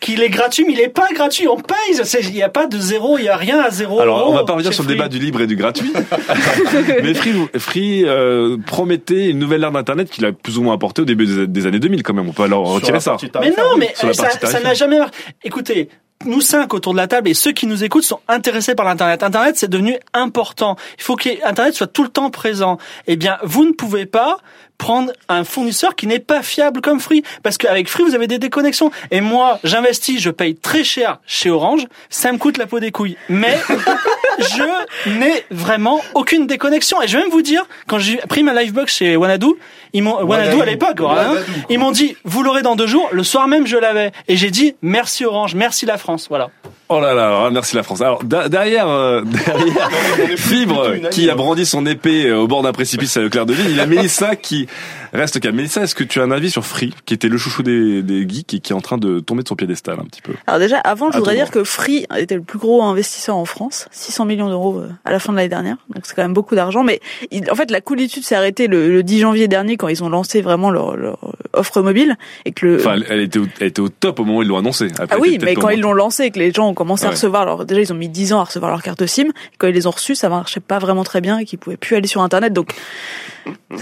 qu'il- 0.00 0.22
est 0.22 0.30
gratuit, 0.30 0.64
mais 0.66 0.72
il 0.72 0.80
est 0.80 0.88
pas 0.88 1.08
gratuit, 1.14 1.48
on 1.48 1.58
paye. 1.58 2.00
C'est- 2.02 2.22
Il 2.22 2.32
n'y 2.32 2.42
a 2.42 2.48
pas 2.48 2.66
de 2.66 2.78
zéro, 2.78 3.18
il 3.18 3.22
n'y 3.24 3.28
a 3.28 3.36
rien 3.36 3.60
à 3.60 3.68
zéro. 3.68 4.00
Alors, 4.00 4.16
on 4.16 4.20
euro 4.20 4.32
va 4.32 4.44
pas 4.44 4.54
revenir 4.54 4.72
sur 4.72 4.84
le 4.84 4.88
débat 4.88 5.08
du 5.08 5.18
libre 5.18 5.42
et 5.42 5.46
du 5.46 5.54
gratuit. 5.56 5.92
Mais 7.02 7.12
Free, 7.12 7.34
Free 7.58 8.04
euh, 8.06 8.56
promettait 8.66 9.28
une 9.28 9.38
nouvelle 9.38 9.64
ère 9.64 9.72
d'Internet 9.72 10.08
qu'il 10.08 10.24
a 10.24 10.32
plus 10.32 10.56
ou 10.56 10.62
moins 10.62 10.74
apporté 10.74 11.02
au 11.02 11.04
début 11.04 11.46
des, 11.46 11.66
années 11.66 11.78
2000 11.78 12.02
quand 12.02 12.14
même. 12.14 12.26
On 12.26 12.32
peut 12.32 12.44
alors 12.44 12.66
retirer 12.68 13.00
ça. 13.00 13.18
Mais 13.42 13.50
non, 13.50 13.76
mais 13.76 13.92
ça 13.94 14.60
n'a 14.60 14.72
jamais 14.72 14.98
marché. 14.98 15.12
Écoutez, 15.44 15.90
nous 16.24 16.40
cinq 16.40 16.74
autour 16.74 16.92
de 16.92 16.98
la 16.98 17.06
table 17.06 17.28
et 17.28 17.34
ceux 17.34 17.52
qui 17.52 17.66
nous 17.66 17.84
écoutent 17.84 18.04
sont 18.04 18.20
intéressés 18.28 18.74
par 18.74 18.86
l'internet. 18.86 19.22
Internet, 19.22 19.56
c'est 19.56 19.68
devenu 19.68 19.96
important. 20.12 20.76
Il 20.98 21.02
faut 21.02 21.16
que 21.16 21.28
Internet 21.46 21.74
soit 21.74 21.86
tout 21.86 22.02
le 22.02 22.08
temps 22.08 22.30
présent. 22.30 22.78
Eh 23.06 23.16
bien, 23.16 23.38
vous 23.42 23.64
ne 23.64 23.72
pouvez 23.72 24.06
pas 24.06 24.38
prendre 24.78 25.12
un 25.28 25.44
fournisseur 25.44 25.94
qui 25.94 26.06
n'est 26.06 26.18
pas 26.18 26.42
fiable 26.42 26.80
comme 26.80 27.00
Free. 27.00 27.22
Parce 27.42 27.58
qu'avec 27.58 27.88
Free 27.88 28.04
vous 28.04 28.14
avez 28.14 28.26
des 28.26 28.38
déconnexions. 28.38 28.90
Et 29.10 29.20
moi 29.20 29.58
j'investis 29.64 30.20
je 30.20 30.30
paye 30.30 30.54
très 30.54 30.84
cher 30.84 31.18
chez 31.26 31.50
Orange. 31.50 31.86
Ça 32.10 32.32
me 32.32 32.38
coûte 32.38 32.58
la 32.58 32.66
peau 32.66 32.80
des 32.80 32.92
couilles. 32.92 33.16
Mais 33.28 33.58
je 34.38 35.10
n'ai 35.10 35.44
vraiment 35.50 36.00
aucune 36.14 36.46
déconnexion. 36.46 37.02
Et 37.02 37.08
je 37.08 37.16
vais 37.16 37.22
même 37.22 37.32
vous 37.32 37.42
dire 37.42 37.66
quand 37.86 37.98
j'ai 37.98 38.16
pris 38.16 38.42
ma 38.42 38.54
livebox 38.60 38.94
chez 38.94 39.16
Wanadu 39.16 39.46
ils 39.92 40.02
m'ont 40.02 40.22
Wanadu 40.22 40.60
à 40.60 40.66
l'époque 40.66 41.00
hein, 41.00 41.34
ils 41.70 41.78
m'ont 41.78 41.92
dit 41.92 42.16
vous 42.24 42.42
l'aurez 42.42 42.62
dans 42.62 42.76
deux 42.76 42.86
jours. 42.86 43.08
Le 43.12 43.24
soir 43.24 43.48
même 43.48 43.66
je 43.66 43.76
l'avais. 43.76 44.12
Et 44.28 44.36
j'ai 44.36 44.50
dit 44.50 44.76
merci 44.82 45.24
Orange 45.24 45.54
merci 45.54 45.86
la 45.86 45.98
France. 45.98 46.26
Voilà 46.28 46.50
Oh 46.88 47.00
là 47.00 47.14
là, 47.14 47.26
alors, 47.26 47.50
merci 47.50 47.74
la 47.74 47.82
France. 47.82 48.00
Alors 48.00 48.22
derrière, 48.22 48.88
euh, 48.88 49.22
derrière 49.46 49.90
Fibre 50.36 51.08
qui 51.10 51.28
a 51.28 51.34
brandi 51.34 51.66
son 51.66 51.84
épée 51.84 52.26
euh, 52.26 52.38
au 52.38 52.46
bord 52.46 52.62
d'un 52.62 52.72
précipice 52.72 53.16
à 53.16 53.22
Leclerc 53.22 53.44
de 53.46 53.54
Ville, 53.54 53.70
il 53.70 53.76
y 53.76 53.80
a 53.80 53.86
Mélissa 53.86 54.36
qui 54.36 54.68
reste 55.12 55.40
calme. 55.40 55.56
Mélissa, 55.56 55.82
est-ce 55.82 55.94
que 55.94 56.04
tu 56.04 56.20
as 56.20 56.24
un 56.24 56.30
avis 56.30 56.50
sur 56.50 56.64
Free, 56.64 56.94
qui 57.04 57.14
était 57.14 57.28
le 57.28 57.38
chouchou 57.38 57.62
des, 57.62 58.02
des 58.02 58.28
geeks 58.28 58.54
et 58.54 58.60
qui 58.60 58.72
est 58.72 58.76
en 58.76 58.80
train 58.80 58.98
de 58.98 59.20
tomber 59.20 59.42
de 59.42 59.48
son 59.48 59.56
piédestal 59.56 59.96
un 60.00 60.04
petit 60.04 60.22
peu? 60.22 60.32
Alors 60.46 60.60
déjà, 60.60 60.78
avant, 60.78 61.10
je 61.10 61.18
voudrais 61.18 61.34
dire 61.34 61.50
que 61.50 61.64
Free 61.64 62.06
était 62.16 62.34
le 62.36 62.42
plus 62.42 62.58
gros 62.58 62.82
investisseur 62.82 63.36
en 63.36 63.44
France, 63.44 63.88
600 63.90 64.24
millions 64.24 64.48
d'euros 64.48 64.78
euh, 64.78 64.88
à 65.04 65.12
la 65.12 65.18
fin 65.18 65.32
de 65.32 65.36
l'année 65.38 65.48
dernière. 65.48 65.76
Donc 65.94 66.04
c'est 66.06 66.14
quand 66.14 66.22
même 66.22 66.34
beaucoup 66.34 66.54
d'argent. 66.54 66.82
Mais 66.84 67.00
il- 67.30 67.50
en 67.50 67.54
fait, 67.54 67.70
la 67.70 67.80
coolitude 67.80 68.24
s'est 68.24 68.34
arrêtée 68.36 68.66
le, 68.66 68.90
le 68.90 69.02
10 69.02 69.20
janvier 69.20 69.48
dernier 69.48 69.76
quand 69.76 69.88
ils 69.88 70.02
ont 70.04 70.08
lancé 70.08 70.40
vraiment 70.42 70.70
leur, 70.70 70.96
leur 70.96 71.18
offre 71.52 71.80
mobile 71.82 72.16
et 72.44 72.52
que 72.52 72.66
le 72.66 72.76
Enfin, 72.80 72.96
elle, 73.08 73.20
était 73.20 73.38
au, 73.38 73.46
elle 73.60 73.68
était 73.68 73.80
au 73.80 73.88
top 73.88 74.20
au 74.20 74.24
moment 74.24 74.38
où 74.38 74.42
ils 74.42 74.48
l'ont 74.48 74.58
annoncé. 74.58 74.88
Après, 74.98 75.06
ah 75.10 75.18
oui, 75.18 75.38
mais 75.42 75.54
quand 75.54 75.70
ils 75.70 75.80
l'ont 75.80 75.92
lancé 75.92 76.24
et 76.24 76.30
que 76.30 76.38
les 76.38 76.52
gens 76.52 76.68
ont 76.68 76.74
commencé 76.74 77.06
à 77.06 77.10
recevoir, 77.10 77.42
alors 77.42 77.64
déjà 77.64 77.80
ils 77.80 77.92
ont 77.92 77.96
mis 77.96 78.08
10 78.08 78.32
ans 78.32 78.40
à 78.40 78.44
recevoir 78.44 78.70
leur 78.70 78.82
carte 78.82 79.04
SIM, 79.06 79.26
quand 79.58 79.66
ils 79.68 79.74
les 79.74 79.86
ont 79.86 79.90
reçus, 79.90 80.14
ça 80.14 80.28
marchait 80.28 80.60
pas 80.60 80.78
vraiment 80.78 81.04
très 81.04 81.20
bien 81.20 81.38
et 81.38 81.44
qu'ils 81.44 81.58
pouvaient 81.58 81.76
plus 81.76 81.96
aller 81.96 82.06
sur 82.08 82.20
Internet. 82.22 82.52
Donc 82.52 82.72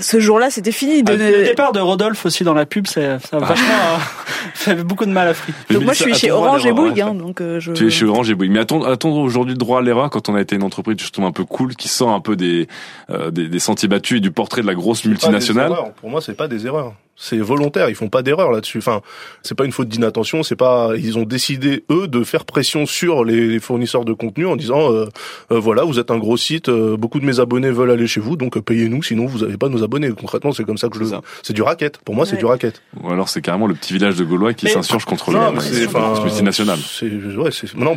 ce 0.01 0.21
jour-là, 0.21 0.51
c'était 0.51 0.73
fini. 0.73 1.03
De... 1.03 1.13
le 1.13 1.45
départ 1.45 1.73
de 1.73 1.81
Rodolphe 1.81 2.25
aussi 2.27 2.45
dans 2.45 2.55
la 2.55 2.67
pub 2.67 2.87
c'est 2.87 3.19
ça 3.21 3.37
a 3.37 3.41
vachement 3.41 3.67
euh, 3.67 3.99
fait 4.55 4.83
beaucoup 4.83 5.05
de 5.05 5.11
mal 5.11 5.29
à 5.29 5.35
Free 5.35 5.53
Donc 5.71 5.85
moi, 5.85 5.93
je 5.93 6.03
suis 6.03 6.15
chez 6.15 6.31
Orange 6.31 6.67
et 6.67 6.73
Bouygues, 6.73 7.01
hein, 7.01 7.15
donc 7.15 7.41
euh, 7.41 7.61
je. 7.61 7.73
Tu 7.73 7.87
es 7.87 7.91
chez 7.91 8.05
Orange 8.05 8.31
et 8.31 8.35
Bouygues. 8.35 8.53
Mais 8.53 8.61
attendre, 8.61 8.89
attendre 8.89 9.17
aujourd'hui 9.17 9.55
le 9.55 9.59
droit 9.59 9.81
à 9.81 9.83
l'erreur 9.83 10.11
quand 10.11 10.29
on 10.29 10.35
a 10.35 10.41
été 10.41 10.57
une 10.57 10.63
entreprise 10.63 10.99
justement 10.99 11.29
un 11.29 11.33
peu 11.33 11.45
cool, 11.45 11.75
qui 11.77 11.89
sort 11.89 12.11
un 12.11 12.21
peu 12.21 12.37
des, 12.37 12.69
euh, 13.11 13.31
des, 13.31 13.49
des 13.49 13.59
sentiers 13.59 13.89
battus 13.89 14.19
et 14.19 14.21
du 14.21 14.31
portrait 14.31 14.63
de 14.63 14.67
la 14.67 14.75
grosse 14.75 15.05
multinationale. 15.05 15.73
Pour 15.97 16.11
moi, 16.11 16.21
c'est 16.21 16.35
pas 16.35 16.49
des 16.49 16.67
erreurs. 16.67 16.95
C'est 17.17 17.37
volontaire. 17.39 17.89
Ils 17.89 17.95
font 17.95 18.09
pas 18.09 18.23
d'erreur 18.23 18.51
là-dessus. 18.51 18.79
Enfin, 18.79 19.01
c'est 19.43 19.55
pas 19.55 19.65
une 19.65 19.73
faute 19.73 19.89
d'inattention. 19.89 20.43
C'est 20.43 20.57
pas. 20.57 20.91
Ils 20.97 21.17
ont 21.17 21.23
décidé 21.23 21.85
eux 21.91 22.09
de 22.09 22.25
faire 22.25 22.45
pression 22.45 22.87
sur 22.87 23.25
les 23.25 23.61
fournisseurs 23.61 24.05
de 24.05 24.13
contenu 24.13 24.47
en 24.47 24.57
disant 24.57 24.93
euh, 24.93 25.07
euh, 25.53 25.61
voilà, 25.61 25.85
vous 25.85 25.99
êtes 26.01 26.11
un 26.11 26.19
gros 26.19 26.37
site. 26.37 26.69
euh, 26.69 26.97
beaucoup 26.97 27.21
de 27.21 27.25
mes 27.25 27.39
abonnés 27.39 27.71
veulent 27.71 27.93
aller 27.93 28.09
chez 28.09 28.21
vous, 28.21 28.37
donc 28.37 28.57
euh, 28.57 28.61
payez-nous. 28.61 29.03
Sinon, 29.03 29.27
vous 29.27 29.45
avez 29.45 29.57
pas 29.57 29.69
nos 29.69 29.85
abonnés. 29.85 30.11
Concrètement, 30.11 30.51
c'est 30.53 30.65
comme 30.65 30.77
ça 30.79 30.89
que 30.89 30.97
je 30.97 31.01
le. 31.01 31.07
C'est 31.07 31.13
ça. 31.15 31.21
C'est 31.43 31.53
du 31.53 31.63
racket. 31.63 31.99
Pour 31.99 32.17
moi, 32.17 32.27
c'est 32.27 32.37
du 32.37 32.47
racket. 32.47 32.83
Ou 33.01 33.11
alors 33.11 33.29
c'est 33.29 33.43
carrément 33.43 33.69
le 33.69 33.75
petit 33.75 33.93
village 33.93 34.17
de 34.17 34.25
Gaulois 34.25 34.53
qui 34.55 34.69
s'insurge 34.69 35.05
contre 35.05 35.31
Non, 35.31 35.53
le, 35.53 35.61
c'est 35.61 35.89
multinationale. 36.23 36.79
C'est 36.81 37.07
ouais, 37.11 37.51
c'est 37.53 37.75
non. 37.75 37.97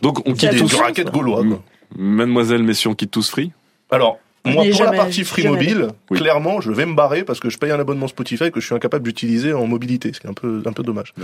Donc 0.00 0.26
on 0.26 0.32
quitte 0.32 0.54
du 0.54 0.74
racket 0.76 1.10
gaulois. 1.10 1.42
Mademoiselle, 1.96 2.62
messieurs, 2.62 2.90
on 2.90 2.94
quitte 2.94 3.10
tous 3.10 3.28
free? 3.28 3.52
Alors. 3.90 4.18
Moi, 4.46 4.64
pour 4.72 4.84
la 4.84 4.92
partie 4.92 5.24
Free 5.24 5.46
Mobile, 5.46 5.88
Oui. 6.10 6.18
clairement, 6.18 6.60
je 6.60 6.70
vais 6.70 6.84
me 6.84 6.94
barrer 6.94 7.24
parce 7.24 7.40
que 7.40 7.48
je 7.48 7.56
paye 7.56 7.70
un 7.70 7.80
abonnement 7.80 8.08
Spotify 8.08 8.50
que 8.50 8.60
je 8.60 8.66
suis 8.66 8.74
incapable 8.74 9.02
d'utiliser 9.04 9.54
en 9.54 9.66
mobilité, 9.66 10.12
ce 10.12 10.20
qui 10.20 10.26
est 10.26 10.30
un 10.30 10.34
peu, 10.34 10.62
un 10.66 10.72
peu 10.72 10.82
dommage. 10.82 11.14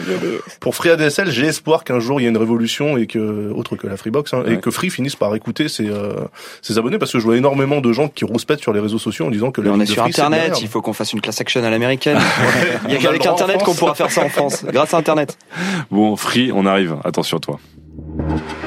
Pour 0.60 0.74
Free 0.74 0.88
ADSL, 0.90 1.30
j'ai 1.30 1.46
espoir 1.46 1.84
qu'un 1.84 2.00
jour 2.00 2.18
il 2.20 2.24
y 2.24 2.26
ait 2.26 2.30
une 2.30 2.38
révolution 2.38 2.96
et 2.96 3.06
que 3.06 3.50
autre 3.52 3.76
que 3.76 3.86
la 3.86 3.96
Freebox 3.98 4.32
hein, 4.32 4.42
Ouais. 4.46 4.54
et 4.54 4.56
que 4.58 4.70
Free 4.70 4.88
finisse 4.90 5.16
par 5.16 5.34
écouter 5.34 5.68
ses, 5.68 5.88
euh, 5.90 6.14
ses 6.62 6.78
abonnés 6.78 6.96
parce 6.98 7.12
que 7.12 7.18
je 7.18 7.24
vois 7.24 7.36
énormément 7.36 7.80
de 7.82 7.92
gens 7.92 8.08
qui 8.08 8.24
rouspètent 8.24 8.60
sur 8.60 8.72
les 8.72 8.80
réseaux 8.80 8.98
sociaux 8.98 9.26
en 9.26 9.30
disant 9.30 9.50
que 9.50 9.60
Mais 9.60 9.68
la 9.68 9.74
on 9.74 9.80
est 9.80 9.86
sur 9.86 10.02
Free, 10.02 10.12
c'est 10.14 10.22
Internet, 10.22 10.58
il 10.62 10.68
faut 10.68 10.80
qu'on 10.80 10.94
fasse 10.94 11.12
une 11.12 11.20
class 11.20 11.40
action 11.40 11.62
à 11.62 11.68
l'américaine. 11.70 12.18
Il 12.88 12.94
y 12.94 12.96
a 12.96 12.98
qu'avec 12.98 13.26
Internet 13.26 13.58
qu'on 13.58 13.64
France. 13.64 13.78
pourra 13.78 13.94
faire 13.94 14.10
ça 14.10 14.24
en 14.24 14.28
France, 14.30 14.64
grâce 14.72 14.94
à 14.94 14.96
Internet. 14.96 15.36
Bon, 15.90 16.16
free, 16.16 16.50
on 16.54 16.64
arrive. 16.66 16.96
Attention 17.04 17.36
à 17.36 17.40
toi. 17.40 17.60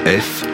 F, 0.06 0.44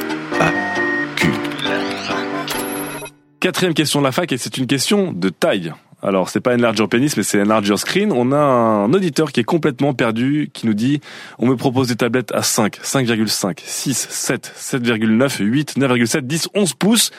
Quatrième 3.40 3.72
question 3.72 4.00
de 4.00 4.04
la 4.04 4.12
fac 4.12 4.30
et 4.32 4.36
c'est 4.36 4.58
une 4.58 4.66
question 4.66 5.12
de 5.12 5.30
taille. 5.30 5.72
Alors, 6.02 6.28
c'est 6.28 6.40
pas 6.40 6.52
un 6.52 6.58
larger 6.58 6.86
penis, 6.86 7.14
mais 7.16 7.22
c'est 7.22 7.40
un 7.40 7.44
larger 7.44 7.78
screen. 7.78 8.12
On 8.12 8.32
a 8.32 8.36
un 8.36 8.92
auditeur 8.92 9.32
qui 9.32 9.40
est 9.40 9.44
complètement 9.44 9.94
perdu, 9.94 10.50
qui 10.52 10.66
nous 10.66 10.74
dit, 10.74 11.00
on 11.38 11.46
me 11.46 11.56
propose 11.56 11.88
des 11.88 11.96
tablettes 11.96 12.32
à 12.32 12.42
5, 12.42 12.78
5,5, 12.82 13.60
6, 13.64 14.08
7, 14.10 14.52
7,9, 14.58 15.42
8, 15.42 15.78
9,7, 15.78 16.20
10, 16.20 16.48
11 16.54 16.74
pouces. 16.74 17.10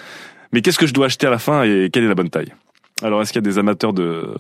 Mais 0.54 0.62
qu'est-ce 0.62 0.78
que 0.78 0.86
je 0.86 0.94
dois 0.94 1.08
acheter 1.08 1.26
à 1.26 1.32
la 1.32 1.40
fin 1.40 1.64
et 1.64 1.90
quelle 1.92 2.04
est 2.04 2.08
la 2.08 2.16
bonne 2.16 2.30
taille? 2.30 2.54
Alors, 3.02 3.22
est-ce 3.22 3.32
qu'il 3.34 3.42
y 3.42 3.48
a 3.48 3.50
des 3.52 3.58
amateurs 3.58 3.94
de, 3.94 4.36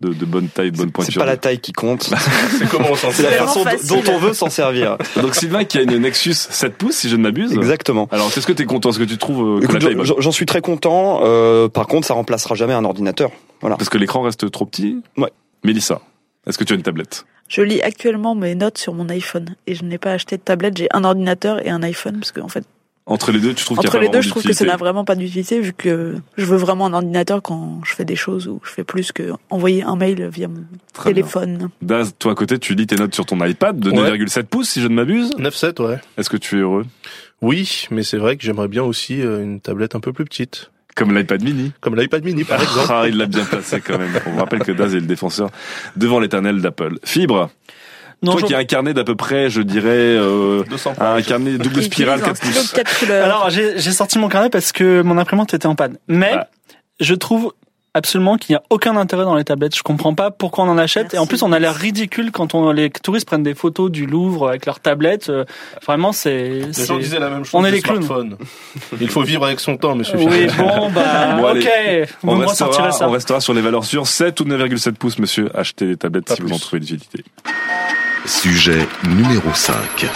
de, 0.00 0.12
de 0.12 0.24
bonne 0.24 0.48
taille, 0.48 0.70
de 0.72 0.76
bonne 0.76 0.86
C'est 0.88 0.92
pointure? 0.92 1.20
pas 1.20 1.26
la 1.26 1.36
taille 1.36 1.60
qui 1.60 1.72
compte, 1.72 2.02
C'est 2.58 2.68
comment 2.68 2.88
on 2.90 2.96
s'en 2.96 3.10
c'est 3.10 3.22
la 3.22 3.30
sert. 3.30 3.46
façon 3.46 3.64
facile. 3.64 3.88
dont 3.88 4.12
on 4.12 4.18
veut 4.18 4.32
s'en 4.34 4.50
servir. 4.50 4.96
Donc, 5.20 5.34
Sylvain 5.34 5.64
qui 5.64 5.78
a 5.78 5.82
une 5.82 5.96
Nexus 5.98 6.34
7 6.34 6.74
pouces, 6.76 6.96
si 6.96 7.08
je 7.08 7.16
ne 7.16 7.22
m'abuse. 7.22 7.52
Exactement. 7.52 8.08
Alors, 8.10 8.28
est-ce 8.36 8.46
que 8.46 8.52
tu 8.52 8.62
es 8.62 8.66
content? 8.66 8.90
Est-ce 8.90 8.98
que 8.98 9.04
tu 9.04 9.18
trouves 9.18 9.56
euh, 9.56 9.60
que 9.60 9.64
Écoute, 9.64 9.82
la 9.82 9.88
taille 9.94 10.04
j'en- 10.04 10.20
j'en 10.20 10.32
suis 10.32 10.46
très 10.46 10.60
content. 10.60 11.20
euh, 11.24 11.68
par 11.68 11.86
contre, 11.86 12.06
ça 12.06 12.14
remplacera 12.14 12.54
jamais 12.54 12.74
un 12.74 12.84
ordinateur. 12.84 13.30
Voilà. 13.60 13.76
Parce 13.76 13.88
que 13.88 13.98
l'écran 13.98 14.22
reste 14.22 14.50
trop 14.50 14.66
petit? 14.66 15.02
Ouais. 15.16 15.30
Mélissa, 15.64 16.00
est-ce 16.46 16.58
que 16.58 16.64
tu 16.64 16.72
as 16.72 16.76
une 16.76 16.82
tablette? 16.82 17.24
Je 17.48 17.60
lis 17.62 17.82
actuellement 17.82 18.34
mes 18.34 18.54
notes 18.54 18.78
sur 18.78 18.94
mon 18.94 19.08
iPhone 19.10 19.54
et 19.66 19.74
je 19.74 19.84
n'ai 19.84 19.98
pas 19.98 20.12
acheté 20.12 20.36
de 20.38 20.42
tablette. 20.42 20.76
J'ai 20.78 20.88
un 20.92 21.04
ordinateur 21.04 21.64
et 21.64 21.70
un 21.70 21.82
iPhone 21.82 22.18
parce 22.18 22.32
que 22.32 22.40
en 22.40 22.48
fait, 22.48 22.64
Entre 23.04 23.32
les 23.32 23.40
deux, 23.40 23.52
tu 23.52 23.64
trouves 23.64 23.78
qu'il 23.78 23.84
y 23.84 23.86
a 23.88 23.90
entre 23.90 23.98
les 23.98 24.08
deux, 24.08 24.20
je 24.20 24.28
trouve 24.30 24.44
que 24.44 24.52
ça 24.52 24.64
n'a 24.64 24.76
vraiment 24.76 25.04
pas 25.04 25.16
d'utilité 25.16 25.58
vu 25.60 25.72
que 25.72 26.14
je 26.36 26.44
veux 26.44 26.56
vraiment 26.56 26.86
un 26.86 26.92
ordinateur 26.92 27.42
quand 27.42 27.80
je 27.84 27.94
fais 27.94 28.04
des 28.04 28.14
choses 28.14 28.46
où 28.46 28.60
je 28.64 28.70
fais 28.70 28.84
plus 28.84 29.10
que 29.10 29.32
envoyer 29.50 29.82
un 29.82 29.96
mail 29.96 30.28
via 30.32 30.46
mon 30.46 30.62
Très 30.92 31.12
bien. 31.12 31.22
téléphone. 31.22 31.68
Daz, 31.82 32.14
toi 32.18 32.32
à 32.32 32.34
côté, 32.36 32.60
tu 32.60 32.74
lis 32.76 32.86
tes 32.86 32.94
notes 32.94 33.14
sur 33.14 33.26
ton 33.26 33.44
iPad 33.44 33.78
de 33.80 33.90
Ouais. 33.90 34.16
9,7 34.16 34.44
pouces, 34.44 34.68
si 34.68 34.80
je 34.80 34.86
ne 34.86 34.94
m'abuse. 34.94 35.32
9-7, 35.36 35.82
ouais. 35.82 35.98
Est-ce 36.16 36.30
que 36.30 36.36
tu 36.36 36.58
es 36.58 36.60
heureux? 36.60 36.86
Oui, 37.40 37.86
mais 37.90 38.04
c'est 38.04 38.18
vrai 38.18 38.36
que 38.36 38.44
j'aimerais 38.44 38.68
bien 38.68 38.84
aussi 38.84 39.20
euh, 39.20 39.42
une 39.42 39.60
tablette 39.60 39.96
un 39.96 40.00
peu 40.00 40.12
plus 40.12 40.24
petite. 40.24 40.70
Comme 40.94 41.12
l'iPad 41.16 41.42
mini. 41.42 41.72
Comme 41.80 41.96
l'iPad 41.96 42.22
mini, 42.24 42.44
par 42.44 42.62
exemple. 42.62 42.86
Ah, 42.88 43.04
il 43.08 43.16
l'a 43.16 43.26
bien 43.26 43.44
placé 43.44 43.80
quand 43.80 43.98
même. 43.98 44.12
On 44.26 44.36
rappelle 44.36 44.60
que 44.60 44.70
Daz 44.70 44.94
est 44.94 45.00
le 45.00 45.06
défenseur 45.06 45.50
devant 45.96 46.20
l'éternel 46.20 46.60
d'Apple. 46.60 46.98
Fibre, 47.02 47.50
non 48.22 48.32
toi 48.36 48.42
qui 48.48 48.54
as 48.54 48.58
un 48.58 48.64
carnet 48.64 48.94
d'à 48.94 49.04
peu 49.04 49.14
près, 49.16 49.50
je 49.50 49.62
dirais, 49.62 49.88
euh, 49.90 50.62
200 50.70 50.94
un 51.00 51.22
carnet 51.22 51.58
double 51.58 51.82
spirale 51.82 52.20
utilise 52.20 52.22
un 52.30 52.34
4 52.34 52.36
stylo 52.36 52.54
pouces. 52.60 52.70
de 52.72 52.76
4 52.76 52.98
couleurs. 53.00 53.24
alors 53.24 53.50
j'ai 53.50 53.78
j'ai 53.78 53.92
sorti 53.92 54.18
mon 54.18 54.28
carnet 54.28 54.50
parce 54.50 54.72
que 54.72 55.02
mon 55.02 55.18
imprimante 55.18 55.54
était 55.54 55.66
en 55.66 55.74
panne 55.74 55.98
mais 56.08 56.34
je 57.00 57.14
trouve 57.14 57.52
absolument 57.94 58.38
qu'il 58.38 58.54
n'y 58.54 58.56
a 58.56 58.62
aucun 58.70 58.96
intérêt 58.96 59.24
dans 59.24 59.34
les 59.34 59.44
tablettes. 59.44 59.76
Je 59.76 59.82
comprends 59.82 60.14
pas 60.14 60.30
pourquoi 60.30 60.64
on 60.64 60.68
en 60.68 60.78
achète. 60.78 61.12
Et 61.12 61.18
en 61.18 61.26
plus, 61.26 61.42
on 61.42 61.52
a 61.52 61.58
l'air 61.58 61.74
ridicule 61.74 62.30
quand 62.30 62.54
on, 62.54 62.72
les 62.72 62.88
touristes 62.88 63.26
prennent 63.26 63.42
des 63.42 63.52
photos 63.54 63.90
du 63.90 64.06
Louvre 64.06 64.48
avec 64.48 64.64
leurs 64.64 64.80
tablettes. 64.80 65.28
Euh, 65.28 65.44
Vraiment, 65.84 66.12
c'est. 66.12 66.48
Les 66.60 66.72
c'est- 66.72 66.86
gens 66.86 66.96
disaient 66.96 67.18
la 67.18 67.28
même 67.28 67.44
chose 67.44 67.60
On 67.60 67.66
est 67.66 67.70
des 67.70 67.82
clowns. 67.82 68.02
smartphone. 68.02 68.36
Il 68.98 69.08
faut 69.10 69.20
vivre 69.22 69.44
avec 69.44 69.60
son 69.60 69.76
temps, 69.76 69.94
monsieur 69.94 70.16
Oui, 70.16 70.46
bon, 70.56 70.90
bah, 70.90 71.36
Bon, 71.36 71.50
ok. 71.50 71.68
On 72.24 72.46
sortirai 72.48 72.86
restera, 72.86 72.92
ça. 72.92 73.08
on 73.08 73.10
restera 73.10 73.40
sur 73.42 73.52
les 73.52 73.60
valeurs 73.60 73.84
sûres. 73.84 74.06
7 74.06 74.40
ou 74.40 74.44
9,7 74.44 74.92
pouces, 74.92 75.18
monsieur. 75.18 75.50
Achetez 75.54 75.84
les 75.84 75.96
tablettes 75.98 76.24
Pas 76.24 76.36
si 76.36 76.40
vous 76.40 76.50
en 76.50 76.58
trouvez 76.58 76.80
d'utilité. 76.80 77.24
Sujet 78.26 78.86
numéro 79.08 79.52
5. 79.52 80.06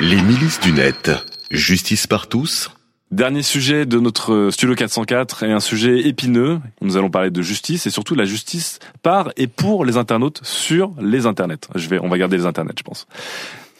Les 0.00 0.20
milices 0.20 0.58
du 0.58 0.72
net. 0.72 1.12
Justice 1.52 2.08
par 2.08 2.26
tous 2.26 2.70
Dernier 3.12 3.42
sujet 3.42 3.86
de 3.86 4.00
notre 4.00 4.50
Studio 4.50 4.74
404 4.74 5.44
et 5.44 5.52
un 5.52 5.60
sujet 5.60 6.08
épineux. 6.08 6.58
Nous 6.80 6.96
allons 6.96 7.10
parler 7.10 7.30
de 7.30 7.40
justice 7.40 7.86
et 7.86 7.90
surtout 7.90 8.16
la 8.16 8.24
justice 8.24 8.80
par 9.02 9.30
et 9.36 9.46
pour 9.46 9.84
les 9.84 9.96
internautes 9.96 10.40
sur 10.42 10.92
les 11.00 11.26
internets. 11.26 11.68
Je 11.76 11.88
vais, 11.88 12.00
on 12.02 12.08
va 12.08 12.18
garder 12.18 12.36
les 12.36 12.44
internets, 12.44 12.74
je 12.76 12.82
pense. 12.82 13.06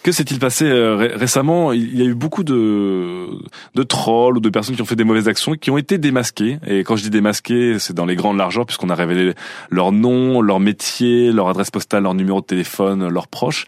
Que 0.04 0.12
s'est-il 0.12 0.38
passé 0.38 0.64
euh, 0.64 0.94
ré- 0.96 1.12
récemment? 1.14 1.72
Il 1.72 1.98
y 1.98 2.02
a 2.02 2.04
eu 2.04 2.14
beaucoup 2.14 2.44
de, 2.44 3.26
de 3.74 3.82
trolls 3.82 4.38
ou 4.38 4.40
de 4.40 4.48
personnes 4.48 4.76
qui 4.76 4.80
ont 4.80 4.87
fait 4.87 4.96
des 4.96 5.04
mauvaises 5.04 5.28
actions 5.28 5.52
qui 5.54 5.70
ont 5.70 5.76
été 5.76 5.98
démasquées. 5.98 6.58
Et 6.66 6.78
quand 6.84 6.96
je 6.96 7.02
dis 7.02 7.11
démasquées, 7.11 7.78
c'est 7.78 7.94
dans 7.94 8.06
les 8.06 8.14
grandes 8.16 8.38
largeurs 8.38 8.64
puisqu'on 8.64 8.90
a 8.90 8.94
révélé 8.94 9.34
leur 9.70 9.92
nom, 9.92 10.40
leur 10.40 10.61
métier, 10.61 11.32
leur 11.32 11.48
adresse 11.48 11.70
postale, 11.70 12.04
leur 12.04 12.14
numéro 12.14 12.40
de 12.40 12.46
téléphone, 12.46 13.08
leurs 13.08 13.26
proches, 13.26 13.66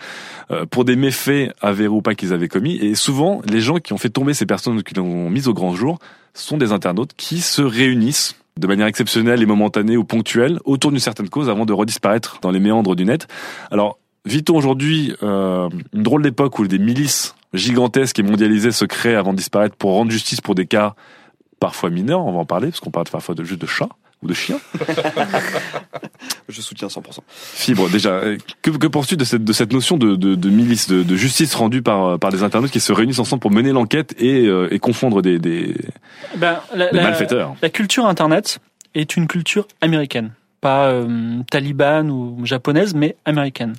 euh, 0.50 0.66
pour 0.66 0.84
des 0.84 0.96
méfaits 0.96 1.52
avérés 1.60 1.88
ou 1.88 2.00
pas 2.00 2.14
qu'ils 2.14 2.32
avaient 2.32 2.48
commis. 2.48 2.76
Et 2.76 2.94
souvent, 2.94 3.42
les 3.44 3.60
gens 3.60 3.76
qui 3.78 3.92
ont 3.92 3.98
fait 3.98 4.08
tomber 4.08 4.32
ces 4.32 4.46
personnes, 4.46 4.82
qui 4.82 4.94
l'ont 4.94 5.28
mis 5.30 5.48
au 5.48 5.52
grand 5.52 5.74
jour, 5.74 5.98
sont 6.32 6.56
des 6.56 6.70
internautes 6.72 7.10
qui 7.16 7.40
se 7.40 7.60
réunissent 7.60 8.36
de 8.58 8.66
manière 8.66 8.86
exceptionnelle 8.86 9.42
et 9.42 9.46
momentanée 9.46 9.96
ou 9.96 10.04
ponctuelle 10.04 10.58
autour 10.64 10.90
d'une 10.92 11.00
certaine 11.00 11.28
cause 11.28 11.48
avant 11.48 11.66
de 11.66 11.72
redisparaître 11.72 12.38
dans 12.40 12.50
les 12.50 12.60
méandres 12.60 12.94
du 12.94 13.04
net. 13.04 13.26
Alors, 13.70 13.98
vit-on 14.24 14.56
aujourd'hui 14.56 15.14
euh, 15.22 15.68
une 15.92 16.02
drôle 16.02 16.22
d'époque 16.22 16.58
où 16.58 16.66
des 16.66 16.78
milices 16.78 17.34
gigantesques 17.54 18.18
et 18.18 18.22
mondialisées 18.22 18.72
se 18.72 18.84
créent 18.84 19.14
avant 19.16 19.32
de 19.32 19.38
disparaître 19.38 19.76
pour 19.76 19.92
rendre 19.92 20.10
justice 20.10 20.40
pour 20.40 20.54
des 20.54 20.66
cas 20.66 20.94
parfois 21.58 21.90
mineurs, 21.90 22.24
on 22.24 22.32
va 22.32 22.38
en 22.38 22.44
parler, 22.46 22.68
parce 22.68 22.80
qu'on 22.80 22.90
parle 22.90 23.06
parfois 23.10 23.34
de 23.34 23.44
juste 23.44 23.60
de 23.60 23.66
chats 23.66 23.88
ou 24.22 24.28
de 24.28 24.34
chiens. 24.34 24.60
Je 26.48 26.60
soutiens 26.62 26.88
100%. 26.88 27.18
Fibre, 27.28 27.88
déjà, 27.88 28.10
euh, 28.10 28.36
que, 28.62 28.70
que 28.70 28.86
penses-tu 28.86 29.16
de 29.16 29.24
cette, 29.24 29.44
de 29.44 29.52
cette 29.52 29.72
notion 29.72 29.96
de, 29.96 30.16
de, 30.16 30.34
de 30.34 30.50
milice, 30.50 30.88
de, 30.88 31.02
de 31.02 31.16
justice 31.16 31.54
rendue 31.54 31.82
par, 31.82 32.18
par 32.18 32.30
des 32.32 32.42
internautes 32.42 32.70
qui 32.70 32.80
se 32.80 32.92
réunissent 32.92 33.18
ensemble 33.18 33.40
pour 33.40 33.50
mener 33.50 33.72
l'enquête 33.72 34.14
et, 34.18 34.46
euh, 34.46 34.68
et 34.72 34.78
confondre 34.78 35.22
des, 35.22 35.38
des, 35.38 35.74
Ben, 36.36 36.60
la, 36.74 36.90
des 36.90 36.96
la- 36.96 37.02
malfaiteurs? 37.04 37.54
la 37.62 37.70
culture 37.70 38.06
Internet 38.06 38.58
est 38.94 39.16
une 39.16 39.26
culture 39.28 39.66
américaine, 39.80 40.32
pas 40.60 40.88
euh, 40.88 41.42
talibane 41.50 42.10
ou 42.10 42.44
japonaise, 42.44 42.94
mais 42.94 43.16
américaine. 43.24 43.74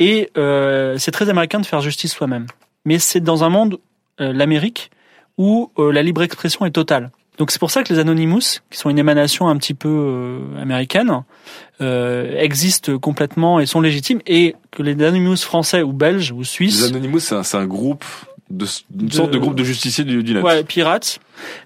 Et 0.00 0.30
euh, 0.36 0.96
c'est 0.98 1.10
très 1.10 1.28
américain 1.28 1.60
de 1.60 1.66
faire 1.66 1.80
justice 1.80 2.12
soi-même. 2.12 2.46
Mais 2.84 2.98
c'est 2.98 3.20
dans 3.20 3.44
un 3.44 3.48
monde, 3.48 3.78
euh, 4.20 4.32
l'Amérique, 4.32 4.90
où 5.38 5.70
euh, 5.78 5.92
la 5.92 6.02
libre 6.02 6.22
expression 6.22 6.64
est 6.66 6.70
totale. 6.70 7.10
Donc 7.38 7.50
c'est 7.50 7.58
pour 7.58 7.70
ça 7.70 7.82
que 7.82 7.92
les 7.92 7.98
Anonymous, 7.98 8.60
qui 8.70 8.78
sont 8.78 8.90
une 8.90 8.98
émanation 8.98 9.48
un 9.48 9.56
petit 9.56 9.74
peu 9.74 9.88
euh, 9.88 10.62
américaine, 10.62 11.24
euh, 11.80 12.38
existent 12.38 12.96
complètement 12.98 13.58
et 13.58 13.66
sont 13.66 13.80
légitimes, 13.80 14.20
et 14.26 14.54
que 14.70 14.82
les 14.82 14.92
Anonymous 14.92 15.38
français 15.38 15.82
ou 15.82 15.92
belges 15.92 16.30
ou 16.30 16.40
Les 16.40 16.44
suisses 16.44 16.84
Anonymous, 16.84 17.20
c'est 17.20 17.34
un, 17.34 17.60
un 17.60 17.66
groupe, 17.66 18.04
de, 18.56 18.66
une 19.00 19.10
sorte 19.10 19.30
de 19.30 19.38
groupe 19.38 19.54
de 19.54 19.64
justiciers 19.64 20.04
du, 20.04 20.22
du 20.22 20.34
net. 20.34 20.42
Ouais, 20.42 20.64
pirates. 20.64 21.18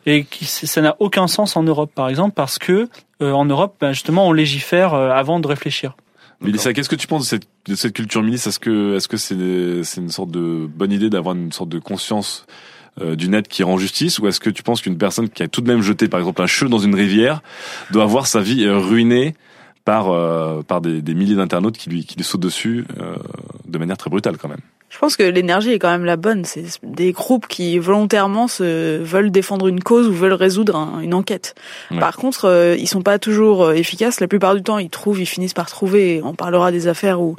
Et 0.06 0.24
qui, 0.24 0.44
ça 0.46 0.80
n'a 0.80 0.96
aucun 0.98 1.26
sens 1.26 1.56
en 1.56 1.62
Europe, 1.62 1.90
par 1.94 2.08
exemple, 2.08 2.34
parce 2.34 2.58
que 2.58 2.88
euh, 3.20 3.32
en 3.32 3.44
Europe, 3.44 3.76
ben, 3.80 3.92
justement, 3.92 4.28
on 4.28 4.32
légifère 4.32 4.94
euh, 4.94 5.10
avant 5.10 5.40
de 5.40 5.46
réfléchir. 5.46 5.96
Mélissa, 6.40 6.72
qu'est-ce 6.72 6.88
que 6.88 6.96
tu 6.96 7.08
penses 7.08 7.22
de 7.22 7.28
cette, 7.28 7.48
de 7.66 7.74
cette 7.74 7.94
culture 7.94 8.22
milice? 8.22 8.46
Est-ce 8.46 8.60
que 8.60 8.94
est-ce 8.96 9.08
que 9.08 9.16
c'est 9.16 9.82
c'est 9.82 10.00
une 10.00 10.10
sorte 10.10 10.30
de 10.30 10.68
bonne 10.72 10.92
idée 10.92 11.10
d'avoir 11.10 11.34
une 11.34 11.50
sorte 11.50 11.68
de 11.68 11.80
conscience 11.80 12.46
euh, 13.00 13.16
du 13.16 13.28
net 13.28 13.48
qui 13.48 13.64
rend 13.64 13.76
justice? 13.76 14.20
Ou 14.20 14.28
est-ce 14.28 14.38
que 14.38 14.50
tu 14.50 14.62
penses 14.62 14.80
qu'une 14.80 14.98
personne 14.98 15.28
qui 15.28 15.42
a 15.42 15.48
tout 15.48 15.62
de 15.62 15.66
même 15.66 15.82
jeté 15.82 16.06
par 16.06 16.20
exemple 16.20 16.40
un 16.40 16.46
cheveu 16.46 16.70
dans 16.70 16.78
une 16.78 16.94
rivière 16.94 17.42
doit 17.90 18.04
avoir 18.04 18.28
sa 18.28 18.40
vie 18.40 18.68
ruinée 18.68 19.34
par 19.84 20.14
par 20.64 20.80
des, 20.80 21.02
des 21.02 21.14
milliers 21.14 21.34
d'internautes 21.34 21.76
qui 21.76 21.90
lui 21.90 22.04
qui 22.04 22.16
lui 22.16 22.24
sautent 22.24 22.40
dessus 22.40 22.86
de 23.66 23.78
manière 23.78 23.96
très 23.96 24.08
brutale 24.08 24.36
quand 24.36 24.48
même? 24.48 24.60
Je 24.98 25.00
pense 25.00 25.14
que 25.16 25.22
l'énergie 25.22 25.70
est 25.70 25.78
quand 25.78 25.92
même 25.92 26.04
la 26.04 26.16
bonne. 26.16 26.44
C'est 26.44 26.64
des 26.82 27.12
groupes 27.12 27.46
qui 27.46 27.78
volontairement 27.78 28.48
se 28.48 28.98
veulent 29.00 29.30
défendre 29.30 29.68
une 29.68 29.80
cause 29.80 30.08
ou 30.08 30.12
veulent 30.12 30.32
résoudre 30.32 30.74
un- 30.74 30.98
une 30.98 31.14
enquête. 31.14 31.54
Ouais. 31.92 32.00
Par 32.00 32.16
contre, 32.16 32.46
euh, 32.46 32.74
ils 32.76 32.88
sont 32.88 33.02
pas 33.02 33.20
toujours 33.20 33.62
euh, 33.66 33.74
efficaces. 33.74 34.18
La 34.18 34.26
plupart 34.26 34.56
du 34.56 34.62
temps, 34.64 34.78
ils 34.78 34.90
trouvent, 34.90 35.20
ils 35.20 35.26
finissent 35.26 35.54
par 35.54 35.70
trouver. 35.70 36.20
On 36.24 36.34
parlera 36.34 36.72
des 36.72 36.88
affaires 36.88 37.20
où 37.20 37.36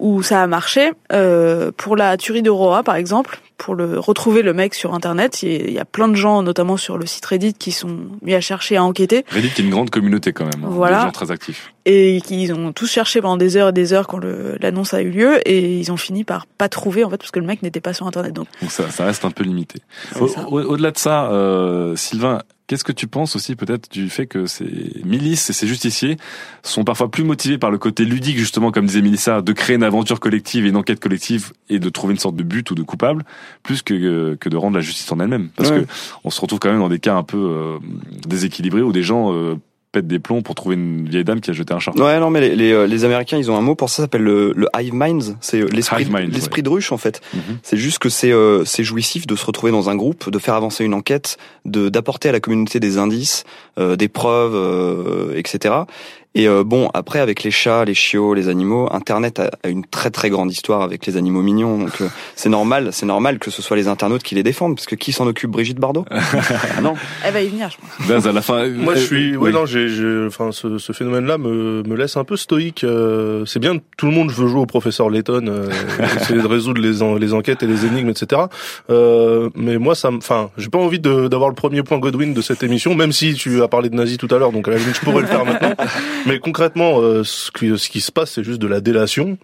où 0.00 0.22
ça 0.22 0.42
a 0.42 0.46
marché. 0.46 0.90
Euh, 1.12 1.70
pour 1.76 1.94
la 1.96 2.16
tuerie 2.16 2.42
de 2.42 2.50
Roa, 2.50 2.82
par 2.82 2.96
exemple, 2.96 3.40
pour 3.58 3.74
le 3.74 3.98
retrouver 3.98 4.42
le 4.42 4.54
mec 4.54 4.74
sur 4.74 4.94
Internet, 4.94 5.42
il 5.42 5.70
y 5.70 5.78
a- 5.78 5.84
plein 5.84 6.08
de 6.08 6.14
gens, 6.14 6.42
notamment 6.42 6.76
sur 6.78 6.96
le 6.98 7.04
site 7.06 7.24
Reddit, 7.26 7.52
qui 7.54 7.70
sont 7.72 7.98
mis 8.22 8.34
à 8.34 8.40
chercher 8.40 8.76
à 8.76 8.84
enquêter 8.84 9.24
Reddit 9.30 9.48
est 9.48 9.58
une 9.58 9.70
grande 9.70 9.90
communauté 9.90 10.32
quand 10.32 10.44
même, 10.44 10.64
hein, 10.64 10.68
Voilà. 10.70 10.98
de 11.00 11.02
gens 11.06 11.10
très 11.12 11.30
actifs. 11.30 11.72
et 11.84 12.20
qu'ils 12.24 12.52
ont 12.54 12.72
tous 12.72 12.86
cherché 12.90 13.20
pendant 13.20 13.36
des 13.36 13.56
heures 13.56 13.68
et 13.70 13.72
des 13.72 13.92
heures 13.92 14.06
quand 14.06 14.20
l'annonce 14.60 14.94
a 14.94 15.02
eu 15.02 15.10
lieu 15.10 15.46
et 15.48 15.78
ils 15.78 15.90
ont 15.92 15.96
fini 15.96 16.24
par 16.24 16.46
pas 16.46 16.68
trouver 16.68 17.04
en 17.04 17.10
fait 17.10 17.16
parce 17.18 17.30
que 17.30 17.40
le 17.40 17.46
mec 17.46 17.62
n'était 17.62 17.80
pas 17.80 17.92
sur 17.94 18.06
Internet. 18.06 18.32
Donc 18.32 18.46
Donc 18.60 18.70
ça, 18.70 18.90
ça 18.90 19.04
reste 19.04 19.24
un 19.24 19.30
peu 19.30 19.44
limité. 19.44 19.80
C'est 20.12 20.20
Au- 20.20 20.26
au- 20.50 20.62
Au-delà 20.62 20.90
de 20.92 20.98
ça, 20.98 21.30
euh, 21.30 21.96
Sylvain, 21.96 22.40
qu'est-ce 22.70 22.84
que 22.84 22.92
tu 22.92 23.08
penses 23.08 23.34
aussi 23.34 23.56
peut-être 23.56 23.90
du 23.90 24.08
fait 24.08 24.28
que 24.28 24.46
ces 24.46 25.02
milices 25.04 25.50
et 25.50 25.52
ces 25.52 25.66
justiciers 25.66 26.18
sont 26.62 26.84
parfois 26.84 27.10
plus 27.10 27.24
motivés 27.24 27.58
par 27.58 27.72
le 27.72 27.78
côté 27.78 28.04
ludique, 28.04 28.38
justement, 28.38 28.70
comme 28.70 28.86
disait 28.86 29.02
Mélissa, 29.02 29.42
de 29.42 29.52
créer 29.52 29.74
une 29.74 29.82
aventure 29.82 30.20
collective 30.20 30.64
et 30.66 30.68
une 30.68 30.76
enquête 30.76 31.00
collective 31.00 31.52
et 31.68 31.80
de 31.80 31.88
trouver 31.88 32.12
une 32.12 32.20
sorte 32.20 32.36
de 32.36 32.44
but 32.44 32.70
ou 32.70 32.76
de 32.76 32.84
coupable, 32.84 33.24
plus 33.64 33.82
que, 33.82 34.36
que 34.36 34.48
de 34.48 34.56
rendre 34.56 34.76
la 34.76 34.82
justice 34.82 35.10
en 35.10 35.18
elle-même? 35.18 35.48
Parce 35.56 35.70
Ouais. 35.70 35.80
que 35.80 35.86
on 36.22 36.30
se 36.30 36.40
retrouve 36.40 36.60
quand 36.60 36.70
même 36.70 36.78
dans 36.78 36.88
des 36.88 37.00
cas 37.00 37.16
un 37.16 37.24
peu 37.24 37.38
euh, 37.38 37.78
déséquilibrés 38.28 38.82
où 38.82 38.92
des 38.92 39.02
gens 39.02 39.32
euh, 39.34 39.56
pètent 39.92 40.06
des 40.06 40.18
plombs 40.18 40.42
pour 40.42 40.54
trouver 40.54 40.76
une 40.76 41.08
vieille 41.08 41.24
dame 41.24 41.40
qui 41.40 41.50
a 41.50 41.52
jeté 41.52 41.74
un 41.74 41.78
chat. 41.78 41.92
Ouais, 41.96 42.20
non, 42.20 42.30
mais 42.30 42.40
les, 42.40 42.54
les, 42.54 42.72
euh, 42.72 42.86
les 42.86 43.04
Américains, 43.04 43.38
ils 43.38 43.50
ont 43.50 43.56
un 43.56 43.60
mot 43.60 43.74
pour 43.74 43.90
ça, 43.90 43.96
ça 43.96 44.02
s'appelle 44.04 44.22
le, 44.22 44.52
le 44.54 44.68
hive 44.78 44.94
minds. 44.94 45.36
C'est 45.40 45.60
euh, 45.60 45.68
l'esprit, 45.72 46.06
l'esprit 46.28 46.62
de 46.62 46.68
ruche, 46.68 46.92
en 46.92 46.96
fait. 46.96 47.20
Mhm. 47.34 47.58
C'est 47.62 47.76
juste 47.76 47.98
que 47.98 48.08
c'est, 48.08 48.32
euh, 48.32 48.64
c'est 48.64 48.84
jouissif 48.84 49.26
de 49.26 49.34
se 49.34 49.44
retrouver 49.44 49.72
dans 49.72 49.90
un 49.90 49.96
groupe, 49.96 50.30
de 50.30 50.38
faire 50.38 50.54
avancer 50.54 50.84
une 50.84 50.94
enquête, 50.94 51.38
de, 51.64 51.88
d'apporter 51.88 52.28
à 52.28 52.32
la 52.32 52.40
communauté 52.40 52.78
des 52.78 52.98
indices, 52.98 53.44
euh, 53.78 53.96
des 53.96 54.08
preuves, 54.08 54.54
euh, 54.54 55.36
etc. 55.36 55.74
Et 56.36 56.46
euh, 56.46 56.62
bon, 56.62 56.88
après, 56.94 57.18
avec 57.18 57.42
les 57.42 57.50
chats, 57.50 57.84
les 57.84 57.94
chiots, 57.94 58.34
les 58.34 58.48
animaux, 58.48 58.88
Internet 58.92 59.40
a, 59.40 59.50
a 59.64 59.68
une 59.68 59.84
très 59.84 60.10
très 60.10 60.30
grande 60.30 60.52
histoire 60.52 60.82
avec 60.82 61.04
les 61.06 61.16
animaux 61.16 61.42
mignons. 61.42 61.76
Donc 61.78 62.00
euh, 62.00 62.06
c'est 62.36 62.48
normal, 62.48 62.90
c'est 62.92 63.06
normal 63.06 63.40
que 63.40 63.50
ce 63.50 63.62
soit 63.62 63.76
les 63.76 63.88
internautes 63.88 64.22
qui 64.22 64.36
les 64.36 64.44
défendent, 64.44 64.76
parce 64.76 64.86
que 64.86 64.94
qui 64.94 65.10
s'en 65.10 65.26
occupe, 65.26 65.50
Brigitte 65.50 65.78
Bardot? 65.80 66.04
Non. 66.82 66.94
elle 67.24 67.32
va 67.34 67.42
y 67.42 67.48
venir, 67.48 67.68
je 67.70 67.76
pense. 67.76 68.08
Daz, 68.08 68.28
à 68.28 68.32
la 68.32 68.42
fin. 68.42 68.68
Moi, 68.68 68.94
je 68.94 69.00
euh, 69.00 69.04
suis. 69.06 69.30
oui. 69.36 69.36
Ouais, 69.36 69.50
non, 69.50 69.66
j'ai, 69.66 69.88
j'ai- 69.88 70.26
enfin, 70.28 70.52
ce, 70.52 70.78
ce 70.78 70.92
phénomène-là 70.92 71.36
me, 71.36 71.82
me 71.82 71.96
laisse 71.96 72.16
un 72.16 72.24
peu 72.24 72.36
stoïque. 72.36 72.84
euh, 72.84 73.44
c'est 73.44 73.58
bien, 73.58 73.76
tout 73.96 74.06
le 74.06 74.12
monde 74.12 74.30
veut 74.30 74.46
jouer 74.46 74.60
au 74.60 74.66
professeur 74.66 75.10
Layton, 75.10 75.44
euh, 75.48 75.68
essayer 76.16 76.40
de 76.40 76.46
résoudre 76.46 76.80
les, 76.80 77.02
en- 77.02 77.16
les 77.16 77.34
enquêtes 77.34 77.62
et 77.64 77.66
les 77.66 77.86
énigmes, 77.86 78.08
etc. 78.10 78.42
Euh, 78.88 79.50
mais 79.56 79.78
moi, 79.78 79.96
ça, 79.96 80.10
me- 80.12 80.18
enfin, 80.18 80.50
j'ai 80.56 80.68
pas 80.68 80.78
envie 80.78 81.00
de, 81.00 81.26
d'avoir 81.26 81.48
le 81.48 81.56
premier 81.56 81.82
point 81.82 81.98
Godwin 81.98 82.32
de 82.34 82.40
cette 82.40 82.62
émission, 82.62 82.94
même 82.94 83.10
si 83.12 83.34
tu 83.34 83.62
as 83.62 83.68
parlé 83.68 83.88
de 83.88 83.96
nazi 83.96 84.16
tout 84.16 84.28
à 84.30 84.38
l'heure, 84.38 84.52
donc 84.52 84.68
à 84.68 84.70
la 84.70 84.76
limite, 84.78 84.94
je 84.94 85.00
pourrais 85.00 85.22
le 85.22 85.26
faire 85.26 85.44
maintenant. 85.44 85.74
Mais 86.26 86.38
concrètement, 86.38 87.00
euh, 87.00 87.24
ce, 87.24 87.50
qui, 87.50 87.76
ce 87.78 87.88
qui 87.88 88.00
se 88.00 88.12
passe, 88.12 88.32
c'est 88.32 88.44
juste 88.44 88.60
de 88.60 88.66
la 88.68 88.80
délation. 88.80 89.38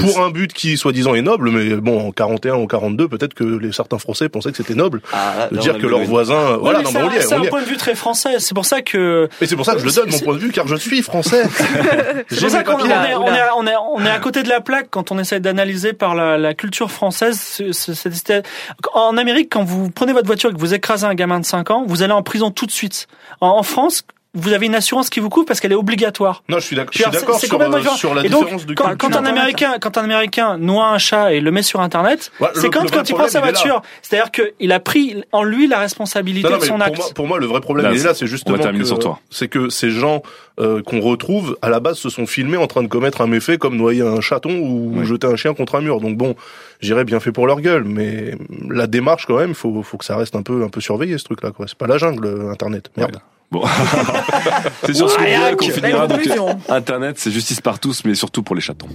Pour 0.00 0.20
un 0.22 0.30
but 0.30 0.52
qui, 0.52 0.76
soi-disant, 0.78 1.14
est 1.14 1.22
noble, 1.22 1.50
mais 1.50 1.74
bon, 1.74 2.06
en 2.06 2.12
41 2.12 2.54
ou 2.54 2.68
42, 2.68 3.08
peut-être 3.08 3.34
que 3.34 3.42
les 3.42 3.72
certains 3.72 3.98
Français 3.98 4.28
pensaient 4.28 4.52
que 4.52 4.56
c'était 4.56 4.76
noble 4.76 5.00
Ah, 5.12 5.48
de 5.50 5.56
dire 5.58 5.76
que 5.76 5.82
le 5.82 5.88
leurs 5.88 6.04
voisins, 6.04 6.56
voilà, 6.58 6.82
non, 6.82 6.90
mais 6.94 7.00
mais 7.00 7.06
on 7.06 7.10
y 7.10 7.20
c'est 7.20 7.30
est, 7.30 7.32
un- 7.36 7.42
est. 7.42 7.48
point 7.48 7.62
de 7.62 7.66
vue 7.66 7.76
très 7.76 7.96
français. 7.96 8.36
C'est 8.38 8.54
pour 8.54 8.64
ça 8.64 8.80
que 8.80 9.28
Et 9.40 9.46
c'est 9.46 9.56
pour 9.56 9.64
ça 9.66 9.72
que 9.74 9.80
je 9.80 9.86
le 9.86 9.90
donne, 9.90 10.08
mon 10.12 10.18
point 10.20 10.34
de 10.34 10.38
vue, 10.38 10.52
car 10.52 10.68
je 10.68 10.76
suis 10.76 11.02
français. 11.02 11.42
C'est 12.30 12.40
pour 12.42 12.50
ça 12.50 12.62
qu'on 12.62 12.78
est, 12.78 13.14
on, 13.16 13.26
est, 13.26 13.40
on, 13.56 13.66
est, 13.66 13.74
on 13.96 14.04
est 14.06 14.10
à 14.10 14.20
côté 14.20 14.44
de 14.44 14.48
la 14.48 14.60
plaque 14.60 14.86
quand 14.88 15.10
on 15.10 15.18
essaie 15.18 15.40
d'analyser 15.40 15.94
par 15.94 16.14
la, 16.14 16.38
la 16.38 16.54
culture 16.54 16.92
française. 16.92 17.40
ce- 17.40 17.72
ce- 17.72 17.92
cette- 17.94 18.14
cette- 18.14 18.46
En 18.94 19.16
Amérique, 19.16 19.48
quand 19.50 19.64
vous 19.64 19.90
prenez 19.90 20.12
votre 20.12 20.26
voiture 20.26 20.50
et 20.50 20.52
que 20.54 20.60
vous 20.60 20.74
écrasez 20.74 21.06
un 21.06 21.14
gamin 21.16 21.40
de 21.40 21.44
5 21.44 21.72
ans, 21.72 21.84
vous 21.88 22.04
allez 22.04 22.12
en 22.12 22.22
prison 22.22 22.52
tout 22.52 22.66
de 22.66 22.70
suite. 22.72 23.08
En, 23.40 23.48
en 23.48 23.62
France, 23.64 24.04
vous 24.34 24.52
avez 24.52 24.66
une 24.66 24.74
assurance 24.74 25.10
qui 25.10 25.20
vous 25.20 25.28
couvre 25.28 25.44
parce 25.46 25.60
qu'elle 25.60 25.72
est 25.72 25.76
obligatoire. 25.76 26.42
Non, 26.48 26.58
je 26.58 26.64
suis 26.64 26.76
d'accord, 26.76 26.92
je 26.92 27.02
suis 27.02 27.10
d'accord 27.10 27.38
sur, 27.38 27.60
euh, 27.60 27.80
sur 27.96 28.14
la 28.14 28.24
Et 28.24 28.28
donc, 28.30 28.44
différence 28.44 28.64
de 28.66 28.74
Quand, 28.74 28.96
quand 28.96 29.14
un 29.16 29.24
américain, 29.26 29.74
quand 29.80 29.98
un 29.98 30.04
américain 30.04 30.56
noie 30.56 30.86
un 30.88 30.98
chat 30.98 31.32
et 31.34 31.40
le 31.40 31.50
met 31.50 31.62
sur 31.62 31.80
internet, 31.80 32.32
Ouais, 32.40 32.48
c'est 32.54 32.70
quand, 32.70 32.90
quand 32.90 33.08
il 33.08 33.14
prend 33.14 33.28
sa 33.28 33.40
voiture. 33.40 33.82
C'est-à-dire 34.00 34.30
qu'il 34.30 34.72
a 34.72 34.80
pris 34.80 35.22
en 35.32 35.42
lui 35.42 35.66
la 35.66 35.78
responsabilité 35.78 36.48
Non, 36.48 36.54
non, 36.54 36.60
de 36.60 36.64
son 36.64 36.74
pour 36.76 36.82
acte. 36.86 36.96
moi, 36.96 37.06
pour 37.14 37.26
moi, 37.26 37.38
le 37.38 37.46
vrai 37.46 37.60
problème, 37.60 37.86
Là, 37.86 37.92
il 37.92 38.00
est 38.00 38.04
là, 38.04 38.14
c'est 38.14 38.26
justement 38.26 38.56
va 38.56 38.62
terminer 38.62 38.82
que, 38.84 38.88
sur 38.88 38.98
toi. 38.98 39.20
c'est 39.30 39.48
que 39.48 39.68
ces 39.68 39.90
gens 39.90 40.22
euh, 40.60 40.82
qu'on 40.82 41.00
retrouve, 41.00 41.56
à 41.62 41.68
la 41.68 41.80
base, 41.80 41.98
se 41.98 42.08
sont 42.08 42.26
filmés 42.26 42.56
en 42.56 42.66
train 42.66 42.82
de 42.82 42.88
commettre 42.88 43.20
un 43.20 43.26
méfait 43.26 43.58
comme 43.58 43.76
noyer 43.76 44.02
un 44.02 44.20
chaton 44.20 44.58
ou 44.60 44.92
Oui. 44.98 45.04
jeter 45.06 45.26
un 45.26 45.36
chien 45.36 45.52
contre 45.54 45.74
un 45.74 45.80
mur. 45.82 46.00
Donc 46.00 46.16
bon, 46.16 46.36
j'irais 46.80 47.04
bien 47.04 47.20
fait 47.20 47.32
pour 47.32 47.46
leur 47.46 47.60
gueule, 47.60 47.84
mais 47.84 48.34
la 48.70 48.86
démarche, 48.86 49.26
quand 49.26 49.36
même, 49.38 49.54
faut, 49.54 49.82
faut 49.82 49.98
que 49.98 50.04
ça 50.04 50.16
reste 50.16 50.36
un 50.36 50.42
peu, 50.42 50.62
un 50.64 50.68
peu 50.68 50.80
surveillé, 50.80 51.18
ce 51.18 51.24
truc-là, 51.24 51.50
quoi. 51.50 51.66
C'est 51.68 51.76
pas 51.78 51.86
la 51.86 51.98
jungle, 51.98 52.26
euh, 52.26 52.50
Internet. 52.50 52.90
Merde. 52.96 53.18
Bon. 53.52 53.62
c'est 54.82 54.94
sur 54.94 55.10
ce 55.10 55.54
qu'on 55.56 55.68
finira. 55.68 56.06
Donc. 56.06 56.26
Internet, 56.70 57.18
c'est 57.18 57.30
justice 57.30 57.60
par 57.60 57.78
tous, 57.78 58.02
mais 58.06 58.14
surtout 58.14 58.42
pour 58.42 58.56
les 58.56 58.62
chatons. 58.62 58.88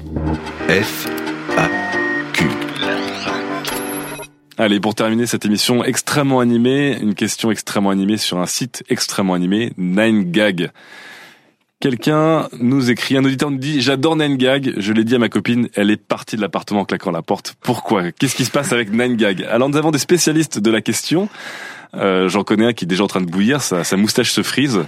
F, 0.68 1.06
A, 1.56 1.70
Q. 2.34 2.46
Allez, 4.58 4.80
pour 4.80 4.96
terminer 4.96 5.28
cette 5.28 5.46
émission 5.46 5.84
extrêmement 5.84 6.40
animée, 6.40 6.98
une 7.00 7.14
question 7.14 7.52
extrêmement 7.52 7.92
animée 7.92 8.18
sur 8.18 8.40
un 8.40 8.48
site 8.48 8.84
extrêmement 8.90 9.36
animé, 9.36 9.74
9gag. 9.78 10.72
Quelqu'un 11.80 12.50
nous 12.60 12.90
écrit, 12.90 13.16
un 13.16 13.24
auditeur 13.24 13.52
nous 13.52 13.60
dit, 13.60 13.82
j'adore 13.82 14.18
9gag, 14.18 14.74
je 14.78 14.94
l'ai 14.94 15.04
dit 15.04 15.14
à 15.14 15.20
ma 15.20 15.30
copine, 15.30 15.70
elle 15.76 15.92
est 15.92 16.04
partie 16.04 16.36
de 16.36 16.42
l'appartement 16.42 16.80
en 16.80 16.86
claquant 16.86 17.12
la 17.12 17.22
porte. 17.22 17.54
Pourquoi? 17.62 18.12
Qu'est-ce 18.12 18.36
qui 18.36 18.46
se 18.46 18.50
passe 18.50 18.74
avec 18.74 18.92
9gag 18.92 19.46
Alors 19.46 19.70
nous 19.70 19.78
avons 19.78 19.92
des 19.92 20.00
spécialistes 20.00 20.58
de 20.58 20.72
la 20.72 20.82
question. 20.82 21.30
Euh, 21.96 22.30
J'en 22.30 22.44
connais 22.44 22.66
un 22.66 22.74
qui 22.74 22.86
est 22.86 22.88
déjà 22.88 23.04
en 23.04 23.08
train 23.08 23.22
de 23.22 23.30
bouillir, 23.30 23.62
sa, 23.62 23.84
sa 23.84 23.98
moustache 23.98 24.32
se 24.32 24.44
frise. 24.44 24.84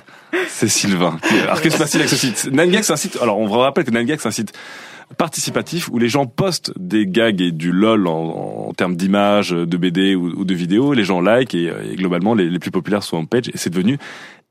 C'est 0.47 0.67
Sylvain. 0.67 1.17
Alors 1.43 1.61
que 1.61 1.69
se 1.69 1.77
passe-t-il 1.77 2.01
avec 2.01 2.09
ce 2.09 2.15
site 2.15 2.49
9gag, 2.51 2.83
c'est 2.83 2.93
un 2.93 2.97
site. 2.97 3.17
Alors 3.21 3.39
on 3.39 3.47
vous 3.47 3.57
rappelle 3.57 3.85
que 3.85 3.91
9gag, 3.91 4.17
c'est 4.19 4.27
un 4.27 4.31
site 4.31 4.53
participatif 5.17 5.89
où 5.89 5.97
les 5.97 6.09
gens 6.09 6.27
postent 6.27 6.71
des 6.77 7.07
gags 7.07 7.41
et 7.41 7.51
du 7.51 7.71
lol 7.71 8.07
en, 8.07 8.67
en 8.67 8.73
termes 8.73 8.95
d'images, 8.95 9.49
de 9.51 9.77
BD 9.77 10.15
ou, 10.15 10.45
de 10.45 10.53
vidéos. 10.53 10.93
Les 10.93 11.03
gens 11.03 11.21
like 11.21 11.55
et, 11.55 11.71
et 11.91 11.95
globalement 11.95 12.35
les, 12.35 12.49
les, 12.49 12.59
plus 12.59 12.71
populaires 12.71 13.03
sont 13.03 13.17
en 13.17 13.25
page 13.25 13.49
et 13.49 13.57
c'est 13.57 13.71
devenu 13.71 13.97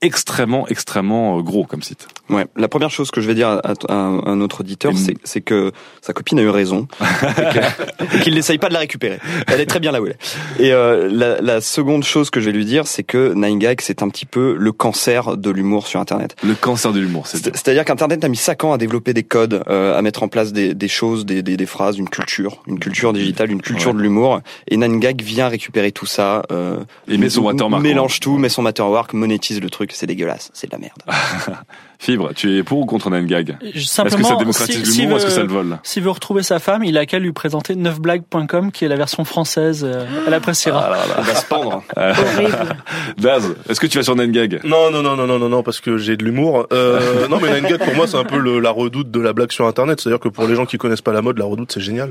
extrêmement 0.01 0.69
extrêmement 0.69 1.39
euh, 1.39 1.43
gros 1.43 1.65
comme 1.65 1.83
site. 1.83 2.07
Ouais, 2.31 2.47
la 2.57 2.69
première 2.69 2.91
chose 2.91 3.11
que 3.11 3.21
je 3.21 3.27
vais 3.27 3.35
dire 3.35 3.49
à, 3.49 3.73
à 3.89 3.95
un 3.95 4.41
autre 4.41 4.61
auditeur, 4.61 4.93
c'est 5.25 5.41
que 5.41 5.73
sa 6.03 6.13
copine 6.13 6.39
a 6.39 6.43
eu 6.43 6.51
raison 6.51 6.87
et 8.15 8.21
qu'il 8.21 8.35
n'essaye 8.35 8.59
pas 8.59 8.69
de 8.69 8.75
la 8.75 8.81
récupérer. 8.81 9.19
Elle 9.47 9.61
est 9.61 9.67
très 9.67 9.81
bien 9.81 9.93
là 9.93 10.03
où 10.03 10.07
elle 10.07 10.13
est. 10.13 10.63
Et 10.63 10.73
euh, 10.73 11.09
la, 11.11 11.41
la, 11.41 11.61
seconde 11.61 12.05
chose 12.05 12.31
que 12.31 12.41
je 12.41 12.47
vais 12.47 12.53
lui 12.53 12.65
dire, 12.65 12.87
c'est 12.87 13.03
que 13.03 13.35
9gag, 13.35 13.81
c'est 13.81 14.03
un 14.03 14.09
petit 14.09 14.27
peu 14.27 14.57
le 14.59 14.73
cancer 14.73 15.37
de 15.37 15.51
l'humour 15.51 15.87
sur 15.87 16.01
Internet. 16.01 16.37
Le 16.45 16.55
cancer 16.55 16.93
de 16.93 17.01
l'humour, 17.01 17.27
c'est 17.27 17.43
C'est-à-dire 17.43 17.85
qu'Internet 17.85 18.23
a 18.25 18.29
mis 18.29 18.37
5 18.37 18.65
ans 18.65 18.73
à 18.73 18.79
développer 18.79 19.15
des 19.15 19.23
codes, 19.23 19.63
euh, 19.69 19.97
à 19.99 20.03
mettre 20.03 20.23
en 20.23 20.29
place 20.29 20.53
des, 20.53 20.75
des 20.75 20.89
choses, 20.89 21.25
des, 21.25 21.43
des, 21.43 21.57
des, 21.57 21.67
phrases, 21.67 21.97
une 21.99 22.09
culture, 22.09 22.63
une 22.67 22.79
culture 22.79 23.13
digitale, 23.13 23.51
une 23.51 23.63
culture 23.63 23.93
ouais. 23.93 23.97
de 23.97 24.03
l'humour. 24.03 24.41
Et 24.69 24.77
9gag 24.77 25.23
vient 25.23 25.49
récupérer 25.49 25.93
tout 25.93 26.07
ça. 26.07 26.43
Euh, 26.53 26.85
et 27.09 27.17
met 27.17 27.31
son 27.31 27.43
watermark. 27.43 27.83
Mélange 27.83 28.21
tout, 28.21 28.37
met 28.37 28.49
son 28.49 28.65
watermark, 28.65 29.13
monétise 29.15 29.61
le 29.61 29.71
truc 29.71 29.88
c'est 29.97 30.07
dégueulasse, 30.07 30.51
c'est 30.55 30.67
de 30.67 30.73
la 30.73 30.79
merde. 30.79 31.03
Fibre, 32.01 32.31
tu 32.33 32.57
es 32.57 32.63
pour 32.63 32.79
ou 32.79 32.87
contre 32.87 33.11
Nangag? 33.11 33.57
Est-ce 33.61 34.03
que 34.03 34.23
ça 34.23 34.37
démocratise 34.37 34.89
si, 34.89 35.01
l'humour 35.01 35.19
si 35.19 35.27
est-ce 35.27 35.35
que 35.35 35.41
ça 35.41 35.43
le 35.43 35.49
vole? 35.49 35.79
S'il 35.83 36.05
veut 36.05 36.11
retrouver 36.11 36.45
sa 36.45 36.61
femme, 36.61 36.85
il 36.85 36.97
a 36.97 37.07
qu'à 37.07 37.19
lui 37.19 37.33
présenter 37.33 37.75
9blagues.com 37.75 38.71
qui 38.71 38.85
est 38.85 38.89
la 38.89 38.95
version 38.95 39.25
française. 39.25 39.85
Euh, 39.85 40.05
elle 40.27 40.35
appréciera. 40.35 40.85
Ah 40.87 40.91
là 40.91 40.97
là, 40.97 41.15
elle 41.19 41.25
va 41.25 41.35
se 41.35 41.47
pendre. 41.47 41.83
Horrible. 41.97 42.77
Daz, 43.19 43.53
est-ce 43.69 43.81
que 43.81 43.89
tu 43.89 43.99
vas 43.99 44.05
sur 44.05 44.15
Nangag? 44.15 44.61
Non, 44.63 44.93
non, 44.93 45.03
non, 45.03 45.17
non, 45.17 45.27
non, 45.27 45.41
non, 45.41 45.49
non, 45.49 45.63
parce 45.65 45.81
que 45.81 45.99
j'ai 45.99 46.17
de 46.17 46.25
l'humour. 46.25 46.69
Euh, 46.73 47.27
non, 47.27 47.41
mais 47.43 47.61
Nangag 47.61 47.85
pour 47.85 47.95
moi 47.97 48.07
c'est 48.07 48.17
un 48.17 48.25
peu 48.25 48.39
le, 48.39 48.61
la 48.61 48.71
redoute 48.71 49.11
de 49.11 49.21
la 49.21 49.33
blague 49.33 49.51
sur 49.51 49.67
Internet. 49.67 50.01
C'est-à-dire 50.01 50.21
que 50.21 50.29
pour 50.29 50.47
les 50.47 50.55
gens 50.55 50.67
qui 50.67 50.79
connaissent 50.79 51.03
pas 51.03 51.13
la 51.13 51.23
mode, 51.23 51.39
la 51.39 51.47
redoute 51.47 51.73
c'est 51.73 51.81
génial. 51.81 52.11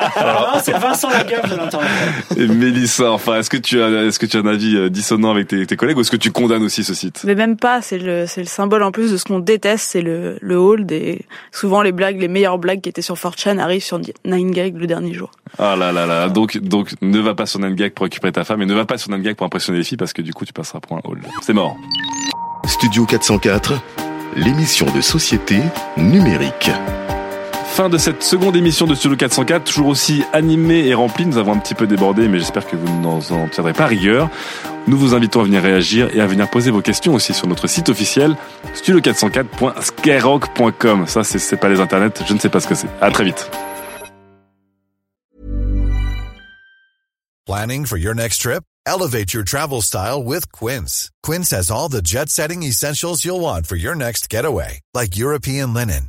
c'est 0.62 0.78
Vincent 0.78 1.10
Lagaffe 1.10 1.50
de 1.50 1.56
l'Internet. 1.56 1.88
Et 2.36 2.46
Mélissa, 2.46 3.10
enfin, 3.10 3.40
est-ce 3.40 3.50
que 3.50 3.56
tu 3.56 3.82
as, 3.82 3.88
est-ce 4.04 4.20
que 4.20 4.26
tu 4.26 4.36
as 4.36 4.40
un 4.40 4.46
avis 4.46 4.76
euh, 4.76 4.88
dissonant 4.88 5.32
avec 5.32 5.48
tes, 5.48 5.66
tes 5.66 5.76
collègues 5.76 5.96
ou 5.96 6.02
est-ce 6.02 6.12
que 6.12 6.16
tu 6.16 6.30
condamnes 6.30 6.62
aussi 6.62 6.84
ce 6.84 6.94
site? 6.94 7.22
Mais 7.24 7.34
même 7.34 7.56
pas. 7.56 7.82
C'est 7.82 7.98
le, 7.98 8.26
c'est 8.28 8.40
le 8.40 8.46
symbole 8.46 8.84
en 8.84 8.92
plus 8.92 9.10
de 9.10 9.15
ce 9.16 9.24
qu'on 9.24 9.38
déteste 9.38 9.90
c'est 9.90 10.02
le, 10.02 10.38
le 10.40 10.56
hold 10.56 10.90
et 10.92 11.24
souvent 11.52 11.82
les 11.82 11.92
blagues, 11.92 12.20
les 12.20 12.28
meilleures 12.28 12.58
blagues 12.58 12.80
qui 12.80 12.88
étaient 12.88 13.02
sur 13.02 13.16
4chan 13.16 13.58
arrivent 13.58 13.82
sur 13.82 13.98
9gag 13.98 14.76
le 14.76 14.86
dernier 14.86 15.14
jour. 15.14 15.30
Ah 15.58 15.76
là 15.76 15.92
là 15.92 16.06
là, 16.06 16.28
donc, 16.28 16.58
donc 16.58 16.90
ne 17.02 17.18
va 17.20 17.34
pas 17.34 17.46
sur 17.46 17.60
9gag 17.60 17.90
pour 17.90 18.04
récupérer 18.04 18.32
ta 18.32 18.44
femme 18.44 18.62
et 18.62 18.66
ne 18.66 18.74
va 18.74 18.84
pas 18.84 18.98
sur 18.98 19.10
9gag 19.10 19.34
pour 19.34 19.46
impressionner 19.46 19.78
les 19.78 19.84
filles 19.84 19.98
parce 19.98 20.12
que 20.12 20.22
du 20.22 20.32
coup 20.32 20.44
tu 20.44 20.52
passeras 20.52 20.80
pour 20.80 20.96
un 20.96 21.00
hold. 21.04 21.22
C'est 21.42 21.52
mort. 21.52 21.76
Studio 22.66 23.06
404, 23.06 23.74
l'émission 24.36 24.86
de 24.94 25.00
société 25.00 25.60
numérique. 25.96 26.70
Fin 27.76 27.90
de 27.90 27.98
cette 27.98 28.22
seconde 28.22 28.56
émission 28.56 28.86
de 28.86 28.94
Studio 28.94 29.18
404, 29.18 29.64
toujours 29.64 29.88
aussi 29.88 30.24
animée 30.32 30.86
et 30.86 30.94
remplie. 30.94 31.26
Nous 31.26 31.36
avons 31.36 31.52
un 31.52 31.58
petit 31.58 31.74
peu 31.74 31.86
débordé, 31.86 32.26
mais 32.26 32.38
j'espère 32.38 32.66
que 32.66 32.74
vous 32.74 32.88
n'en 33.02 33.20
tiendrez 33.50 33.74
pas 33.74 33.84
rigueur. 33.84 34.30
Nous 34.86 34.96
vous 34.96 35.14
invitons 35.14 35.42
à 35.42 35.44
venir 35.44 35.60
réagir 35.60 36.08
et 36.16 36.22
à 36.22 36.26
venir 36.26 36.48
poser 36.48 36.70
vos 36.70 36.80
questions 36.80 37.12
aussi 37.12 37.34
sur 37.34 37.46
notre 37.46 37.66
site 37.66 37.90
officiel 37.90 38.34
studio404.skyrock.com. 38.74 41.06
Ça, 41.06 41.22
c'est 41.22 41.58
pas 41.58 41.68
les 41.68 41.78
internets, 41.78 42.14
je 42.26 42.32
ne 42.32 42.38
sais 42.38 42.48
pas 42.48 42.60
ce 42.60 42.66
que 42.66 42.74
c'est. 42.74 42.88
À 43.02 43.10
très 43.10 43.24
vite. 43.24 43.50
Planning 47.44 47.84
for 47.84 47.98
your 47.98 48.14
next 48.14 48.40
trip? 48.40 48.62
Elevate 48.86 49.34
your 49.34 49.44
travel 49.44 49.82
style 49.82 50.24
with 50.24 50.50
Quince. 50.50 51.10
Quince 51.22 51.50
has 51.50 51.70
all 51.70 51.90
the 51.90 52.00
jet-setting 52.00 52.62
essentials 52.62 53.22
you'll 53.22 53.42
want 53.42 53.66
for 53.66 53.76
your 53.76 53.94
next 53.94 54.30
getaway, 54.30 54.80
like 54.94 55.18
European 55.18 55.74
linen, 55.74 56.08